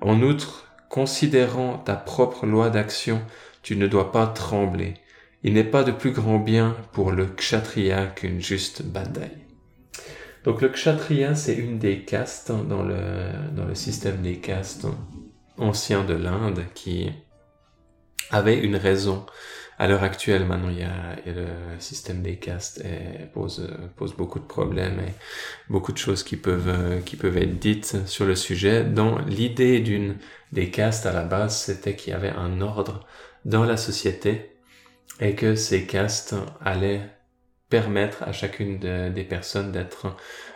En 0.01 0.21
outre, 0.23 0.67
considérant 0.89 1.79
ta 1.79 1.95
propre 1.95 2.45
loi 2.47 2.71
d'action, 2.71 3.23
tu 3.63 3.77
ne 3.77 3.87
dois 3.87 4.11
pas 4.11 4.27
trembler. 4.27 4.95
Il 5.45 5.55
n'est 5.55 5.65
pas 5.65 5.85
de 5.85 5.93
plus 5.93 6.11
grand 6.11 6.39
bien 6.39 6.77
pour 6.93 7.13
le 7.13 7.27
kshatriya 7.27 8.07
qu'une 8.07 8.41
juste 8.41 8.83
bataille. 8.83 9.39
Donc 10.45 10.61
le 10.61 10.69
kshatriya, 10.69 11.37
c'est 11.37 11.55
une 11.55 11.79
des 11.79 12.01
castes 12.01 12.51
dans 12.51 12.83
le, 12.83 12.99
dans 13.55 13.65
le 13.65 13.77
système 13.77 14.23
des 14.23 14.39
castes 14.39 14.87
anciens 15.57 16.05
de 16.05 16.15
l'Inde 16.15 16.65
qui 16.75 17.11
avait 18.31 18.59
une 18.59 18.77
raison. 18.77 19.25
À 19.83 19.89
l'heure 19.89 20.05
actuelle, 20.05 20.45
maintenant, 20.47 20.71
il 20.71 20.79
y 20.79 20.85
a, 20.85 21.17
le 21.27 21.45
système 21.81 22.23
des 22.23 22.37
castes 22.37 22.85
et 22.85 23.27
pose, 23.35 23.69
pose 23.97 24.15
beaucoup 24.15 24.39
de 24.39 24.45
problèmes 24.45 25.01
et 25.01 25.13
beaucoup 25.69 25.91
de 25.91 25.99
choses 25.99 26.23
qui 26.23 26.37
peuvent, 26.37 27.03
qui 27.05 27.17
peuvent 27.17 27.37
être 27.37 27.59
dites 27.59 28.07
sur 28.07 28.25
le 28.25 28.37
sujet. 28.37 28.85
Dans 28.85 29.19
l'idée 29.19 29.81
d'une 29.81 30.19
des 30.53 30.71
castes 30.71 31.05
à 31.05 31.13
la 31.13 31.25
base, 31.25 31.57
c'était 31.57 31.97
qu'il 31.97 32.13
y 32.13 32.15
avait 32.15 32.31
un 32.31 32.61
ordre 32.61 33.05
dans 33.45 33.65
la 33.65 33.77
société 33.77 34.53
et 35.19 35.35
que 35.35 35.57
ces 35.57 35.85
castes 35.85 36.37
allaient 36.65 37.11
permettre 37.69 38.23
à 38.23 38.31
chacune 38.31 38.79
des 38.79 39.25
personnes 39.25 39.73
d'être 39.73 40.15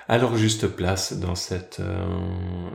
à 0.08 0.18
leur 0.18 0.36
juste 0.36 0.68
place 0.68 1.14
dans 1.14 1.34
cette 1.34 1.80
euh, 1.80 2.04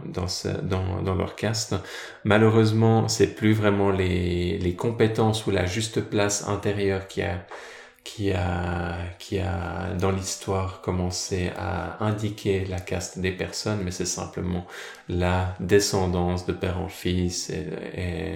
dans, 0.06 0.28
ce, 0.28 0.50
dans, 0.50 1.02
dans 1.02 1.16
leur 1.16 1.36
caste. 1.36 1.76
Malheureusement, 2.24 3.08
c'est 3.08 3.36
plus 3.36 3.54
vraiment 3.54 3.90
les, 3.92 4.58
les 4.58 4.76
compétences 4.76 5.48
ou 5.48 5.52
la 5.52 5.66
juste 5.66 6.02
place 6.02 6.48
intérieure 6.48 7.08
qui 7.08 7.22
a 7.22 7.46
qui 8.04 8.32
a 8.34 8.96
qui 9.20 9.40
a 9.40 9.94
dans 10.00 10.12
l'histoire 10.12 10.82
commencé 10.82 11.52
à 11.58 12.04
indiquer 12.04 12.66
la 12.66 12.80
caste 12.80 13.20
des 13.20 13.32
personnes, 13.32 13.82
mais 13.84 13.92
c'est 13.92 14.06
simplement 14.06 14.66
la 15.08 15.56
descendance 15.60 16.46
de 16.46 16.54
père 16.54 16.80
en 16.80 16.90
fils 16.90 17.50
et, 17.50 17.68
Et, 17.96 18.34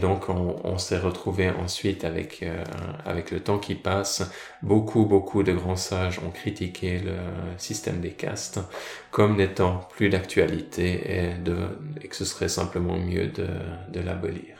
donc 0.00 0.28
on, 0.28 0.78
s'est 0.78 0.98
retrouvé 0.98 1.50
ensuite 1.50 2.04
avec 2.04 2.42
euh, 2.42 2.64
avec 3.04 3.30
le 3.30 3.40
temps 3.40 3.58
qui 3.58 3.76
passe, 3.76 4.28
beaucoup 4.62 5.04
beaucoup 5.04 5.42
de 5.44 5.52
grands 5.52 5.76
sages 5.76 6.18
ont 6.18 6.30
critiqué 6.30 6.98
le 6.98 7.14
système 7.56 8.00
des 8.00 8.10
castes 8.10 8.60
comme 9.12 9.36
n'étant 9.36 9.88
plus 9.90 10.08
d'actualité 10.08 10.94
et, 11.06 11.30
et 12.02 12.08
que 12.08 12.16
ce 12.16 12.24
serait 12.24 12.48
simplement 12.48 12.96
mieux 12.98 13.28
de, 13.28 13.46
de 13.92 14.00
l'abolir. 14.00 14.56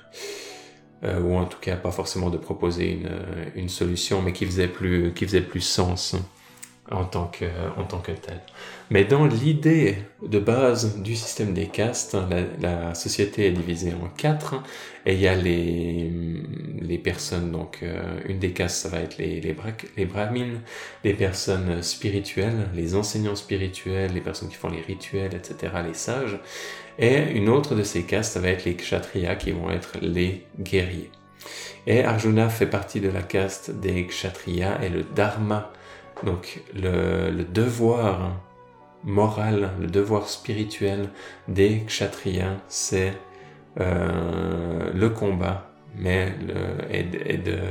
Euh, 1.03 1.19
ou 1.21 1.35
en 1.35 1.47
tout 1.47 1.59
cas 1.61 1.77
pas 1.77 1.93
forcément 1.93 2.29
de 2.29 2.37
proposer 2.37 2.93
une, 2.93 3.11
une 3.55 3.69
solution, 3.71 4.21
mais 4.23 4.33
qui 4.33 4.45
faisait 4.45 4.69
plus 4.69 5.13
qui 5.15 5.25
faisait 5.25 5.41
plus 5.41 5.63
sens 5.63 6.15
en 6.91 7.05
tant 7.05 7.27
que, 7.27 7.45
en 7.77 7.85
tant 7.85 7.99
que 7.99 8.13
tel. 8.13 8.41
Mais 8.91 9.05
dans 9.05 9.25
l'idée 9.25 9.97
de 10.23 10.39
base 10.39 11.01
du 11.01 11.15
système 11.15 11.55
des 11.55 11.67
castes, 11.67 12.17
la, 12.61 12.95
société 12.95 13.47
est 13.47 13.53
divisée 13.53 13.95
en 13.95 14.09
quatre 14.09 14.57
et 15.07 15.15
il 15.15 15.21
y 15.21 15.29
a 15.29 15.35
les, 15.35 16.11
les 16.81 16.99
personnes, 16.99 17.53
donc 17.53 17.79
euh, 17.83 18.03
une 18.29 18.39
des 18.39 18.51
castes 18.51 18.83
ça 18.83 18.89
va 18.89 18.99
être 18.99 19.17
les, 19.19 19.41
les, 19.41 19.57
les 19.97 20.05
brahmines, 20.05 20.61
les 21.05 21.15
personnes 21.15 21.83
spirituelles, 21.83 22.69
les 22.75 22.97
enseignants 22.97 23.37
spirituels, 23.37 24.13
les 24.13 24.21
personnes 24.21 24.49
qui 24.49 24.57
font 24.57 24.71
les 24.71 24.83
rituels, 24.83 25.35
etc., 25.35 25.73
les 25.87 25.95
sages. 25.95 26.39
Et 26.99 27.31
une 27.33 27.49
autre 27.49 27.75
de 27.75 27.83
ces 27.83 28.03
castes, 28.03 28.33
ça 28.33 28.41
va 28.41 28.49
être 28.49 28.65
les 28.65 28.75
kshatriyas 28.75 29.37
qui 29.37 29.53
vont 29.53 29.71
être 29.71 29.93
les 30.03 30.45
guerriers. 30.59 31.11
Et 31.87 32.05
Arjuna 32.05 32.49
fait 32.49 32.67
partie 32.67 33.01
de 33.01 33.09
la 33.09 33.23
caste 33.23 33.71
des 33.71 34.07
kshatriyas 34.07 34.83
et 34.83 34.89
le 34.89 35.03
dharma 35.03 35.73
donc 36.25 36.63
le, 36.75 37.45
devoir 37.45 38.41
moral, 39.05 39.71
le 39.81 39.87
devoir 39.87 40.29
spirituel 40.29 41.09
des 41.49 41.85
kshatriyas, 41.87 42.57
c'est 42.69 43.13
euh, 43.81 44.93
le 44.93 45.11
combat, 45.11 45.71
mais 45.97 46.33
et, 46.91 47.05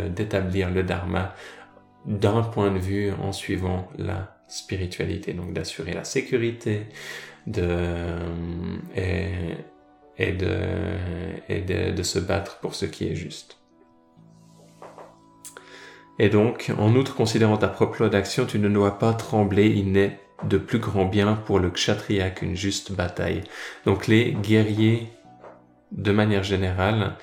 d'établir 0.09 0.71
le 0.71 0.83
dharma 0.83 1.33
d'un 2.05 2.41
point 2.41 2.71
de 2.71 2.79
vue 2.79 3.11
en 3.11 3.31
suivant 3.31 3.89
la 3.97 4.37
spiritualité, 4.47 5.33
donc 5.33 5.53
d'assurer 5.53 5.93
la 5.93 6.03
sécurité 6.03 6.87
et 10.17 10.31
de 10.31 12.03
se 12.03 12.19
battre 12.19 12.59
pour 12.59 12.75
ce 12.75 12.85
qui 12.85 13.07
est 13.07 13.15
juste. 13.15 13.59
Et 16.20 16.30
donc, 16.30 16.72
en 16.78 16.93
outre, 16.95 17.15
considérant 17.15 17.57
ta 17.57 17.70
propre 17.70 17.99
loi 17.99 18.09
d'action, 18.09 18.45
tu 18.45 18.59
ne 18.59 18.67
dois 18.67 18.99
pas 18.99 19.13
trembler, 19.13 19.67
il 19.67 19.93
n'est 19.93 20.20
de 20.43 20.57
plus 20.57 20.80
grand 20.80 21.05
bien 21.05 21.36
pour 21.36 21.59
le 21.59 21.70
kshatriya 21.70 22.30
qu'une 22.30 22.55
juste 22.55 22.91
bataille. 22.91 23.43
Donc 23.86 24.07
les 24.07 24.34
guerriers, 24.34 25.09
de 25.91 26.11
manière 26.11 26.43
générale, 26.43 27.15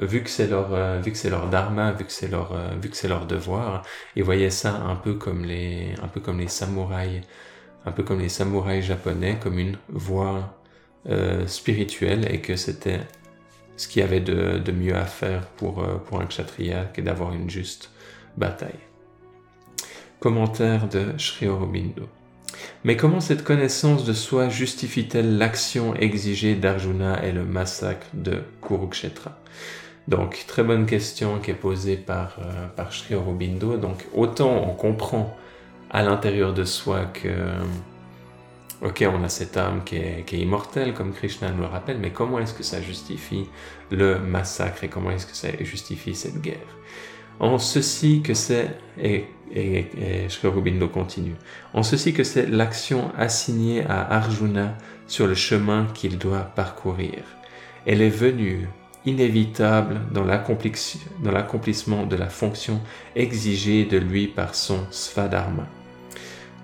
vu 0.00 0.22
que 0.22 0.30
c'est 0.30 0.48
leur, 0.48 0.74
euh, 0.74 1.00
vu 1.00 1.12
que 1.12 1.18
c'est 1.18 1.30
leur 1.30 1.48
dharma, 1.48 1.92
vu 1.92 2.04
que 2.04 2.12
c'est 2.12 2.28
leur, 2.28 2.52
euh, 2.52 2.70
vu 2.80 2.90
que 2.90 2.96
c'est 2.96 3.08
leur 3.08 3.26
devoir, 3.26 3.82
ils 4.14 4.22
voyaient 4.22 4.50
ça 4.50 4.74
un 4.74 4.96
peu 4.96 5.14
comme 5.14 5.44
les, 5.44 5.94
un 6.02 6.08
peu 6.08 6.20
comme 6.20 6.38
les 6.38 6.48
samouraïs, 6.48 7.22
un 7.84 7.92
peu 7.92 8.02
comme 8.02 8.20
les 8.20 8.28
samouraïs 8.28 8.84
japonais, 8.84 9.38
comme 9.40 9.58
une 9.58 9.76
voie 9.88 10.60
euh, 11.08 11.46
spirituelle 11.46 12.26
et 12.32 12.40
que 12.40 12.56
c'était 12.56 13.00
ce 13.76 13.88
qu'il 13.88 14.00
y 14.00 14.04
avait 14.04 14.20
de, 14.20 14.72
mieux 14.72 14.96
à 14.96 15.04
faire 15.04 15.46
pour, 15.56 15.86
pour 16.06 16.20
un 16.20 16.26
kshatriya 16.26 16.84
que 16.86 17.00
d'avoir 17.02 17.32
une 17.32 17.50
juste 17.50 17.90
Commentaire 20.18 20.88
de 20.88 21.18
Sri 21.18 21.46
Aurobindo. 21.46 22.08
Mais 22.84 22.96
comment 22.96 23.20
cette 23.20 23.44
connaissance 23.44 24.04
de 24.04 24.12
soi 24.12 24.48
justifie-t-elle 24.48 25.38
l'action 25.38 25.94
exigée 25.94 26.54
d'Arjuna 26.54 27.24
et 27.24 27.32
le 27.32 27.44
massacre 27.44 28.06
de 28.14 28.42
Kurukshetra? 28.62 29.38
Donc, 30.08 30.44
très 30.46 30.62
bonne 30.62 30.86
question 30.86 31.40
qui 31.40 31.50
est 31.50 31.54
posée 31.54 31.96
par, 31.96 32.36
euh, 32.40 32.66
par 32.68 32.92
Sri 32.92 33.14
Aurobindo. 33.14 33.76
Donc, 33.76 34.06
autant 34.14 34.62
on 34.68 34.74
comprend 34.74 35.36
à 35.90 36.02
l'intérieur 36.02 36.54
de 36.54 36.64
soi 36.64 37.06
que, 37.06 37.28
ok, 38.82 39.04
on 39.12 39.24
a 39.24 39.28
cette 39.28 39.56
âme 39.56 39.82
qui 39.84 39.96
est 39.96 40.32
immortelle, 40.32 40.94
comme 40.94 41.12
Krishna 41.12 41.50
nous 41.50 41.62
le 41.62 41.66
rappelle, 41.66 41.98
mais 41.98 42.10
comment 42.10 42.38
est-ce 42.38 42.54
que 42.54 42.62
ça 42.62 42.80
justifie 42.80 43.48
le 43.90 44.18
massacre 44.18 44.84
et 44.84 44.88
comment 44.88 45.10
est-ce 45.10 45.26
que 45.26 45.36
ça 45.36 45.48
justifie 45.60 46.14
cette 46.14 46.40
guerre? 46.40 46.75
En 47.40 47.58
ceci 47.58 48.22
que 48.22 48.34
c'est, 48.34 48.70
et, 49.00 49.24
et, 49.54 49.86
et 49.98 50.88
continue, 50.92 51.34
en 51.74 51.82
ceci 51.82 52.12
que 52.12 52.24
c'est 52.24 52.46
l'action 52.46 53.10
assignée 53.16 53.84
à 53.84 54.14
Arjuna 54.14 54.76
sur 55.06 55.26
le 55.26 55.34
chemin 55.34 55.86
qu'il 55.94 56.18
doit 56.18 56.50
parcourir. 56.54 57.22
Elle 57.86 58.02
est 58.02 58.10
venue 58.10 58.68
inévitable 59.04 60.00
dans 60.12 60.24
l'accomplissement 60.24 62.06
de 62.06 62.16
la 62.16 62.28
fonction 62.28 62.80
exigée 63.14 63.84
de 63.84 63.98
lui 63.98 64.26
par 64.26 64.54
son 64.54 64.80
svadharma. 64.90 65.66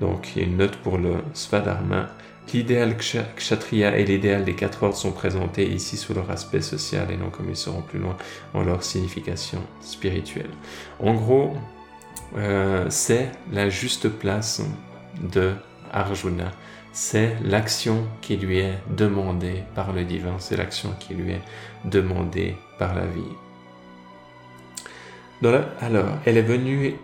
Donc 0.01 0.33
il 0.35 0.43
y 0.43 0.45
a 0.45 0.49
une 0.49 0.57
note 0.57 0.77
pour 0.77 0.99
le 0.99 1.19
svadharma 1.35 2.09
L'idéal 2.53 2.97
kshatriya 2.97 3.97
et 3.97 4.05
l'idéal 4.05 4.45
des 4.45 4.55
quatre 4.55 4.83
ordres 4.83 4.97
sont 4.97 5.13
présentés 5.13 5.67
ici 5.67 5.97
sous 5.97 6.13
leur 6.13 6.31
aspect 6.31 6.61
social 6.61 7.11
et 7.11 7.17
non 7.17 7.31
comme 7.31 7.49
ils 7.49 7.57
seront 7.57 7.81
plus 7.83 7.99
loin 7.99 8.17
en 8.53 8.63
leur 8.63 8.83
signification 8.83 9.61
spirituelle. 9.81 10.51
En 11.01 11.15
gros, 11.15 11.55
euh, 12.37 12.87
c'est 12.91 13.31
la 13.53 13.69
juste 13.69 14.09
place 14.09 14.63
de 15.21 15.53
Arjuna. 15.93 16.51
C'est 16.93 17.37
l'action 17.43 18.07
qui 18.21 18.37
lui 18.37 18.59
est 18.59 18.79
demandée 18.91 19.63
par 19.75 19.93
le 19.93 20.05
divin, 20.05 20.37
c'est 20.39 20.57
l'action 20.57 20.95
qui 21.01 21.15
lui 21.15 21.33
est 21.33 21.43
demandée 21.87 22.57
par 22.79 22.95
la 22.95 23.07
vie. 23.07 23.23
alors, 25.81 26.19
elle 26.27 26.37
est 26.37 26.43
venue 26.43 26.97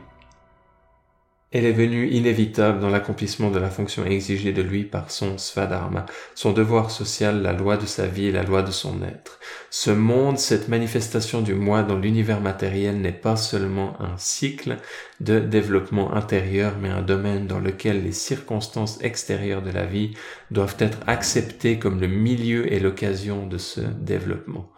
elle 1.51 1.64
est 1.64 1.72
venue 1.72 2.09
inévitable 2.09 2.78
dans 2.78 2.90
l'accomplissement 2.90 3.51
de 3.51 3.59
la 3.59 3.70
fonction 3.70 4.05
exigée 4.05 4.53
de 4.53 4.61
lui 4.61 4.84
par 4.84 5.11
son 5.11 5.38
svadharma, 5.38 6.05
son 6.34 6.53
devoir 6.53 6.90
social, 6.90 7.40
la 7.40 7.55
loi 7.55 7.78
de 7.78 7.86
sa 7.86 8.07
vie 8.07 8.26
et 8.26 8.32
la 8.32 8.42
loi 8.42 8.62
de 8.62 8.70
son 8.70 9.03
être. 9.03 9.40
Ce 9.70 9.90
monde, 9.90 10.38
cette 10.38 10.68
manifestation 10.68 11.40
du 11.40 11.55
moi 11.55 11.82
dans 11.82 11.96
l'univers 11.96 12.42
matériel 12.42 13.01
n'est 13.01 13.12
pas 13.12 13.36
seulement 13.36 13.99
un 13.99 14.18
cycle 14.18 14.76
de 15.20 15.38
développement 15.38 16.12
intérieur, 16.12 16.74
mais 16.82 16.90
un 16.90 17.01
domaine 17.01 17.46
dans 17.46 17.61
lequel 17.61 18.05
les 18.05 18.12
circonstances 18.12 19.03
extérieures 19.03 19.62
de 19.62 19.70
la 19.70 19.86
vie 19.86 20.12
doivent 20.51 20.76
être 20.78 20.99
acceptées 21.07 21.78
comme 21.78 21.99
le 21.99 22.09
milieu 22.09 22.70
et 22.70 22.78
l'occasion 22.78 23.46
de 23.46 23.57
ce 23.57 23.80
développement. 23.80 24.68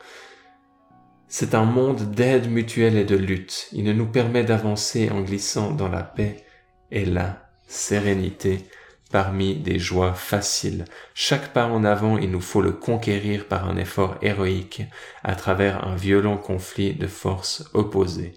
C'est 1.26 1.56
un 1.56 1.64
monde 1.64 2.12
d'aide 2.12 2.48
mutuelle 2.48 2.96
et 2.96 3.04
de 3.04 3.16
lutte. 3.16 3.68
Il 3.72 3.84
ne 3.84 3.92
nous 3.92 4.06
permet 4.06 4.44
d'avancer 4.44 5.10
en 5.10 5.20
glissant 5.22 5.72
dans 5.72 5.88
la 5.88 6.02
paix 6.02 6.44
et 6.90 7.04
la 7.04 7.50
sérénité 7.66 8.64
parmi 9.10 9.56
des 9.56 9.78
joies 9.78 10.14
faciles. 10.14 10.84
Chaque 11.14 11.52
pas 11.52 11.66
en 11.66 11.84
avant, 11.84 12.16
il 12.16 12.30
nous 12.30 12.40
faut 12.40 12.62
le 12.62 12.72
conquérir 12.72 13.46
par 13.46 13.68
un 13.68 13.76
effort 13.76 14.16
héroïque 14.22 14.82
à 15.24 15.34
travers 15.34 15.86
un 15.86 15.96
violent 15.96 16.36
conflit 16.36 16.94
de 16.94 17.06
forces 17.06 17.68
opposées. 17.74 18.34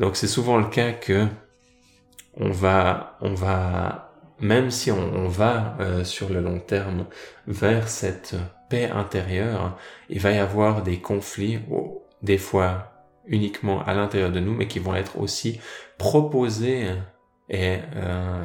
Donc 0.00 0.16
c'est 0.16 0.28
souvent 0.28 0.56
le 0.56 0.66
cas 0.66 0.92
que 0.92 1.26
on 2.34 2.50
va, 2.50 3.18
on 3.20 3.34
va, 3.34 4.14
même 4.40 4.70
si 4.70 4.90
on, 4.90 5.28
va 5.28 5.76
euh, 5.80 6.02
sur 6.04 6.30
le 6.30 6.40
long 6.40 6.58
terme 6.58 7.06
vers 7.46 7.88
cette 7.88 8.34
paix 8.70 8.88
intérieure, 8.88 9.76
il 10.08 10.18
va 10.18 10.32
y 10.32 10.38
avoir 10.38 10.82
des 10.82 10.98
conflits, 10.98 11.58
des 12.22 12.38
fois 12.38 12.88
uniquement 13.26 13.84
à 13.84 13.92
l'intérieur 13.92 14.32
de 14.32 14.40
nous, 14.40 14.54
mais 14.54 14.66
qui 14.66 14.78
vont 14.78 14.94
être 14.94 15.18
aussi 15.18 15.60
proposés 15.98 16.88
est 17.52 17.82
euh, 17.96 18.42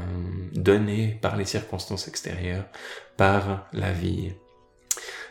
donné 0.54 1.18
par 1.22 1.36
les 1.38 1.46
circonstances 1.46 2.08
extérieures, 2.08 2.66
par 3.16 3.68
la 3.74 3.92
vie. 3.92 4.34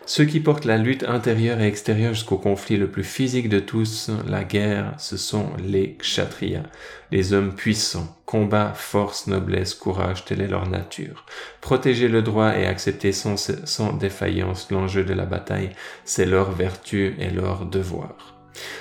Ceux 0.08 0.24
qui 0.24 0.38
portent 0.38 0.66
la 0.66 0.78
lutte 0.78 1.02
intérieure 1.02 1.60
et 1.60 1.66
extérieure 1.66 2.14
jusqu'au 2.14 2.38
conflit 2.38 2.76
le 2.76 2.88
plus 2.88 3.02
physique 3.02 3.48
de 3.48 3.58
tous, 3.58 4.08
la 4.28 4.44
guerre, 4.44 4.94
ce 4.98 5.16
sont 5.16 5.48
les 5.58 5.96
kshatriyas, 5.96 6.62
les 7.10 7.32
hommes 7.32 7.52
puissants, 7.56 8.16
combat, 8.24 8.72
force, 8.72 9.26
noblesse, 9.26 9.74
courage, 9.74 10.24
telle 10.24 10.42
est 10.42 10.48
leur 10.48 10.68
nature. 10.68 11.26
Protéger 11.60 12.06
le 12.06 12.22
droit 12.22 12.56
et 12.56 12.66
accepter 12.66 13.10
sans, 13.10 13.36
sans 13.64 13.92
défaillance 13.94 14.70
l'enjeu 14.70 15.02
de 15.02 15.12
la 15.12 15.26
bataille, 15.26 15.70
c'est 16.04 16.26
leur 16.26 16.52
vertu 16.52 17.16
et 17.18 17.30
leur 17.30 17.66
devoir. 17.66 18.35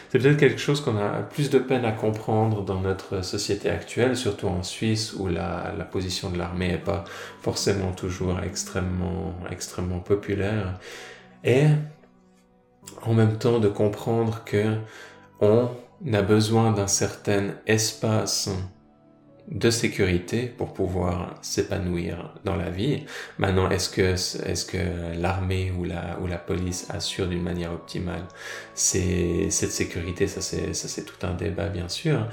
C'est 0.09 0.19
peut-être 0.19 0.37
quelque 0.37 0.59
chose 0.59 0.81
qu'on 0.81 0.97
a 0.97 1.21
plus 1.21 1.49
de 1.49 1.59
peine 1.59 1.85
à 1.85 1.91
comprendre 1.91 2.63
dans 2.63 2.79
notre 2.79 3.23
société 3.23 3.69
actuelle, 3.69 4.15
surtout 4.15 4.47
en 4.47 4.63
Suisse 4.63 5.13
où 5.13 5.27
la, 5.27 5.71
position 5.91 6.29
de 6.29 6.37
l'armée 6.37 6.69
n'est 6.69 6.77
pas 6.77 7.03
forcément 7.41 7.91
toujours 7.91 8.39
extrêmement, 8.39 9.35
extrêmement 9.51 9.99
populaire. 9.99 10.79
Et 11.43 11.65
en 13.03 13.13
même 13.13 13.37
temps 13.37 13.59
de 13.59 13.67
comprendre 13.67 14.43
que 14.45 14.75
on 15.41 15.69
a 16.13 16.21
besoin 16.21 16.71
d'un 16.71 16.87
certain 16.87 17.55
espace 17.65 18.49
de 19.49 19.69
sécurité 19.69 20.47
pour 20.47 20.73
pouvoir 20.73 21.35
s'épanouir 21.41 22.33
dans 22.43 22.55
la 22.55 22.69
vie. 22.69 23.05
Maintenant, 23.37 23.69
est-ce 23.69 23.89
que, 23.89 24.01
est-ce 24.01 24.65
que 24.65 25.19
l'armée 25.19 25.71
ou 25.71 25.83
la, 25.83 26.19
ou 26.21 26.27
la 26.27 26.37
police 26.37 26.87
assure 26.89 27.27
d'une 27.27 27.43
manière 27.43 27.71
optimale 27.71 28.23
c'est, 28.73 29.49
cette 29.51 29.71
sécurité? 29.71 30.27
Ça, 30.27 30.41
c'est, 30.41 30.73
ça, 30.73 30.87
c'est 30.87 31.03
tout 31.03 31.25
un 31.25 31.33
débat, 31.33 31.69
bien 31.69 31.89
sûr. 31.89 32.27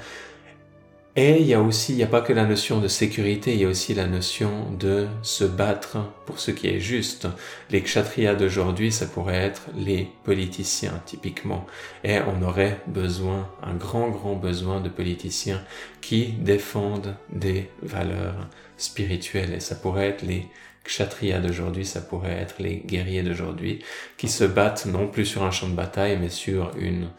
Et 1.15 1.39
il 1.41 1.45
y 1.45 1.53
a 1.53 1.61
aussi, 1.61 1.93
il 1.93 1.97
n'y 1.97 2.03
a 2.03 2.07
pas 2.07 2.21
que 2.21 2.33
la 2.33 2.47
notion 2.47 2.79
de 2.79 2.87
sécurité, 2.87 3.53
il 3.53 3.59
y 3.59 3.65
a 3.65 3.67
aussi 3.67 3.93
la 3.93 4.07
notion 4.07 4.71
de 4.71 5.05
se 5.21 5.43
battre 5.43 5.97
pour 6.25 6.39
ce 6.39 6.49
qui 6.49 6.67
est 6.67 6.79
juste. 6.79 7.27
Les 7.69 7.83
kshatriyas 7.83 8.33
d'aujourd'hui, 8.33 8.91
ça 8.91 9.05
pourrait 9.05 9.35
être 9.35 9.67
les 9.77 10.07
politiciens, 10.23 10.99
typiquement. 11.05 11.67
Et 12.03 12.17
on 12.21 12.41
aurait 12.41 12.81
besoin, 12.87 13.47
un 13.61 13.75
grand, 13.75 14.09
grand 14.09 14.33
besoin 14.33 14.81
de 14.81 14.89
politiciens 14.89 15.63
qui 16.01 16.29
défendent 16.39 17.15
des 17.31 17.69
valeurs 17.83 18.47
spirituelles. 18.77 19.53
Et 19.53 19.59
ça 19.59 19.75
pourrait 19.75 20.07
être 20.07 20.23
les 20.23 20.47
kshatriyas 20.83 21.41
d'aujourd'hui, 21.41 21.85
ça 21.85 22.01
pourrait 22.01 22.39
être 22.39 22.55
les 22.57 22.77
guerriers 22.77 23.21
d'aujourd'hui, 23.21 23.83
qui 24.17 24.27
se 24.27 24.45
battent 24.45 24.87
non 24.87 25.07
plus 25.07 25.27
sur 25.27 25.43
un 25.43 25.51
champ 25.51 25.69
de 25.69 25.75
bataille, 25.75 26.17
mais 26.19 26.29
sur 26.29 26.71
une 26.75 27.09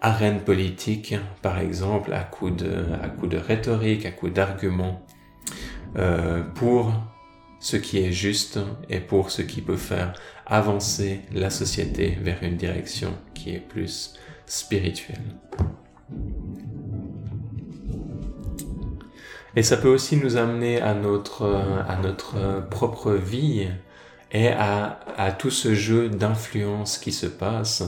arène 0.00 0.40
politique, 0.40 1.14
par 1.42 1.58
exemple, 1.58 2.12
à 2.12 2.24
coup 2.24 2.50
de, 2.50 2.84
à 3.02 3.08
coup 3.08 3.26
de 3.26 3.36
rhétorique, 3.36 4.06
à 4.06 4.10
coup 4.10 4.30
d'arguments, 4.30 5.04
euh, 5.96 6.42
pour 6.54 6.92
ce 7.58 7.76
qui 7.76 7.98
est 7.98 8.12
juste 8.12 8.58
et 8.88 9.00
pour 9.00 9.30
ce 9.30 9.42
qui 9.42 9.60
peut 9.60 9.76
faire 9.76 10.14
avancer 10.46 11.20
la 11.32 11.50
société 11.50 12.16
vers 12.22 12.42
une 12.42 12.56
direction 12.56 13.12
qui 13.34 13.54
est 13.54 13.60
plus 13.60 14.14
spirituelle. 14.46 15.36
Et 19.56 19.62
ça 19.62 19.76
peut 19.76 19.88
aussi 19.88 20.16
nous 20.16 20.36
amener 20.36 20.80
à 20.80 20.94
notre, 20.94 21.44
à 21.88 21.96
notre 21.96 22.66
propre 22.70 23.12
vie 23.12 23.68
et 24.32 24.48
à, 24.48 25.00
à 25.16 25.32
tout 25.32 25.50
ce 25.50 25.74
jeu 25.74 26.08
d'influence 26.08 26.98
qui 26.98 27.10
se 27.10 27.26
passe, 27.26 27.82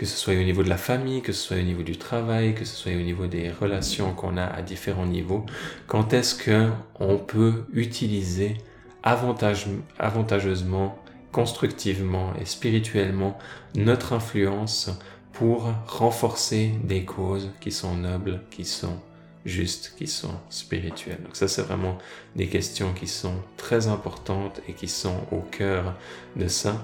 que 0.00 0.06
ce 0.06 0.16
soit 0.16 0.32
au 0.32 0.42
niveau 0.42 0.62
de 0.62 0.70
la 0.70 0.78
famille, 0.78 1.20
que 1.20 1.30
ce 1.30 1.42
soit 1.48 1.58
au 1.58 1.62
niveau 1.62 1.82
du 1.82 1.98
travail, 1.98 2.54
que 2.54 2.64
ce 2.64 2.74
soit 2.74 2.92
au 2.92 3.02
niveau 3.02 3.26
des 3.26 3.50
relations 3.50 4.14
qu'on 4.14 4.38
a 4.38 4.46
à 4.46 4.62
différents 4.62 5.04
niveaux. 5.04 5.44
Quand 5.88 6.14
est-ce 6.14 6.34
que 6.34 6.70
on 6.98 7.18
peut 7.18 7.66
utiliser 7.74 8.56
avantage, 9.02 9.66
avantageusement, 9.98 10.98
constructivement 11.32 12.32
et 12.40 12.46
spirituellement 12.46 13.36
notre 13.74 14.14
influence 14.14 14.90
pour 15.34 15.70
renforcer 15.86 16.72
des 16.82 17.04
causes 17.04 17.50
qui 17.60 17.70
sont 17.70 17.94
nobles, 17.94 18.40
qui 18.50 18.64
sont 18.64 18.98
justes, 19.44 19.92
qui 19.98 20.06
sont 20.06 20.32
spirituelles? 20.48 21.22
Donc 21.22 21.36
ça, 21.36 21.46
c'est 21.46 21.60
vraiment 21.60 21.98
des 22.36 22.46
questions 22.46 22.94
qui 22.94 23.06
sont 23.06 23.34
très 23.58 23.88
importantes 23.88 24.62
et 24.66 24.72
qui 24.72 24.88
sont 24.88 25.26
au 25.30 25.40
cœur 25.40 25.94
de 26.36 26.48
ça. 26.48 26.82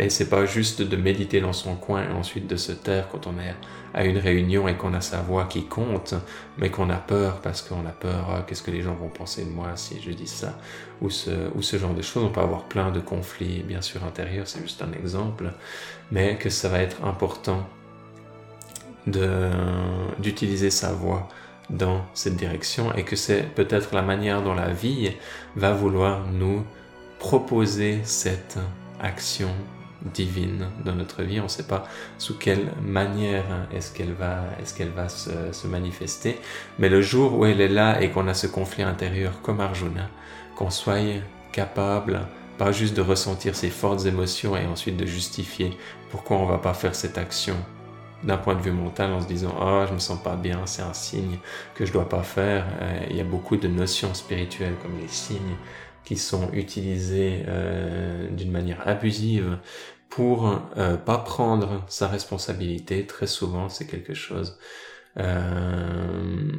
Et 0.00 0.10
c'est 0.10 0.28
pas 0.28 0.46
juste 0.46 0.80
de 0.80 0.96
méditer 0.96 1.40
dans 1.40 1.52
son 1.52 1.74
coin 1.74 2.04
et 2.04 2.12
ensuite 2.12 2.46
de 2.46 2.54
se 2.54 2.70
taire 2.70 3.08
quand 3.08 3.26
on 3.26 3.36
est 3.40 3.54
à 3.92 4.04
une 4.04 4.18
réunion 4.18 4.68
et 4.68 4.76
qu'on 4.76 4.94
a 4.94 5.00
sa 5.00 5.20
voix 5.22 5.46
qui 5.46 5.64
compte, 5.64 6.14
mais 6.56 6.70
qu'on 6.70 6.88
a 6.88 6.96
peur 6.96 7.40
parce 7.40 7.62
qu'on 7.62 7.84
a 7.84 7.90
peur, 7.90 8.28
ah, 8.30 8.44
qu'est-ce 8.46 8.62
que 8.62 8.70
les 8.70 8.80
gens 8.80 8.94
vont 8.94 9.08
penser 9.08 9.44
de 9.44 9.50
moi 9.50 9.72
si 9.74 10.00
je 10.00 10.12
dis 10.12 10.28
ça, 10.28 10.56
ou 11.02 11.10
ce, 11.10 11.50
ou 11.56 11.62
ce 11.62 11.78
genre 11.78 11.94
de 11.94 12.02
choses. 12.02 12.22
On 12.22 12.30
peut 12.30 12.40
avoir 12.40 12.64
plein 12.64 12.92
de 12.92 13.00
conflits, 13.00 13.64
bien 13.64 13.82
sûr, 13.82 14.04
intérieurs, 14.04 14.46
c'est 14.46 14.60
juste 14.60 14.82
un 14.82 14.92
exemple, 14.92 15.52
mais 16.12 16.36
que 16.36 16.48
ça 16.48 16.68
va 16.68 16.78
être 16.80 17.04
important 17.04 17.68
d'utiliser 20.18 20.70
sa 20.70 20.92
voix 20.92 21.28
dans 21.70 22.04
cette 22.14 22.36
direction 22.36 22.94
et 22.94 23.04
que 23.04 23.16
c'est 23.16 23.42
peut-être 23.42 23.94
la 23.94 24.02
manière 24.02 24.42
dont 24.42 24.54
la 24.54 24.70
vie 24.70 25.12
va 25.56 25.72
vouloir 25.72 26.26
nous 26.30 26.62
proposer 27.18 28.00
cette 28.04 28.58
action 29.00 29.50
divine 30.02 30.66
dans 30.84 30.94
notre 30.94 31.22
vie. 31.22 31.40
On 31.40 31.44
ne 31.44 31.48
sait 31.48 31.66
pas 31.66 31.86
sous 32.18 32.38
quelle 32.38 32.72
manière 32.82 33.44
est-ce 33.72 33.92
qu'elle 33.92 34.12
va, 34.12 34.44
est-ce 34.60 34.74
qu'elle 34.74 34.90
va 34.90 35.08
se, 35.08 35.30
se, 35.52 35.66
manifester. 35.66 36.38
Mais 36.78 36.88
le 36.88 37.02
jour 37.02 37.38
où 37.38 37.44
elle 37.44 37.60
est 37.60 37.68
là 37.68 38.00
et 38.00 38.10
qu'on 38.10 38.28
a 38.28 38.34
ce 38.34 38.46
conflit 38.46 38.82
intérieur 38.82 39.40
comme 39.42 39.60
Arjuna, 39.60 40.08
qu'on 40.56 40.70
soit 40.70 40.98
capable 41.52 42.20
pas 42.58 42.72
juste 42.72 42.96
de 42.96 43.00
ressentir 43.00 43.54
ces 43.54 43.70
fortes 43.70 44.04
émotions 44.04 44.56
et 44.56 44.66
ensuite 44.66 44.96
de 44.96 45.06
justifier 45.06 45.78
pourquoi 46.10 46.36
on 46.38 46.46
va 46.46 46.58
pas 46.58 46.74
faire 46.74 46.94
cette 46.94 47.16
action 47.16 47.56
d'un 48.24 48.36
point 48.36 48.56
de 48.56 48.60
vue 48.60 48.72
mental 48.72 49.12
en 49.12 49.20
se 49.20 49.28
disant 49.28 49.54
ah 49.60 49.82
oh, 49.82 49.86
je 49.88 49.94
me 49.94 50.00
sens 50.00 50.20
pas 50.20 50.34
bien 50.34 50.62
c'est 50.64 50.82
un 50.82 50.92
signe 50.92 51.38
que 51.76 51.86
je 51.86 51.92
dois 51.92 52.08
pas 52.08 52.24
faire 52.24 52.66
euh, 52.82 53.06
il 53.10 53.16
y 53.16 53.20
a 53.20 53.24
beaucoup 53.24 53.56
de 53.56 53.68
notions 53.68 54.12
spirituelles 54.12 54.74
comme 54.82 54.98
les 55.00 55.06
signes 55.06 55.56
qui 56.08 56.16
sont 56.16 56.50
utilisés 56.54 57.44
euh, 57.48 58.30
d'une 58.30 58.50
manière 58.50 58.88
abusive 58.88 59.58
pour 60.08 60.58
euh, 60.78 60.96
pas 60.96 61.18
prendre 61.18 61.84
sa 61.88 62.08
responsabilité 62.08 63.06
très 63.06 63.26
souvent 63.26 63.68
c'est 63.68 63.86
quelque 63.86 64.14
chose 64.14 64.58
euh, 65.18 66.50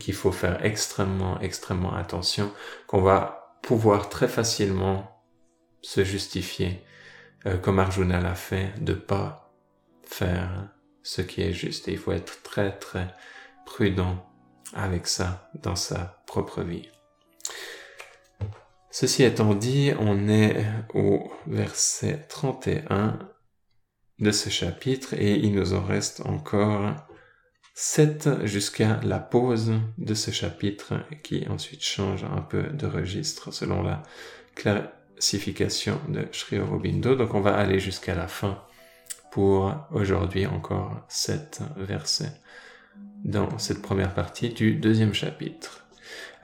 qu'il 0.00 0.14
faut 0.14 0.32
faire 0.32 0.64
extrêmement 0.64 1.38
extrêmement 1.40 1.94
attention 1.94 2.50
qu'on 2.86 3.02
va 3.02 3.58
pouvoir 3.60 4.08
très 4.08 4.28
facilement 4.28 5.20
se 5.82 6.02
justifier 6.02 6.82
euh, 7.44 7.58
comme 7.58 7.78
Arjuna 7.78 8.18
l'a 8.18 8.34
fait 8.34 8.72
de 8.80 8.94
pas 8.94 9.52
faire 10.06 10.70
ce 11.02 11.20
qui 11.20 11.42
est 11.42 11.52
juste. 11.52 11.88
Il 11.88 11.98
faut 11.98 12.12
être 12.12 12.42
très 12.42 12.72
très 12.78 13.14
prudent 13.66 14.26
avec 14.72 15.06
ça 15.06 15.50
dans 15.62 15.76
sa 15.76 16.22
propre 16.26 16.62
vie. 16.62 16.88
Ceci 18.96 19.24
étant 19.24 19.56
dit, 19.56 19.90
on 19.98 20.28
est 20.28 20.64
au 20.94 21.28
verset 21.48 22.26
31 22.28 23.18
de 24.20 24.30
ce 24.30 24.50
chapitre 24.50 25.14
et 25.14 25.34
il 25.34 25.52
nous 25.52 25.74
en 25.74 25.82
reste 25.82 26.20
encore 26.24 26.94
7 27.74 28.46
jusqu'à 28.46 29.00
la 29.02 29.18
pause 29.18 29.72
de 29.98 30.14
ce 30.14 30.30
chapitre 30.30 30.94
qui 31.24 31.44
ensuite 31.48 31.82
change 31.82 32.22
un 32.22 32.40
peu 32.40 32.62
de 32.68 32.86
registre 32.86 33.52
selon 33.52 33.82
la 33.82 34.04
classification 34.54 36.00
de 36.08 36.28
Sri 36.30 36.60
Aurobindo. 36.60 37.16
Donc 37.16 37.34
on 37.34 37.40
va 37.40 37.56
aller 37.56 37.80
jusqu'à 37.80 38.14
la 38.14 38.28
fin 38.28 38.62
pour 39.32 39.74
aujourd'hui 39.90 40.46
encore 40.46 41.04
sept 41.08 41.62
versets 41.78 42.40
dans 43.24 43.58
cette 43.58 43.82
première 43.82 44.14
partie 44.14 44.50
du 44.50 44.74
deuxième 44.76 45.14
chapitre. 45.14 45.83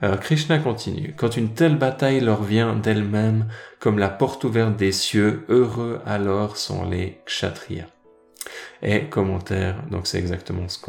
Alors 0.03 0.19
Krishna 0.19 0.57
continue. 0.57 1.13
Quand 1.15 1.37
une 1.37 1.53
telle 1.53 1.77
bataille 1.77 2.21
leur 2.21 2.41
vient 2.41 2.75
d'elle-même 2.75 3.45
comme 3.79 3.99
la 3.99 4.09
porte 4.09 4.43
ouverte 4.43 4.75
des 4.75 4.91
cieux, 4.91 5.45
heureux 5.47 6.01
alors 6.07 6.57
sont 6.57 6.89
les 6.89 7.19
kshatriyas 7.27 7.85
et 8.81 9.03
commentaire. 9.03 9.83
Donc 9.91 10.07
c'est 10.07 10.17
exactement 10.17 10.67
ce 10.67 10.79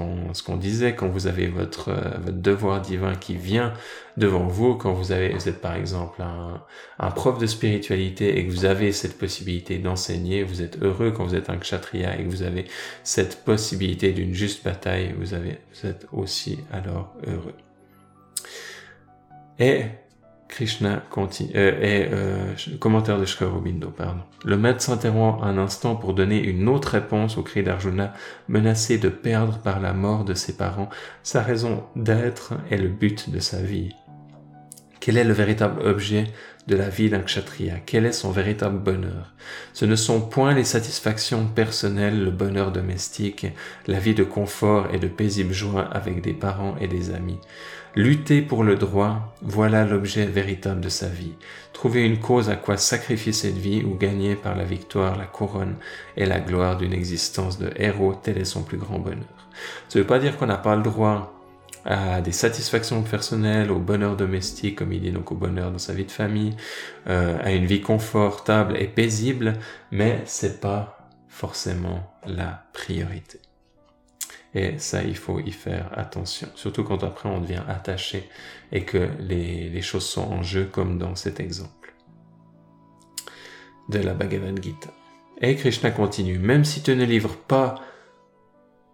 qu'on 0.43 0.57
disait 0.57 0.95
quand 0.95 1.09
vous 1.09 1.27
avez 1.27 1.47
votre 1.49 1.91
euh, 1.91 2.17
votre 2.25 2.39
devoir 2.39 2.81
divin 2.81 3.15
qui 3.15 3.37
vient 3.37 3.75
devant 4.17 4.47
vous, 4.47 4.77
quand 4.77 4.95
vous 4.95 5.13
avez 5.13 5.29
vous 5.35 5.47
êtes 5.47 5.61
par 5.61 5.75
exemple 5.75 6.23
un, 6.23 6.63
un 6.99 7.11
prof 7.11 7.39
de 7.39 7.47
spiritualité 7.47 8.39
et 8.39 8.47
que 8.47 8.51
vous 8.51 8.65
avez 8.65 8.93
cette 8.93 9.19
possibilité 9.19 9.77
d'enseigner, 9.77 10.43
vous 10.43 10.63
êtes 10.63 10.83
heureux 10.83 11.11
quand 11.11 11.27
vous 11.27 11.35
êtes 11.35 11.51
un 11.51 11.59
kshatriya 11.59 12.19
et 12.19 12.25
que 12.25 12.31
vous 12.31 12.43
avez 12.43 12.65
cette 13.05 13.45
possibilité 13.45 14.13
d'une 14.13 14.33
juste 14.33 14.65
bataille, 14.65 15.15
vous 15.19 15.35
avez 15.35 15.59
vous 15.75 15.87
êtes 15.91 16.07
aussi 16.13 16.61
alors 16.73 17.15
heureux. 17.27 17.55
Et 19.59 19.85
Krishna 20.53 21.03
continue, 21.11 21.51
euh, 21.55 21.81
et 21.81 22.09
euh, 22.13 22.55
commentaire 22.79 23.19
de 23.19 23.25
Shkarobindo, 23.25 23.89
pardon. 23.89 24.21
Le 24.45 24.59
maître 24.59 24.83
s'interrompt 24.83 25.43
un 25.43 25.57
instant 25.57 25.97
pour 25.97 26.13
donner 26.13 26.43
une 26.43 26.69
autre 26.69 26.89
réponse 26.89 27.39
au 27.39 27.43
cri 27.43 27.63
d'Arjuna, 27.63 28.13
menacé 28.49 28.99
de 28.99 29.09
perdre 29.09 29.59
par 29.59 29.81
la 29.81 29.95
mort 29.95 30.25
de 30.25 30.35
ses 30.35 30.57
parents 30.57 30.91
sa 31.23 31.43
raison 31.43 31.85
d'être 31.97 32.53
et 32.71 32.77
le 32.77 32.89
but 32.89 33.31
de 33.31 33.39
sa 33.39 33.63
vie. 33.63 33.95
Quel 35.05 35.17
est 35.17 35.25
le 35.25 35.33
véritable 35.33 35.83
objet 35.83 36.29
de 36.69 36.77
la 36.77 36.89
vie 36.89 37.11
d'un 37.11 37.23
kshatriya? 37.23 37.81
Quel 37.85 38.07
est 38.07 38.13
son 38.13 38.31
véritable 38.31 38.79
bonheur? 38.79 39.33
Ce 39.73 39.85
ne 39.85 39.97
sont 39.97 40.21
point 40.21 40.55
les 40.55 40.63
satisfactions 40.63 41.45
personnelles, 41.45 42.23
le 42.23 42.31
bonheur 42.31 42.71
domestique, 42.71 43.49
la 43.89 43.99
vie 43.99 44.15
de 44.15 44.23
confort 44.23 44.87
et 44.95 45.01
de 45.01 45.09
paisible 45.09 45.53
joie 45.53 45.83
avec 45.91 46.23
des 46.23 46.33
parents 46.33 46.77
et 46.81 46.87
des 46.87 47.11
amis. 47.11 47.41
Lutter 47.97 48.43
pour 48.43 48.63
le 48.63 48.77
droit, 48.77 49.35
voilà 49.43 49.85
l'objet 49.85 50.25
véritable 50.25 50.81
de 50.81 50.89
sa 50.89 51.09
vie. 51.09 51.35
Trouver 51.73 52.05
une 52.05 52.21
cause 52.21 52.49
à 52.49 52.55
quoi 52.55 52.77
sacrifier 52.77 53.33
cette 53.33 53.59
vie 53.59 53.83
ou 53.83 53.97
gagner 53.97 54.37
par 54.37 54.55
la 54.55 54.63
victoire 54.63 55.19
la 55.19 55.27
couronne 55.27 55.75
et 56.17 56.27
la 56.27 56.39
gloire 56.39 56.77
d'une 56.77 56.93
existence 56.93 57.59
de 57.59 57.73
héros, 57.75 58.15
tel 58.15 58.39
est 58.39 58.45
son 58.45 58.63
plus 58.63 58.79
grand 58.79 59.01
bonheur. 59.01 59.49
Ça 59.89 59.99
ne 59.99 60.05
veut 60.05 60.07
pas 60.07 60.21
dire 60.21 60.37
qu'on 60.37 60.47
n'a 60.47 60.59
pas 60.59 60.77
le 60.77 60.83
droit 60.85 61.42
à 61.85 62.21
des 62.21 62.33
satisfactions 62.33 63.03
personnelles, 63.03 63.71
au 63.71 63.79
bonheur 63.79 64.17
domestique, 64.17 64.77
comme 64.77 64.93
il 64.93 65.01
dit 65.01 65.11
donc 65.11 65.33
au 65.33 65.35
bonheur 65.35 65.71
dans 65.71 65.79
sa 65.79 65.93
vie 65.93 66.05
de 66.05 66.11
famille, 66.11 66.57
euh, 67.09 67.39
à 67.43 67.53
une 67.53 67.67
vie 67.67 67.81
confortable 67.81 68.77
et 68.77 68.87
paisible, 68.87 69.55
mais 69.91 70.23
c'est 70.25 70.61
pas 70.61 71.11
forcément 71.29 72.15
la 72.27 72.65
priorité. 72.73 73.41
Et 74.55 74.79
ça, 74.79 75.03
il 75.03 75.17
faut 75.17 75.41
y 75.41 75.51
faire 75.51 75.91
attention. 75.97 76.49
Surtout 76.55 76.85
quand 76.85 77.03
après 77.05 77.29
on 77.29 77.41
devient 77.41 77.63
attaché 77.69 78.29
et 78.71 78.85
que 78.85 79.09
les, 79.19 79.71
les 79.71 79.83
choses 79.83 80.05
sont 80.05 80.31
en 80.31 80.43
jeu 80.43 80.69
comme 80.71 80.99
dans 80.99 81.15
cet 81.15 81.41
exemple 81.41 81.95
de 83.89 83.99
la 83.99 84.15
Bhagavad 84.15 84.63
Gita. 84.63 84.91
Et 85.41 85.57
Krishna 85.57 85.91
continue, 85.91 86.39
même 86.39 86.65
si 86.65 86.83
tu 86.83 86.95
ne 86.95 87.05
livres 87.05 87.37
pas 87.37 87.77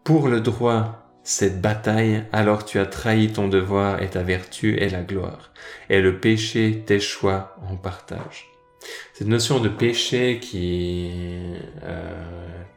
pour 0.05 0.29
le 0.29 0.41
droit 0.41 1.08
cette 1.29 1.61
bataille, 1.61 2.25
alors 2.33 2.65
tu 2.65 2.79
as 2.79 2.87
trahi 2.87 3.31
ton 3.31 3.49
devoir 3.49 4.03
et 4.03 4.09
ta 4.09 4.23
vertu 4.23 4.79
et 4.79 4.89
la 4.89 5.03
gloire, 5.03 5.53
et 5.91 6.01
le 6.01 6.19
péché 6.21 6.83
tes 6.87 7.01
choix 7.01 7.55
en 7.71 7.77
partage. 7.77 8.51
Cette 9.13 9.29
notion 9.29 9.61
de 9.61 9.69
péché 9.69 10.39
qui, 10.41 11.11
euh, 11.83 12.13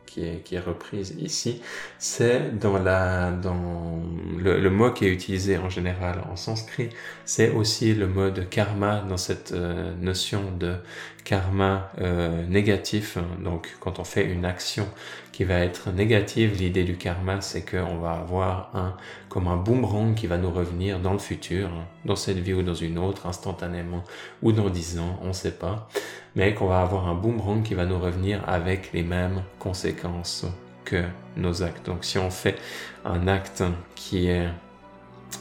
qui 0.06 0.26
est, 0.26 0.44
qui 0.44 0.56
est 0.56 0.60
reprise 0.60 1.16
ici, 1.18 1.62
c'est 1.98 2.60
dans 2.60 2.78
la, 2.78 3.32
dans 3.32 4.04
le, 4.38 4.60
le, 4.60 4.70
mot 4.70 4.92
qui 4.92 5.06
est 5.06 5.14
utilisé 5.14 5.58
en 5.58 5.70
général 5.70 6.22
en 6.30 6.36
sanskrit, 6.36 6.90
c'est 7.24 7.52
aussi 7.52 7.94
le 7.94 8.08
mot 8.08 8.32
de 8.32 8.42
karma 8.42 9.00
dans 9.08 9.16
cette 9.16 9.54
euh, 9.54 9.94
notion 10.02 10.52
de 10.60 10.76
karma 11.24 11.90
euh, 12.02 12.46
négatif. 12.48 13.18
Donc, 13.42 13.78
quand 13.80 14.00
on 14.00 14.04
fait 14.04 14.26
une 14.26 14.44
action 14.44 14.90
qui 15.32 15.44
va 15.46 15.60
être 15.60 15.92
négative, 15.92 16.58
l'idée 16.58 16.84
du 16.84 16.98
karma, 16.98 17.42
c'est 17.42 17.64
qu'on 17.64 17.98
va 17.98 18.12
avoir 18.12 18.70
un, 18.74 18.96
comme 19.30 19.48
un 19.48 19.56
boomerang 19.56 20.14
qui 20.14 20.28
va 20.28 20.38
nous 20.38 20.52
revenir 20.52 21.00
dans 21.00 21.14
le 21.14 21.20
futur, 21.20 21.70
dans 22.06 22.16
cette 22.16 22.38
vie 22.38 22.54
ou 22.54 22.64
dans 22.64 22.74
une 22.74 22.98
autre, 22.98 23.26
instantanément, 23.28 24.04
ou 24.42 24.52
dans 24.52 24.70
dix 24.70 25.00
ans, 25.00 25.20
on 25.22 25.30
ne 25.30 25.34
sait 25.34 25.52
pas 25.52 25.88
mais 26.36 26.54
qu'on 26.54 26.68
va 26.68 26.82
avoir 26.82 27.08
un 27.08 27.16
boomerang 27.16 27.64
qui 27.64 27.74
va 27.74 27.86
nous 27.86 28.00
revenir 28.00 28.42
avec 28.48 28.94
les 28.94 29.04
mêmes 29.04 29.44
conséquences 29.60 30.46
que 30.86 31.04
nos 31.38 31.64
actes. 31.64 31.86
Donc 31.86 32.04
si 32.04 32.18
on 32.18 32.30
fait 32.30 32.58
un 33.06 33.28
acte 33.28 33.64
qui 33.96 34.28
est 34.28 34.48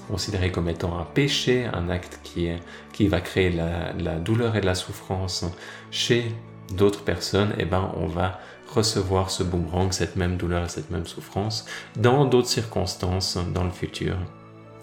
considéré 0.08 0.50
comme 0.50 0.68
étant 0.68 0.98
un 0.98 1.04
péché, 1.04 1.66
un 1.72 1.88
acte 1.88 2.20
qui, 2.22 2.50
qui 2.92 3.08
va 3.08 3.20
créer 3.20 3.50
la, 3.50 3.92
la 3.92 4.16
douleur 4.16 4.56
et 4.56 4.60
de 4.60 4.66
la 4.66 4.74
souffrance 4.74 5.44
chez 5.90 6.32
d'autres 6.74 7.02
personnes, 7.02 7.54
eh 7.58 7.64
ben 7.64 7.92
on 7.96 8.06
va 8.06 8.40
recevoir 8.74 9.30
ce 9.30 9.42
boomerang, 9.42 9.92
cette 9.92 10.16
même 10.16 10.36
douleur 10.36 10.64
et 10.64 10.68
cette 10.68 10.90
même 10.90 11.06
souffrance 11.06 11.66
dans 11.96 12.24
d'autres 12.24 12.48
circonstances 12.48 13.38
dans 13.54 13.64
le 13.64 13.70
futur, 13.70 14.16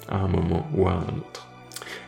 à 0.09 0.17
un 0.17 0.27
moment 0.27 0.67
ou 0.75 0.87
à 0.87 0.93
un 0.93 1.17
autre. 1.17 1.47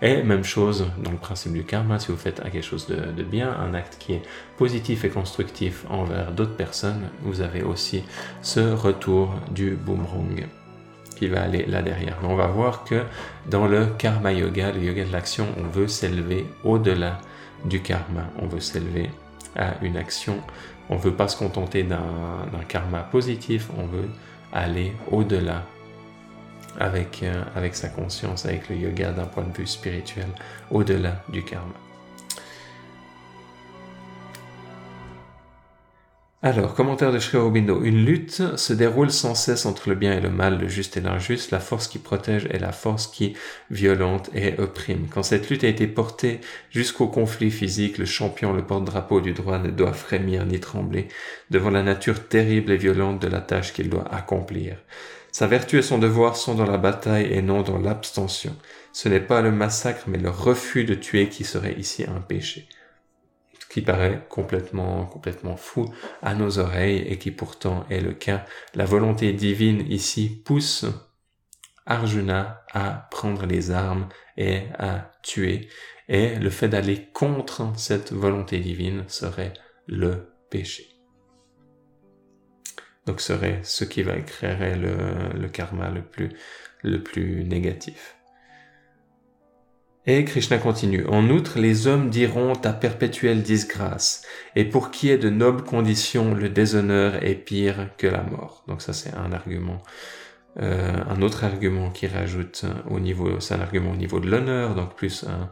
Et 0.02 0.24
même 0.24 0.44
chose 0.44 0.88
dans 1.04 1.12
le 1.12 1.18
principe 1.18 1.54
du 1.54 1.64
karma, 1.64 2.00
si 2.00 2.12
vous 2.12 2.18
faites 2.18 2.42
quelque 2.42 2.62
chose 2.62 2.88
de, 2.88 3.24
bien, 3.24 3.52
un 3.52 3.74
acte 3.74 3.98
qui 4.00 4.14
est 4.14 4.22
positif 4.58 5.04
et 5.04 5.10
constructif 5.10 5.86
envers 5.90 6.32
d'autres 6.32 6.56
personnes, 6.56 7.10
vous 7.24 7.42
avez 7.42 7.64
aussi 7.64 8.04
ce 8.42 8.74
retour 8.74 9.34
du 9.52 9.72
boomerang 9.72 10.48
qui 11.18 11.28
va 11.28 11.42
aller 11.42 11.66
là 11.66 11.82
derrière. 11.82 12.18
Mais 12.22 12.30
on 12.30 12.36
va 12.38 12.48
voir 12.48 12.86
que 12.86 13.04
dans 13.50 13.68
le 13.68 13.88
karma 13.98 14.32
yoga, 14.32 14.72
le 14.72 14.82
yoga 14.82 15.04
de 15.04 15.12
l'action, 15.12 15.48
on 15.58 15.68
veut 15.68 15.90
s'élever 15.90 16.46
au-delà 16.64 17.20
du 17.66 17.82
karma. 17.82 18.24
On 18.42 18.48
veut 18.48 18.62
s'élever 18.62 19.10
à 19.58 19.74
une 19.82 19.98
action. 19.98 20.38
On 20.90 20.96
ne 20.96 21.00
veut 21.00 21.14
pas 21.14 21.28
se 21.28 21.38
contenter 21.38 21.84
d'un 21.84 22.64
karma 22.68 23.02
positif, 23.04 23.70
on 23.78 23.86
veut 23.86 24.10
aller 24.52 24.94
au-delà 25.12 25.64
avec, 26.80 27.22
euh, 27.24 27.44
avec 27.56 27.76
sa 27.76 27.90
conscience, 27.90 28.46
avec 28.46 28.70
le 28.70 28.76
yoga 28.76 29.12
d'un 29.12 29.26
point 29.26 29.44
de 29.44 29.56
vue 29.56 29.68
spirituel, 29.68 30.28
au-delà 30.72 31.24
du 31.30 31.44
karma. 31.44 31.74
Alors, 36.42 36.74
commentaire 36.74 37.12
de 37.12 37.20
Sri 37.20 37.38
Aurobindo. 37.38 37.84
Une 37.84 38.06
lutte 38.06 38.56
se 38.56 38.72
déroule 38.72 39.12
sans 39.12 39.36
cesse 39.36 39.66
entre 39.66 39.90
le 39.90 39.96
bien 39.96 40.14
et 40.14 40.22
le 40.22 40.30
mal, 40.30 40.58
le 40.58 40.70
juste 40.70 40.96
et 40.96 41.02
l'injuste, 41.02 41.52
la 41.52 41.60
force 41.60 41.90
qui 41.90 42.00
protège 42.00 42.48
et 42.50 42.60
la 42.60 42.72
force 42.72 43.08
qui 43.08 43.34
violente 43.70 44.30
et 44.34 44.58
opprime. 44.58 45.08
Quand 45.14 45.22
cette 45.22 45.50
lutte 45.50 45.66
a 45.66 45.68
été 45.68 45.86
portée 45.86 46.40
jusqu'au 46.70 47.08
conflit 47.08 47.52
physique, 47.52 47.98
le 47.98 48.06
champion, 48.06 48.54
le 48.54 48.66
porte-drapeau 48.66 49.20
du 49.20 49.34
droit 49.34 49.60
ne 49.60 49.70
doit 49.70 49.92
frémir 49.92 50.46
ni 50.46 50.62
trembler 50.62 51.10
devant 51.50 51.72
la 51.72 51.84
nature 51.84 52.26
terrible 52.30 52.72
et 52.72 52.78
violente 52.78 53.22
de 53.22 53.28
la 53.28 53.42
tâche 53.42 53.74
qu'il 53.74 53.90
doit 53.90 54.08
accomplir. 54.10 54.78
Sa 55.34 55.46
vertu 55.46 55.80
et 55.80 55.82
son 55.82 55.98
devoir 55.98 56.38
sont 56.38 56.56
dans 56.56 56.66
la 56.66 56.78
bataille 56.78 57.34
et 57.34 57.42
non 57.42 57.64
dans 57.64 57.80
l'abstention. 57.80 58.56
Ce 58.94 59.10
n'est 59.10 59.20
pas 59.20 59.42
le 59.42 59.52
massacre, 59.52 60.06
mais 60.08 60.18
le 60.18 60.30
refus 60.30 60.86
de 60.86 60.96
tuer 60.96 61.28
qui 61.28 61.44
serait 61.44 61.76
ici 61.78 62.06
un 62.06 62.22
péché. 62.22 62.70
Paraît 63.82 64.26
complètement, 64.30 65.06
complètement 65.06 65.58
fou 65.58 65.86
à 66.22 66.36
nos 66.36 66.60
oreilles 66.60 67.04
et 67.08 67.18
qui 67.18 67.32
pourtant 67.32 67.86
est 67.90 68.02
le 68.02 68.14
cas. 68.14 68.46
La 68.76 68.86
volonté 68.86 69.34
divine 69.34 69.86
ici 69.90 70.42
pousse 70.44 70.86
Arjuna 71.86 72.64
à 72.72 73.08
prendre 73.12 73.46
les 73.46 73.72
armes 73.72 74.08
et 74.38 74.64
à 74.78 75.12
tuer. 75.24 75.70
Et 76.08 76.36
le 76.36 76.50
fait 76.50 76.70
d'aller 76.70 77.10
contre 77.14 77.72
cette 77.78 78.12
volonté 78.12 78.60
divine 78.60 79.04
serait 79.08 79.54
le 79.88 80.34
péché 80.50 81.00
donc 83.10 83.22
serait 83.22 83.60
ce 83.64 83.86
qui 83.86 84.04
va 84.04 84.22
créer 84.22 84.76
le, 84.76 85.48
karma 85.48 85.90
le 85.90 86.04
plus, 86.04 86.30
le 86.84 87.02
plus 87.02 87.44
négatif. 87.44 88.19
Et 90.12 90.26
Krishna 90.26 90.58
continue. 90.58 91.06
En 91.06 91.30
outre, 91.30 91.60
les 91.60 91.86
hommes 91.86 92.10
diront 92.10 92.56
ta 92.56 92.74
perpétuelle 92.74 93.44
disgrâce, 93.44 94.24
et 94.56 94.66
pour 94.66 94.90
qui 94.90 95.12
est 95.12 95.20
de 95.20 95.30
nobles 95.30 95.64
conditions, 95.64 96.34
le 96.34 96.50
déshonneur 96.50 97.24
est 97.24 97.36
pire 97.36 97.90
que 97.96 98.08
la 98.08 98.24
mort. 98.24 98.64
Donc 98.68 98.82
ça 98.82 98.92
c'est 98.92 99.14
un 99.14 99.32
argument. 99.32 99.84
Euh, 100.60 100.98
un 101.08 101.22
autre 101.22 101.44
argument 101.44 101.92
qui 101.92 102.08
rajoute 102.08 102.66
au 102.90 103.00
niveau, 103.00 103.40
c'est 103.40 103.54
un 103.54 103.62
argument 103.62 103.92
au 103.92 103.96
niveau 103.96 104.20
de 104.20 104.28
l'honneur, 104.28 104.74
donc 104.74 104.96
plus 104.96 105.26
un, 105.26 105.52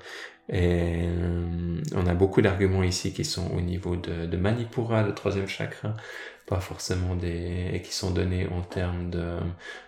et 0.49 1.05
euh, 1.05 1.81
on 1.95 2.07
a 2.07 2.15
beaucoup 2.15 2.41
d'arguments 2.41 2.81
ici 2.81 3.13
qui 3.13 3.25
sont 3.25 3.51
au 3.51 3.61
niveau 3.61 3.95
de, 3.95 4.37
Manipura, 4.37 5.03
le 5.03 5.13
troisième 5.13 5.47
chakra, 5.47 5.93
pas 6.47 6.61
forcément 6.61 7.15
des 7.15 7.69
et 7.73 7.81
qui 7.83 7.93
sont 7.93 8.09
donnés 8.09 8.47
en 8.47 8.61
termes 8.61 9.11
de, 9.11 9.37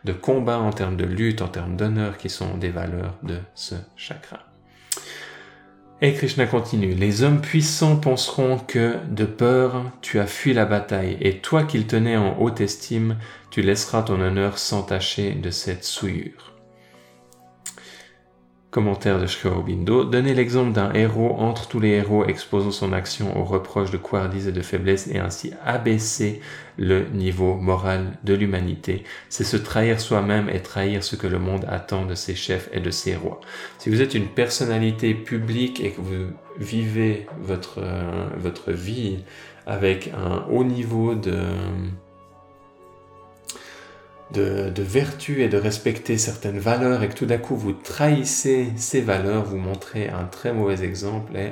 de 0.04 0.14
combat, 0.14 0.60
en 0.60 0.72
termes 0.72 0.98
de 0.98 1.06
lutte, 1.06 1.42
en 1.42 1.48
termes 1.48 1.76
d'honneur, 1.76 2.18
qui 2.18 2.30
sont 2.30 2.56
des 2.58 2.70
valeurs 2.70 3.18
de 3.24 3.40
ce 3.56 3.74
chakra. 3.96 4.49
Et 6.02 6.14
Krishna 6.14 6.46
continue, 6.46 6.94
les 6.94 7.24
hommes 7.24 7.42
puissants 7.42 7.98
penseront 7.98 8.58
que, 8.58 8.96
de 9.10 9.26
peur, 9.26 9.92
tu 10.02 10.20
as 10.20 10.28
fui 10.28 10.54
la 10.54 10.64
bataille, 10.64 11.18
et 11.20 11.40
toi 11.40 11.64
qu'ils 11.64 11.88
tenaient 11.88 12.16
en 12.16 12.40
haute 12.40 12.62
estime, 12.62 13.18
tu 13.50 13.62
laisseras 13.62 14.04
ton 14.04 14.22
honneur 14.22 14.60
s'entacher 14.60 15.34
de 15.34 15.50
cette 15.50 15.84
souillure. 15.84 16.59
Commentaire 18.80 19.20
de 19.20 19.28
Sri 19.28 19.50
Aurobindo. 19.50 20.06
Donnez 20.06 20.34
l'exemple 20.34 20.72
d'un 20.72 20.94
héros 20.94 21.36
entre 21.38 21.68
tous 21.68 21.82
les 21.82 21.90
héros 21.90 22.24
exposant 22.24 22.72
son 22.72 22.94
action 22.94 23.38
aux 23.38 23.44
reproches 23.44 23.92
de 23.92 23.98
couardise 23.98 24.48
et 24.48 24.54
de 24.54 24.62
faiblesse 24.62 25.08
et 25.08 25.20
ainsi 25.20 25.52
abaisser 25.66 26.40
le 26.78 27.04
niveau 27.10 27.56
moral 27.56 28.18
de 28.24 28.34
l'humanité. 28.34 29.04
C'est 29.28 29.44
se 29.44 29.58
trahir 29.58 30.00
soi-même 30.00 30.48
et 30.50 30.62
trahir 30.62 31.04
ce 31.04 31.18
que 31.18 31.28
le 31.28 31.40
monde 31.40 31.66
attend 31.68 32.06
de 32.06 32.16
ses 32.16 32.36
chefs 32.36 32.70
et 32.72 32.80
de 32.80 32.90
ses 32.90 33.18
rois. 33.18 33.42
Si 33.80 33.90
vous 33.90 34.02
êtes 34.02 34.14
une 34.14 34.28
personnalité 34.28 35.14
publique 35.14 35.82
et 35.82 35.92
que 35.92 36.00
vous 36.00 36.28
vivez 36.58 37.28
votre, 37.38 37.80
euh, 37.80 38.30
votre 38.38 38.72
vie 38.72 39.18
avec 39.68 40.10
un 40.16 40.46
haut 40.50 40.64
niveau 40.64 41.16
de, 41.16 41.36
de, 44.34 44.70
de, 44.70 44.84
vertu 44.84 45.42
et 45.42 45.50
de 45.50 45.58
respecter 45.58 46.18
certaines 46.18 46.60
valeurs 46.60 47.04
et 47.04 47.10
que 47.10 47.16
tout 47.16 47.26
d'un 47.26 47.38
coup 47.38 47.56
vous 47.56 47.74
trahissez 47.74 48.72
ces 48.76 49.02
valeurs, 49.02 49.44
vous 49.44 49.58
montrez 49.58 50.10
un 50.10 50.26
très 50.26 50.54
mauvais 50.54 50.84
exemple 50.84 51.36
et, 51.36 51.52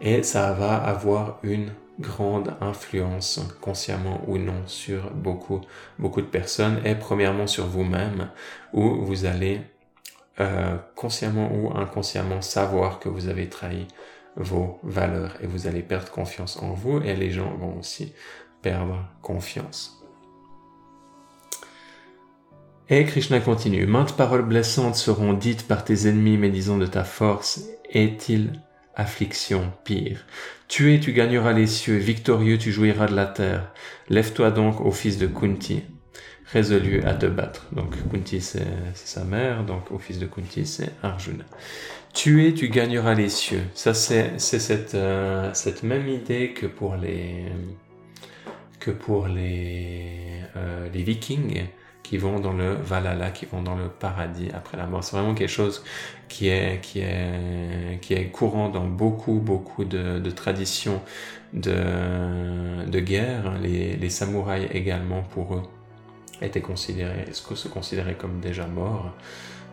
et 0.00 0.22
ça 0.22 0.52
va 0.52 0.76
avoir 0.76 1.38
une 1.42 1.70
grande 2.00 2.54
influence, 2.60 3.40
consciemment 3.60 4.22
ou 4.26 4.38
non, 4.38 4.66
sur 4.66 5.10
beaucoup, 5.10 5.60
beaucoup 5.98 6.20
de 6.20 6.26
personnes 6.26 6.80
et 6.84 6.94
premièrement 6.94 7.46
sur 7.46 7.66
vous-même 7.66 8.30
où 8.72 9.04
vous 9.04 9.24
allez 9.24 9.60
euh, 10.40 10.76
consciemment 10.94 11.50
ou 11.52 11.76
inconsciemment 11.76 12.40
savoir 12.42 13.00
que 13.00 13.08
vous 13.08 13.28
avez 13.28 13.48
trahi 13.48 13.88
vos 14.36 14.78
valeurs 14.84 15.36
et 15.42 15.46
vous 15.46 15.66
allez 15.66 15.82
perdre 15.82 16.10
confiance 16.10 16.56
en 16.62 16.72
vous 16.72 17.00
et 17.02 17.16
les 17.16 17.30
gens 17.30 17.52
vont 17.56 17.76
aussi 17.78 18.12
perdre 18.62 19.04
confiance. 19.20 19.97
Et 22.90 23.04
Krishna 23.04 23.38
continue, 23.40 23.86
maintes 23.86 24.16
paroles 24.16 24.46
blessantes 24.46 24.96
seront 24.96 25.34
dites 25.34 25.68
par 25.68 25.84
tes 25.84 26.08
ennemis 26.08 26.38
médisant 26.38 26.78
de 26.78 26.86
ta 26.86 27.04
force, 27.04 27.68
est-il 27.90 28.62
affliction 28.94 29.70
pire 29.84 30.24
Tué, 30.68 30.98
tu 30.98 31.12
gagneras 31.12 31.52
les 31.52 31.66
cieux, 31.66 31.98
victorieux, 31.98 32.56
tu 32.56 32.72
jouiras 32.72 33.06
de 33.06 33.14
la 33.14 33.26
terre. 33.26 33.70
Lève-toi 34.08 34.50
donc, 34.50 34.80
au 34.80 34.90
fils 34.90 35.18
de 35.18 35.26
Kunti, 35.26 35.82
résolu 36.50 37.02
à 37.02 37.12
te 37.12 37.26
battre. 37.26 37.66
Donc 37.72 37.94
Kunti, 38.10 38.40
c'est 38.40 38.64
sa 38.94 39.22
mère, 39.24 39.64
donc 39.64 39.92
au 39.92 39.98
fils 39.98 40.18
de 40.18 40.24
Kunti, 40.24 40.64
c'est 40.64 40.90
Arjuna. 41.02 41.44
Tué, 42.14 42.54
tu 42.54 42.70
gagneras 42.70 43.12
les 43.12 43.28
cieux. 43.28 43.64
Ça, 43.74 43.92
c'est 43.92 44.38
cette, 44.38 44.94
euh, 44.94 45.50
cette 45.52 45.82
même 45.82 46.08
idée 46.08 46.54
que 46.54 46.66
pour 46.66 46.96
les, 46.96 47.44
que 48.80 48.90
pour 48.90 49.26
les, 49.26 50.40
euh, 50.56 50.88
les 50.90 51.02
vikings 51.02 51.66
qui 52.08 52.16
vont 52.16 52.40
dans 52.40 52.54
le 52.54 52.72
Valhalla, 52.72 53.30
qui 53.30 53.44
vont 53.44 53.60
dans 53.60 53.76
le 53.76 53.88
paradis 53.88 54.48
après 54.54 54.78
la 54.78 54.86
mort. 54.86 55.04
C'est 55.04 55.14
vraiment 55.14 55.34
quelque 55.34 55.50
chose 55.50 55.84
qui 56.26 56.48
est, 56.48 56.80
qui 56.80 57.00
est, 57.00 58.00
qui 58.00 58.14
est 58.14 58.30
courant 58.30 58.70
dans 58.70 58.86
beaucoup, 58.86 59.34
beaucoup 59.34 59.84
de, 59.84 60.30
traditions 60.30 61.02
de, 61.52 63.00
guerre. 63.00 63.58
Les, 63.60 64.08
samouraïs 64.08 64.68
également, 64.72 65.20
pour 65.20 65.54
eux, 65.54 65.62
étaient 66.40 66.62
considérés, 66.62 67.26
se 67.30 67.68
considéraient 67.68 68.16
comme 68.16 68.40
déjà 68.40 68.66
morts. 68.66 69.12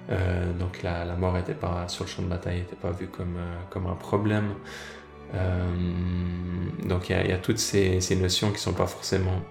Euh, 0.10 0.52
donc 0.60 0.84
la, 0.84 1.06
mort 1.16 1.38
était 1.38 1.54
pas 1.54 1.88
sur 1.88 2.04
le 2.04 2.10
champ 2.10 2.22
de 2.22 2.28
bataille, 2.28 2.58
n'était 2.58 2.76
pas 2.76 2.92
vue 2.92 3.08
comme, 3.08 3.38
euh, 3.38 3.56
comme 3.70 3.88
un 3.88 3.96
problème. 3.96 4.56
Euh, 5.36 5.72
donc 6.84 7.10
il 7.10 7.16
y, 7.16 7.32
a 7.32 7.38
toutes 7.38 7.60
ces, 7.60 8.02
ces 8.02 8.18
notions 8.18 8.52
qui 8.52 8.60
sont 8.60 8.74
pas 8.74 8.88
forcément 8.88 9.42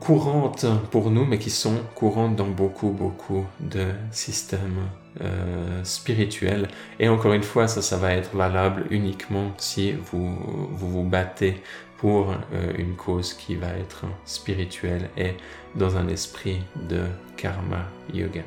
courantes 0.00 0.66
pour 0.90 1.10
nous, 1.10 1.24
mais 1.24 1.38
qui 1.38 1.50
sont 1.50 1.76
courantes 1.94 2.34
dans 2.34 2.48
beaucoup, 2.48 2.90
beaucoup 2.90 3.46
de 3.60 3.86
systèmes 4.10 4.88
euh, 5.20 5.84
spirituels. 5.84 6.68
Et 6.98 7.08
encore 7.08 7.34
une 7.34 7.42
fois, 7.42 7.68
ça, 7.68 7.82
ça 7.82 7.96
va 7.96 8.14
être 8.14 8.34
valable 8.34 8.86
uniquement 8.90 9.52
si 9.58 9.92
vous 9.92 10.36
vous, 10.70 11.04
battez 11.04 11.62
pour 11.98 12.30
euh, 12.30 12.72
une 12.78 12.96
cause 12.96 13.34
qui 13.34 13.56
va 13.56 13.68
être 13.68 14.04
spirituelle 14.24 15.10
et 15.16 15.34
dans 15.74 15.96
un 15.96 16.08
esprit 16.08 16.62
de 16.88 17.02
karma 17.36 17.86
yoga. 18.12 18.42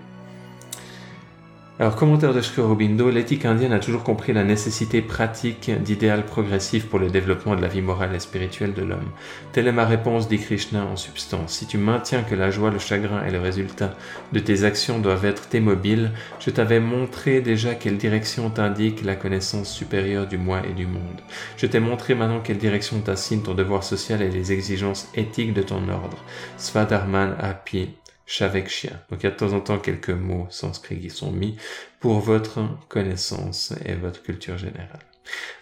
Alors, 1.79 1.95
commentaire 1.95 2.35
de 2.35 2.41
Sri 2.41 2.61
Aurobindo, 2.61 3.09
l'éthique 3.09 3.45
indienne 3.45 3.73
a 3.73 3.79
toujours 3.79 4.03
compris 4.03 4.31
la 4.31 4.43
nécessité 4.43 5.01
pratique 5.01 5.71
d'idéal 5.81 6.23
progressif 6.23 6.85
pour 6.85 6.99
le 6.99 7.09
développement 7.09 7.55
de 7.55 7.63
la 7.63 7.67
vie 7.67 7.81
morale 7.81 8.13
et 8.13 8.19
spirituelle 8.19 8.75
de 8.75 8.83
l'homme. 8.83 9.09
Telle 9.53 9.67
est 9.67 9.71
ma 9.71 9.87
réponse, 9.87 10.27
dit 10.27 10.37
Krishna 10.37 10.85
en 10.85 10.95
substance. 10.95 11.51
Si 11.57 11.65
tu 11.65 11.79
maintiens 11.79 12.21
que 12.21 12.35
la 12.35 12.51
joie, 12.51 12.69
le 12.69 12.77
chagrin 12.77 13.25
et 13.25 13.31
le 13.31 13.39
résultat 13.39 13.95
de 14.33 14.39
tes 14.39 14.65
actions 14.65 14.99
doivent 14.99 15.25
être 15.25 15.49
tes 15.49 15.61
mobiles, 15.61 16.11
je 16.39 16.51
t'avais 16.51 16.79
montré 16.79 17.41
déjà 17.41 17.73
quelle 17.73 17.97
direction 17.97 18.51
t'indique 18.51 19.03
la 19.03 19.15
connaissance 19.15 19.73
supérieure 19.73 20.27
du 20.27 20.37
moi 20.37 20.61
et 20.69 20.73
du 20.73 20.85
monde. 20.85 21.21
Je 21.57 21.65
t'ai 21.65 21.79
montré 21.79 22.13
maintenant 22.13 22.41
quelle 22.41 22.59
direction 22.59 22.99
t'assigne 22.99 23.41
ton 23.41 23.55
devoir 23.55 23.83
social 23.83 24.21
et 24.21 24.29
les 24.29 24.51
exigences 24.51 25.09
éthiques 25.15 25.55
de 25.55 25.63
ton 25.63 25.89
ordre. 25.89 26.23
Svadharman 26.57 27.35
api 27.39 27.89
Shavekshia. 28.25 28.91
Donc 29.09 29.21
il 29.21 29.23
y 29.23 29.27
a 29.27 29.31
de 29.31 29.35
temps 29.35 29.53
en 29.53 29.59
temps 29.59 29.79
quelques 29.79 30.09
mots 30.09 30.47
sanscrits 30.49 30.99
qui 30.99 31.09
sont 31.09 31.31
mis 31.31 31.57
pour 31.99 32.19
votre 32.19 32.61
connaissance 32.89 33.73
et 33.85 33.93
votre 33.93 34.21
culture 34.23 34.57
générale. 34.57 34.99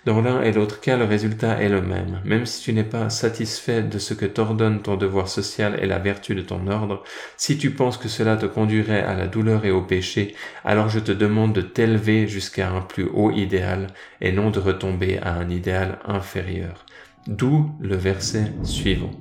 Dans 0.05 0.21
l'un 0.21 0.41
et 0.41 0.51
l'autre 0.51 0.79
cas, 0.79 0.97
le 0.97 1.05
résultat 1.05 1.61
est 1.61 1.69
le 1.69 1.81
même. 1.81 2.21
Même 2.25 2.47
si 2.47 2.63
tu 2.63 2.73
n'es 2.73 2.83
pas 2.83 3.09
satisfait 3.11 3.83
de 3.83 3.99
ce 3.99 4.15
que 4.15 4.25
t'ordonne 4.25 4.81
ton 4.81 4.97
devoir 4.97 5.27
social 5.27 5.77
et 5.79 5.85
la 5.85 5.99
vertu 5.99 6.33
de 6.33 6.41
ton 6.41 6.67
ordre, 6.67 7.03
si 7.37 7.57
tu 7.57 7.69
penses 7.71 7.97
que 7.97 8.07
cela 8.07 8.35
te 8.37 8.47
conduirait 8.47 9.03
à 9.03 9.13
la 9.13 9.27
douleur 9.27 9.65
et 9.65 9.71
au 9.71 9.81
péché, 9.81 10.35
alors 10.65 10.89
je 10.89 10.99
te 10.99 11.11
demande 11.11 11.53
de 11.53 11.61
t'élever 11.61 12.27
jusqu'à 12.27 12.71
un 12.71 12.81
plus 12.81 13.07
haut 13.13 13.31
idéal 13.31 13.87
et 14.21 14.31
non 14.31 14.49
de 14.49 14.59
retomber 14.59 15.19
à 15.19 15.33
un 15.33 15.49
idéal 15.49 15.99
inférieur. 16.05 16.85
D'où 17.27 17.69
le 17.79 17.95
verset 17.95 18.51
suivant. 18.63 19.11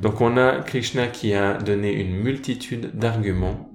Donc 0.00 0.20
on 0.20 0.36
a 0.36 0.60
Krishna 0.60 1.06
qui 1.08 1.34
a 1.34 1.54
donné 1.54 1.92
une 1.92 2.16
multitude 2.16 2.90
d'arguments 2.94 3.70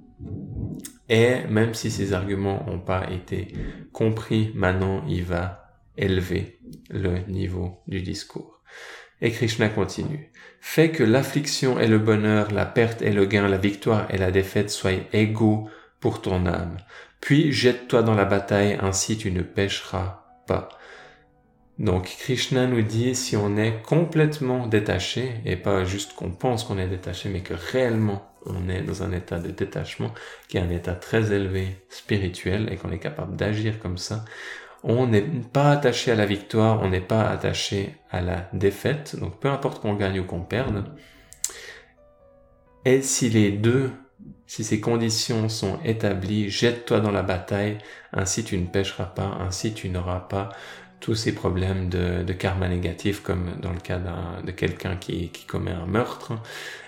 et 1.09 1.41
même 1.49 1.73
si 1.73 1.89
ces 1.89 2.13
arguments 2.13 2.63
n'ont 2.67 2.79
pas 2.79 3.09
été 3.11 3.47
compris, 3.91 4.51
maintenant 4.53 5.03
il 5.07 5.23
va 5.23 5.65
élever 5.97 6.59
le 6.89 7.19
niveau 7.27 7.81
du 7.87 8.01
discours. 8.01 8.61
Et 9.21 9.31
Krishna 9.31 9.67
continue. 9.69 10.31
Fais 10.61 10.91
que 10.91 11.03
l'affliction 11.03 11.79
et 11.79 11.87
le 11.87 11.97
bonheur, 11.97 12.51
la 12.51 12.65
perte 12.65 13.01
et 13.01 13.11
le 13.11 13.25
gain, 13.25 13.47
la 13.49 13.57
victoire 13.57 14.05
et 14.13 14.17
la 14.17 14.31
défaite 14.31 14.69
soient 14.69 14.91
égaux 15.11 15.67
pour 15.99 16.21
ton 16.21 16.45
âme. 16.45 16.77
Puis 17.19 17.51
jette-toi 17.51 18.03
dans 18.03 18.15
la 18.15 18.25
bataille, 18.25 18.77
ainsi 18.81 19.17
tu 19.17 19.31
ne 19.31 19.41
pécheras 19.41 20.23
pas. 20.47 20.69
Donc 21.79 22.17
Krishna 22.19 22.67
nous 22.67 22.81
dit 22.81 23.15
si 23.15 23.37
on 23.37 23.55
est 23.55 23.81
complètement 23.83 24.67
détaché, 24.67 25.35
et 25.45 25.55
pas 25.55 25.85
juste 25.85 26.13
qu'on 26.13 26.31
pense 26.31 26.65
qu'on 26.65 26.77
est 26.77 26.87
détaché, 26.87 27.29
mais 27.29 27.39
que 27.39 27.53
réellement 27.53 28.29
on 28.45 28.67
est 28.69 28.81
dans 28.81 29.01
un 29.03 29.13
état 29.13 29.39
de 29.39 29.49
détachement, 29.49 30.13
qui 30.49 30.57
est 30.57 30.61
un 30.61 30.69
état 30.69 30.93
très 30.93 31.31
élevé 31.31 31.77
spirituel, 31.89 32.69
et 32.71 32.75
qu'on 32.75 32.91
est 32.91 32.99
capable 32.99 33.37
d'agir 33.37 33.79
comme 33.79 33.97
ça, 33.97 34.25
on 34.83 35.07
n'est 35.07 35.21
pas 35.21 35.71
attaché 35.71 36.11
à 36.11 36.15
la 36.15 36.25
victoire, 36.25 36.81
on 36.81 36.89
n'est 36.89 37.01
pas 37.01 37.29
attaché 37.29 37.95
à 38.11 38.21
la 38.21 38.49
défaite, 38.51 39.17
donc 39.17 39.39
peu 39.39 39.49
importe 39.49 39.81
qu'on 39.81 39.93
gagne 39.93 40.19
ou 40.19 40.25
qu'on 40.25 40.41
perde. 40.41 40.85
Et 42.85 43.01
si 43.01 43.29
les 43.29 43.51
deux, 43.51 43.91
si 44.47 44.63
ces 44.63 44.81
conditions 44.81 45.47
sont 45.47 45.79
établies, 45.85 46.49
jette-toi 46.49 46.99
dans 46.99 47.11
la 47.11 47.23
bataille, 47.23 47.77
ainsi 48.11 48.43
tu 48.43 48.57
ne 48.57 48.65
pêcheras 48.65 49.05
pas, 49.05 49.37
ainsi 49.39 49.73
tu 49.73 49.89
n'auras 49.89 50.21
pas 50.21 50.49
tous 50.99 51.15
ces 51.15 51.33
problèmes 51.33 51.89
de, 51.89 52.33
karma 52.33 52.67
négatif, 52.67 53.21
comme 53.21 53.59
dans 53.61 53.71
le 53.71 53.79
cas 53.79 53.99
de 54.43 54.51
quelqu'un 54.51 54.95
qui, 54.97 55.29
qui, 55.29 55.45
commet 55.45 55.71
un 55.71 55.85
meurtre 55.85 56.33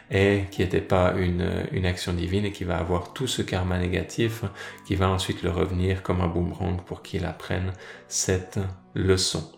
et 0.09 0.43
qui 0.51 0.61
n'était 0.61 0.81
pas 0.81 1.13
une, 1.17 1.65
une, 1.71 1.85
action 1.85 2.13
divine 2.13 2.45
et 2.45 2.51
qui 2.51 2.65
va 2.65 2.77
avoir 2.77 3.13
tout 3.13 3.27
ce 3.27 3.41
karma 3.41 3.79
négatif 3.79 4.43
qui 4.85 4.95
va 4.95 5.09
ensuite 5.09 5.43
le 5.43 5.49
revenir 5.49 6.03
comme 6.03 6.19
un 6.19 6.27
boomerang 6.27 6.81
pour 6.83 7.01
qu'il 7.01 7.25
apprenne 7.25 7.71
cette 8.09 8.59
leçon. 8.93 9.49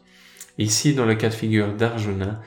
Ici, 0.59 0.93
dans 0.93 1.05
le 1.05 1.15
cas 1.15 1.29
de 1.29 1.33
figure 1.33 1.73
d'Arjuna, 1.73 2.39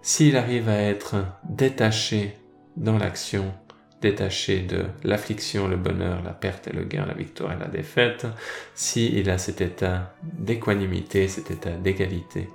s'il 0.00 0.36
arrive 0.36 0.68
à 0.70 0.80
être 0.80 1.16
détaché 1.44 2.38
dans 2.76 2.96
l'action 2.96 3.52
détaché 4.00 4.60
de 4.60 4.84
l'affliction, 5.04 5.68
le 5.68 5.76
bonheur, 5.76 6.22
la 6.22 6.32
perte 6.32 6.68
et 6.68 6.72
le 6.72 6.84
gain, 6.84 7.04
la 7.06 7.14
victoire 7.14 7.52
et 7.52 7.58
la 7.58 7.66
défaite, 7.66 8.26
s'il 8.74 9.18
il 9.18 9.30
a 9.30 9.38
cet 9.38 9.60
état 9.60 10.14
d'équanimité, 10.22 11.28
cet 11.28 11.50
état 11.50 11.72
d'égalité 11.72 12.48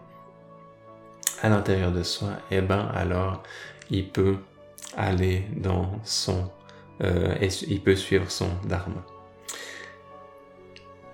à 1.42 1.50
l'intérieur 1.50 1.92
de 1.92 2.04
soi, 2.04 2.30
eh 2.50 2.62
ben 2.62 2.90
alors 2.94 3.44
il 3.90 4.08
peut 4.10 4.38
aller 4.98 5.44
dans 5.56 6.00
son, 6.04 6.50
euh, 7.02 7.36
il 7.68 7.82
peut 7.82 7.96
suivre 7.96 8.32
son 8.32 8.50
dharma. 8.68 9.06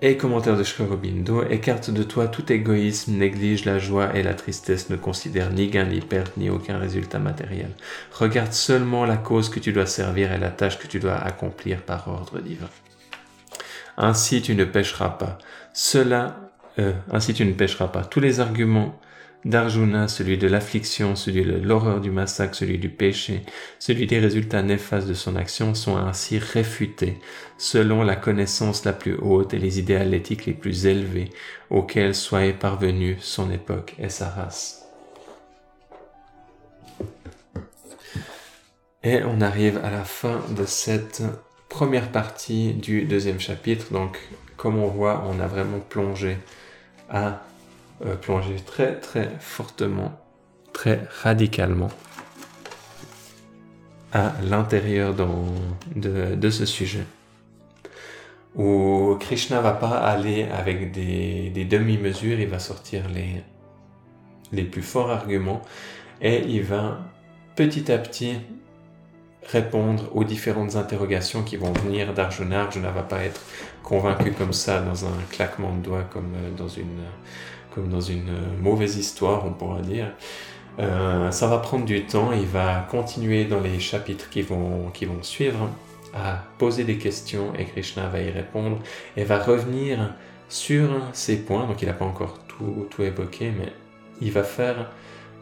Et 0.04 0.16
commentaire 0.16 0.56
de 0.56 0.64
Shkorobindo, 0.64 1.44
écarte 1.48 1.90
de 1.90 2.02
toi 2.02 2.26
tout 2.26 2.52
égoïsme, 2.52 3.12
néglige 3.12 3.64
la 3.64 3.78
joie 3.78 4.16
et 4.16 4.24
la 4.24 4.34
tristesse, 4.34 4.90
ne 4.90 4.96
considère 4.96 5.52
ni 5.52 5.68
gain 5.68 5.84
ni 5.84 6.00
perte 6.00 6.36
ni 6.36 6.50
aucun 6.50 6.76
résultat 6.76 7.20
matériel. 7.20 7.70
Regarde 8.10 8.52
seulement 8.52 9.04
la 9.06 9.16
cause 9.16 9.48
que 9.48 9.60
tu 9.60 9.72
dois 9.72 9.86
servir 9.86 10.32
et 10.32 10.38
la 10.38 10.50
tâche 10.50 10.80
que 10.80 10.88
tu 10.88 10.98
dois 10.98 11.14
accomplir 11.14 11.82
par 11.82 12.08
ordre 12.08 12.40
divin. 12.40 12.68
Ainsi 13.96 14.42
tu 14.42 14.56
ne 14.56 14.64
pécheras 14.64 15.10
pas. 15.10 15.38
Cela, 15.72 16.50
euh, 16.80 16.94
ainsi 17.12 17.32
tu 17.32 17.44
ne 17.44 17.52
pécheras 17.52 17.86
pas. 17.86 18.02
Tous 18.02 18.18
les 18.18 18.40
arguments 18.40 18.98
d'Arjuna, 19.44 20.06
celui 20.08 20.38
de 20.38 20.46
l'affliction, 20.46 21.16
celui 21.16 21.44
de 21.44 21.52
l'horreur 21.52 22.00
du 22.00 22.10
massacre, 22.10 22.54
celui 22.54 22.78
du 22.78 22.88
péché, 22.88 23.42
celui 23.78 24.06
des 24.06 24.18
résultats 24.18 24.62
néfastes 24.62 25.08
de 25.08 25.14
son 25.14 25.34
action 25.36 25.74
sont 25.74 25.96
ainsi 25.96 26.38
réfutés 26.38 27.18
selon 27.58 28.02
la 28.02 28.16
connaissance 28.16 28.84
la 28.84 28.92
plus 28.92 29.16
haute 29.16 29.54
et 29.54 29.58
les 29.58 29.78
idéaux 29.78 30.12
éthiques 30.12 30.46
les 30.46 30.52
plus 30.52 30.86
élevés 30.86 31.30
auxquels 31.70 32.14
soit 32.14 32.52
parvenue 32.52 33.16
son 33.20 33.50
époque 33.50 33.94
et 33.98 34.08
sa 34.08 34.28
race. 34.28 34.86
Et 39.04 39.22
on 39.24 39.40
arrive 39.40 39.80
à 39.82 39.90
la 39.90 40.04
fin 40.04 40.40
de 40.56 40.64
cette 40.64 41.22
première 41.68 42.12
partie 42.12 42.74
du 42.74 43.02
deuxième 43.02 43.40
chapitre. 43.40 43.92
Donc, 43.92 44.18
comme 44.56 44.78
on 44.78 44.86
voit, 44.86 45.24
on 45.28 45.40
a 45.40 45.48
vraiment 45.48 45.80
plongé 45.80 46.36
à 47.10 47.42
euh, 48.04 48.16
plonger 48.16 48.56
très 48.56 48.98
très 48.98 49.30
fortement, 49.38 50.12
très 50.72 51.06
radicalement 51.22 51.90
à 54.12 54.32
l'intérieur 54.42 55.14
de, 55.14 56.34
de, 56.34 56.50
ce 56.50 56.66
sujet. 56.66 57.04
Où 58.54 59.16
Krishna 59.18 59.60
va 59.60 59.72
pas 59.72 59.96
aller 59.98 60.44
avec 60.44 60.92
des, 60.92 61.48
des 61.48 61.64
demi-mesures, 61.64 62.38
il 62.38 62.48
va 62.48 62.58
sortir 62.58 63.08
les, 63.08 63.42
les 64.52 64.64
plus 64.64 64.82
forts 64.82 65.10
arguments 65.10 65.62
et 66.20 66.44
il 66.46 66.62
va 66.62 66.98
petit 67.56 67.90
à 67.90 67.98
petit 67.98 68.36
répondre 69.50 70.14
aux 70.14 70.24
différentes 70.24 70.76
interrogations 70.76 71.42
qui 71.42 71.56
vont 71.56 71.72
venir 71.72 72.14
d'Arjuna. 72.14 72.62
Arjuna 72.62 72.90
va 72.90 73.02
pas 73.02 73.24
être 73.24 73.40
convaincu 73.82 74.32
comme 74.32 74.52
ça 74.52 74.80
dans 74.80 75.06
un 75.06 75.16
claquement 75.30 75.74
de 75.74 75.82
doigts 75.82 76.04
comme 76.04 76.34
euh, 76.36 76.50
dans 76.56 76.68
une 76.68 77.00
comme 77.74 77.88
dans 77.88 78.00
une 78.00 78.32
mauvaise 78.60 78.96
histoire, 78.96 79.44
on 79.46 79.52
pourra 79.52 79.80
dire. 79.80 80.12
Euh, 80.78 81.30
ça 81.30 81.48
va 81.48 81.58
prendre 81.58 81.84
du 81.84 82.04
temps, 82.04 82.32
il 82.32 82.46
va 82.46 82.86
continuer 82.90 83.44
dans 83.44 83.60
les 83.60 83.78
chapitres 83.78 84.30
qui 84.30 84.42
vont, 84.42 84.90
qui 84.94 85.04
vont 85.04 85.22
suivre 85.22 85.68
à 86.14 86.44
poser 86.58 86.84
des 86.84 86.98
questions 86.98 87.54
et 87.54 87.64
Krishna 87.64 88.08
va 88.08 88.20
y 88.20 88.30
répondre 88.30 88.78
et 89.16 89.24
va 89.24 89.38
revenir 89.38 90.14
sur 90.48 90.88
ces 91.12 91.38
points. 91.38 91.66
Donc 91.66 91.82
il 91.82 91.88
n'a 91.88 91.94
pas 91.94 92.04
encore 92.04 92.38
tout, 92.48 92.86
tout 92.90 93.02
évoqué, 93.02 93.52
mais 93.56 93.72
il 94.20 94.32
va 94.32 94.42
faire, 94.42 94.90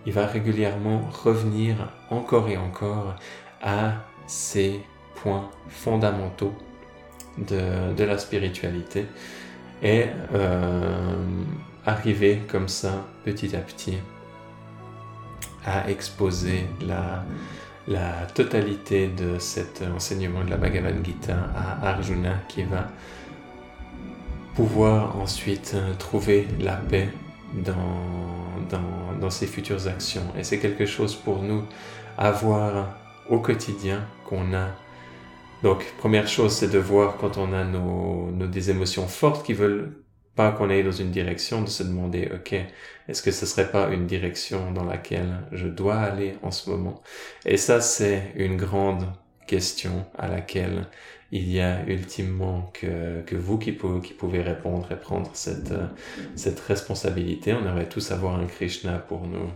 il 0.06 0.12
va 0.12 0.26
régulièrement 0.26 1.08
revenir 1.24 1.76
encore 2.10 2.48
et 2.48 2.56
encore 2.56 3.14
à 3.62 3.92
ces 4.26 4.80
points 5.16 5.50
fondamentaux 5.68 6.54
de, 7.38 8.04
la 8.04 8.18
spiritualité 8.18 9.06
et 9.82 10.06
euh, 10.34 11.14
arriver 11.90 12.42
comme 12.48 12.68
ça 12.68 13.04
petit 13.24 13.54
à 13.56 13.60
petit 13.60 13.98
à 15.64 15.90
exposer 15.90 16.64
la, 16.80 17.24
totalité 18.34 19.08
de 19.08 19.38
cet 19.38 19.82
enseignement 19.94 20.44
de 20.44 20.50
la 20.50 20.56
Bhagavad 20.56 21.04
Gita 21.04 21.36
à 21.54 21.88
Arjuna 21.88 22.34
qui 22.48 22.62
va 22.62 22.88
pouvoir 24.54 25.18
ensuite 25.18 25.76
trouver 25.98 26.46
la 26.60 26.76
paix 26.76 27.08
dans 27.52 29.30
ses 29.30 29.46
futures 29.46 29.88
actions. 29.88 30.22
Et 30.38 30.44
c'est 30.44 30.58
quelque 30.58 30.86
chose 30.86 31.16
pour 31.16 31.42
nous 31.42 31.64
à 32.16 32.30
voir 32.30 32.96
au 33.28 33.40
quotidien 33.40 34.04
qu'on 34.24 34.54
a. 34.54 34.68
Donc, 35.62 35.84
première 35.98 36.28
chose, 36.28 36.52
c'est 36.52 36.70
de 36.70 36.78
voir 36.78 37.16
quand 37.16 37.38
on 37.38 37.52
a 37.52 37.64
nos, 37.64 38.30
nos, 38.30 38.46
des 38.46 38.70
émotions 38.70 39.06
fortes 39.08 39.44
qui 39.44 39.52
veulent 39.52 39.92
pas 40.40 40.52
qu'on 40.52 40.70
aille 40.70 40.84
dans 40.84 41.00
une 41.04 41.10
direction, 41.10 41.60
de 41.60 41.68
se 41.68 41.82
demander, 41.82 42.30
ok, 42.34 42.54
est-ce 43.08 43.20
que 43.22 43.30
ce 43.30 43.44
serait 43.44 43.70
pas 43.70 43.90
une 43.90 44.06
direction 44.06 44.72
dans 44.72 44.84
laquelle 44.84 45.32
je 45.52 45.68
dois 45.68 45.98
aller 45.98 46.32
en 46.42 46.50
ce 46.50 46.70
moment? 46.70 47.02
Et 47.44 47.58
ça, 47.58 47.82
c'est 47.82 48.32
une 48.36 48.56
grande 48.56 49.04
question 49.46 50.06
à 50.16 50.28
laquelle 50.28 50.86
il 51.30 51.46
y 51.52 51.60
a 51.60 51.84
ultimement 51.86 52.70
que, 52.72 53.20
que 53.28 53.36
vous 53.36 53.58
qui, 53.58 53.72
pouvez, 53.72 54.00
qui 54.00 54.14
pouvez 54.14 54.40
répondre 54.40 54.90
et 54.90 54.96
prendre 54.98 55.30
cette, 55.34 55.74
cette 56.36 56.60
responsabilité. 56.60 57.52
On 57.52 57.70
aurait 57.70 57.90
tous 57.90 58.10
avoir 58.10 58.36
un 58.36 58.46
Krishna 58.46 58.98
pour 58.98 59.26
nous 59.26 59.50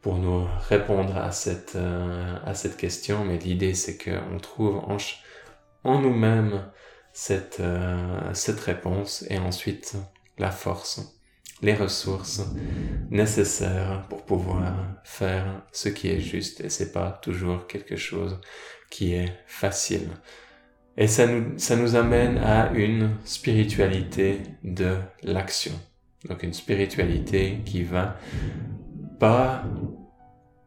pour 0.00 0.18
nous 0.18 0.46
répondre 0.68 1.16
à 1.16 1.30
cette, 1.30 1.78
à 2.44 2.54
cette 2.54 2.76
question, 2.76 3.24
mais 3.24 3.38
l'idée 3.38 3.74
c'est 3.74 3.96
qu'on 3.96 4.38
trouve 4.38 4.76
en, 4.78 4.96
en 5.84 6.00
nous-mêmes 6.00 6.64
cette, 7.12 7.58
euh, 7.60 8.32
cette 8.34 8.60
réponse 8.60 9.24
et 9.28 9.38
ensuite 9.38 9.96
la 10.38 10.50
force, 10.50 11.18
les 11.62 11.74
ressources 11.74 12.42
nécessaires 13.10 14.06
pour 14.08 14.24
pouvoir 14.24 14.74
faire 15.04 15.62
ce 15.72 15.88
qui 15.88 16.08
est 16.08 16.20
juste 16.20 16.60
et 16.60 16.70
c'est 16.70 16.92
pas 16.92 17.20
toujours 17.22 17.66
quelque 17.66 17.96
chose 17.96 18.40
qui 18.90 19.14
est 19.14 19.32
facile. 19.46 20.08
Et 20.96 21.06
ça 21.06 21.26
nous, 21.26 21.58
ça 21.58 21.76
nous 21.76 21.96
amène 21.96 22.38
à 22.38 22.70
une 22.72 23.16
spiritualité 23.24 24.40
de 24.62 24.96
l'action. 25.22 25.72
Donc 26.28 26.42
une 26.42 26.52
spiritualité 26.52 27.60
qui 27.64 27.82
va 27.82 28.16
pas 29.18 29.64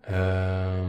euh, 0.10 0.84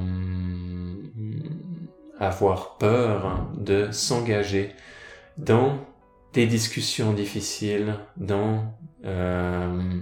avoir 2.19 2.79
peur 2.79 3.51
de 3.57 3.91
s'engager 3.91 4.73
dans 5.39 5.78
des 6.32 6.47
discussions 6.47 7.12
difficiles, 7.12 7.95
dans 8.16 8.74
euh, 9.05 10.01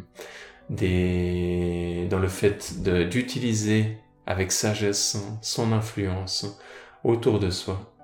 des, 0.70 2.06
dans 2.10 2.18
le 2.18 2.28
fait 2.28 2.82
d'utiliser 3.08 3.98
avec 4.26 4.52
sagesse 4.52 5.16
son 5.42 5.72
influence 5.72 6.58
autour 7.02 7.38
de 7.38 7.50
soi 7.50 7.94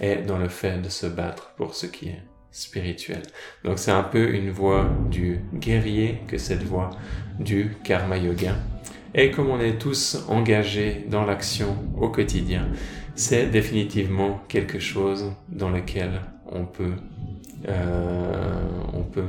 et 0.00 0.16
dans 0.16 0.38
le 0.38 0.48
fait 0.48 0.80
de 0.80 0.88
se 0.88 1.06
battre 1.06 1.52
pour 1.56 1.74
ce 1.74 1.86
qui 1.86 2.08
est 2.08 2.22
spirituel. 2.50 3.22
Donc 3.64 3.78
c'est 3.78 3.90
un 3.90 4.02
peu 4.02 4.32
une 4.32 4.50
voie 4.50 4.88
du 5.10 5.40
guerrier 5.54 6.20
que 6.28 6.38
cette 6.38 6.62
voie 6.62 6.90
du 7.40 7.76
karma 7.82 8.16
yoga. 8.16 8.54
Et 9.14 9.30
comme 9.30 9.50
on 9.50 9.60
est 9.60 9.78
tous 9.78 10.24
engagés 10.28 11.04
dans 11.08 11.24
l'action 11.24 11.76
au 11.96 12.08
quotidien, 12.08 12.68
c'est 13.14 13.46
définitivement 13.46 14.42
quelque 14.48 14.78
chose 14.78 15.32
dans 15.48 15.70
lequel 15.70 16.20
on 16.50 16.64
peut, 16.64 16.94
euh, 17.68 18.68
on 18.92 19.02
peut 19.02 19.28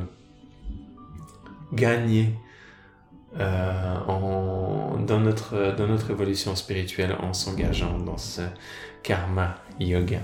gagner 1.74 2.34
euh, 3.40 3.96
dans, 5.06 5.20
notre, 5.20 5.76
dans 5.76 5.98
évolution 5.98 6.56
spirituelle 6.56 7.16
en 7.20 7.34
s'engageant 7.34 7.98
dans 8.00 8.18
ce 8.18 8.42
karma 9.04 9.56
yoga. 9.80 10.20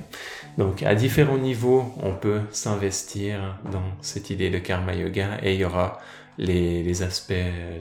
Donc 0.58 0.84
à 0.84 0.96
différents 0.96 1.38
niveaux, 1.38 1.94
on 2.02 2.14
peut 2.14 2.42
s'investir 2.52 3.58
dans 3.72 3.84
cette 4.02 4.30
idée 4.30 4.50
de 4.50 4.60
karma 4.60 4.94
yoga 4.94 5.38
et 5.44 5.54
il 5.54 5.60
y 5.60 5.66
aura 5.66 6.00
les, 6.38 7.04
aspects 7.04 7.34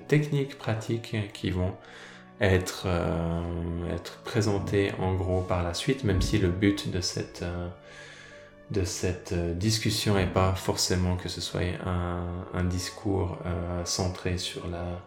techniques, 0.09 0.59
pratiques 0.59 1.17
qui 1.33 1.51
vont 1.51 1.73
être, 2.41 2.85
euh, 2.87 3.95
être 3.95 4.19
présentés 4.25 4.93
en 4.99 5.15
gros 5.15 5.43
par 5.43 5.63
la 5.63 5.75
suite, 5.75 6.05
même 6.05 6.23
si 6.23 6.39
le 6.39 6.49
but 6.49 6.91
de 6.91 7.01
cette, 7.01 7.45
de 8.71 8.85
cette 8.85 9.33
euh, 9.33 9.53
discussion 9.53 10.15
n'est 10.15 10.27
pas 10.27 10.55
forcément 10.55 11.17
que 11.17 11.29
ce 11.29 11.41
soit 11.41 11.63
un, 11.85 12.47
un 12.55 12.65
discours 12.65 13.39
euh, 13.45 13.85
centré 13.85 14.39
sur 14.39 14.69
la, 14.69 15.01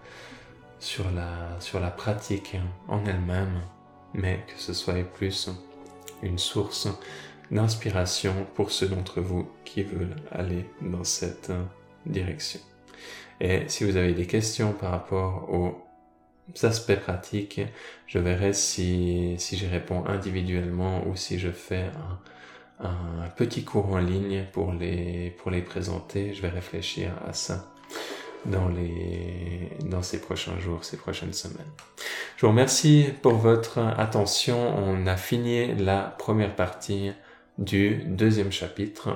sur, 0.79 1.09
la, 1.11 1.59
sur 1.59 1.79
la 1.79 1.89
pratique 1.89 2.57
en 2.87 3.05
elle-même, 3.05 3.61
mais 4.13 4.45
que 4.47 4.61
ce 4.61 4.73
soit 4.73 5.01
plus 5.03 5.49
une 6.21 6.37
source 6.37 6.87
d'inspiration 7.51 8.33
pour 8.55 8.71
ceux 8.71 8.87
d'entre 8.87 9.21
vous 9.21 9.49
qui 9.63 9.83
veulent 9.83 10.15
aller 10.31 10.69
dans 10.81 11.03
cette 11.03 11.51
direction. 12.05 12.59
Et 13.39 13.63
si 13.67 13.83
vous 13.83 13.97
avez 13.97 14.13
des 14.13 14.27
questions 14.27 14.73
par 14.73 14.91
rapport 14.91 15.49
aux 15.49 15.83
aspects 16.63 16.95
pratiques, 16.95 17.61
je 18.07 18.19
verrai 18.19 18.53
si, 18.53 19.35
si 19.37 19.57
j'y 19.57 19.67
réponds 19.67 20.05
individuellement 20.05 21.05
ou 21.07 21.15
si 21.15 21.39
je 21.39 21.49
fais 21.49 21.83
un, 21.83 22.19
un 22.83 23.29
petit 23.29 23.63
cours 23.63 23.93
en 23.93 23.99
ligne 23.99 24.45
pour 24.51 24.73
les, 24.73 25.31
pour 25.37 25.51
les 25.51 25.61
présenter. 25.61 26.33
Je 26.33 26.41
vais 26.41 26.49
réfléchir 26.49 27.11
à 27.27 27.33
ça 27.33 27.73
dans, 28.45 28.67
les, 28.67 29.69
dans 29.85 30.01
ces 30.01 30.19
prochains 30.19 30.59
jours, 30.59 30.83
ces 30.83 30.97
prochaines 30.97 31.33
semaines. 31.33 31.71
Je 32.37 32.45
vous 32.45 32.51
remercie 32.51 33.07
pour 33.21 33.33
votre 33.33 33.79
attention. 33.79 34.77
On 34.77 35.07
a 35.07 35.17
fini 35.17 35.75
la 35.75 36.01
première 36.01 36.55
partie 36.55 37.11
du 37.57 38.03
deuxième 38.07 38.51
chapitre 38.51 39.09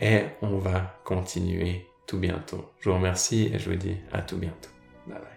et 0.00 0.22
on 0.42 0.58
va 0.58 0.98
continuer 1.04 1.86
tout 2.06 2.18
bientôt. 2.18 2.70
Je 2.80 2.90
vous 2.90 2.96
remercie 2.96 3.50
et 3.52 3.58
je 3.58 3.70
vous 3.70 3.76
dis 3.76 3.96
à 4.12 4.20
tout 4.20 4.36
bientôt. 4.36 4.70
Bye 5.06 5.18
bye. 5.18 5.33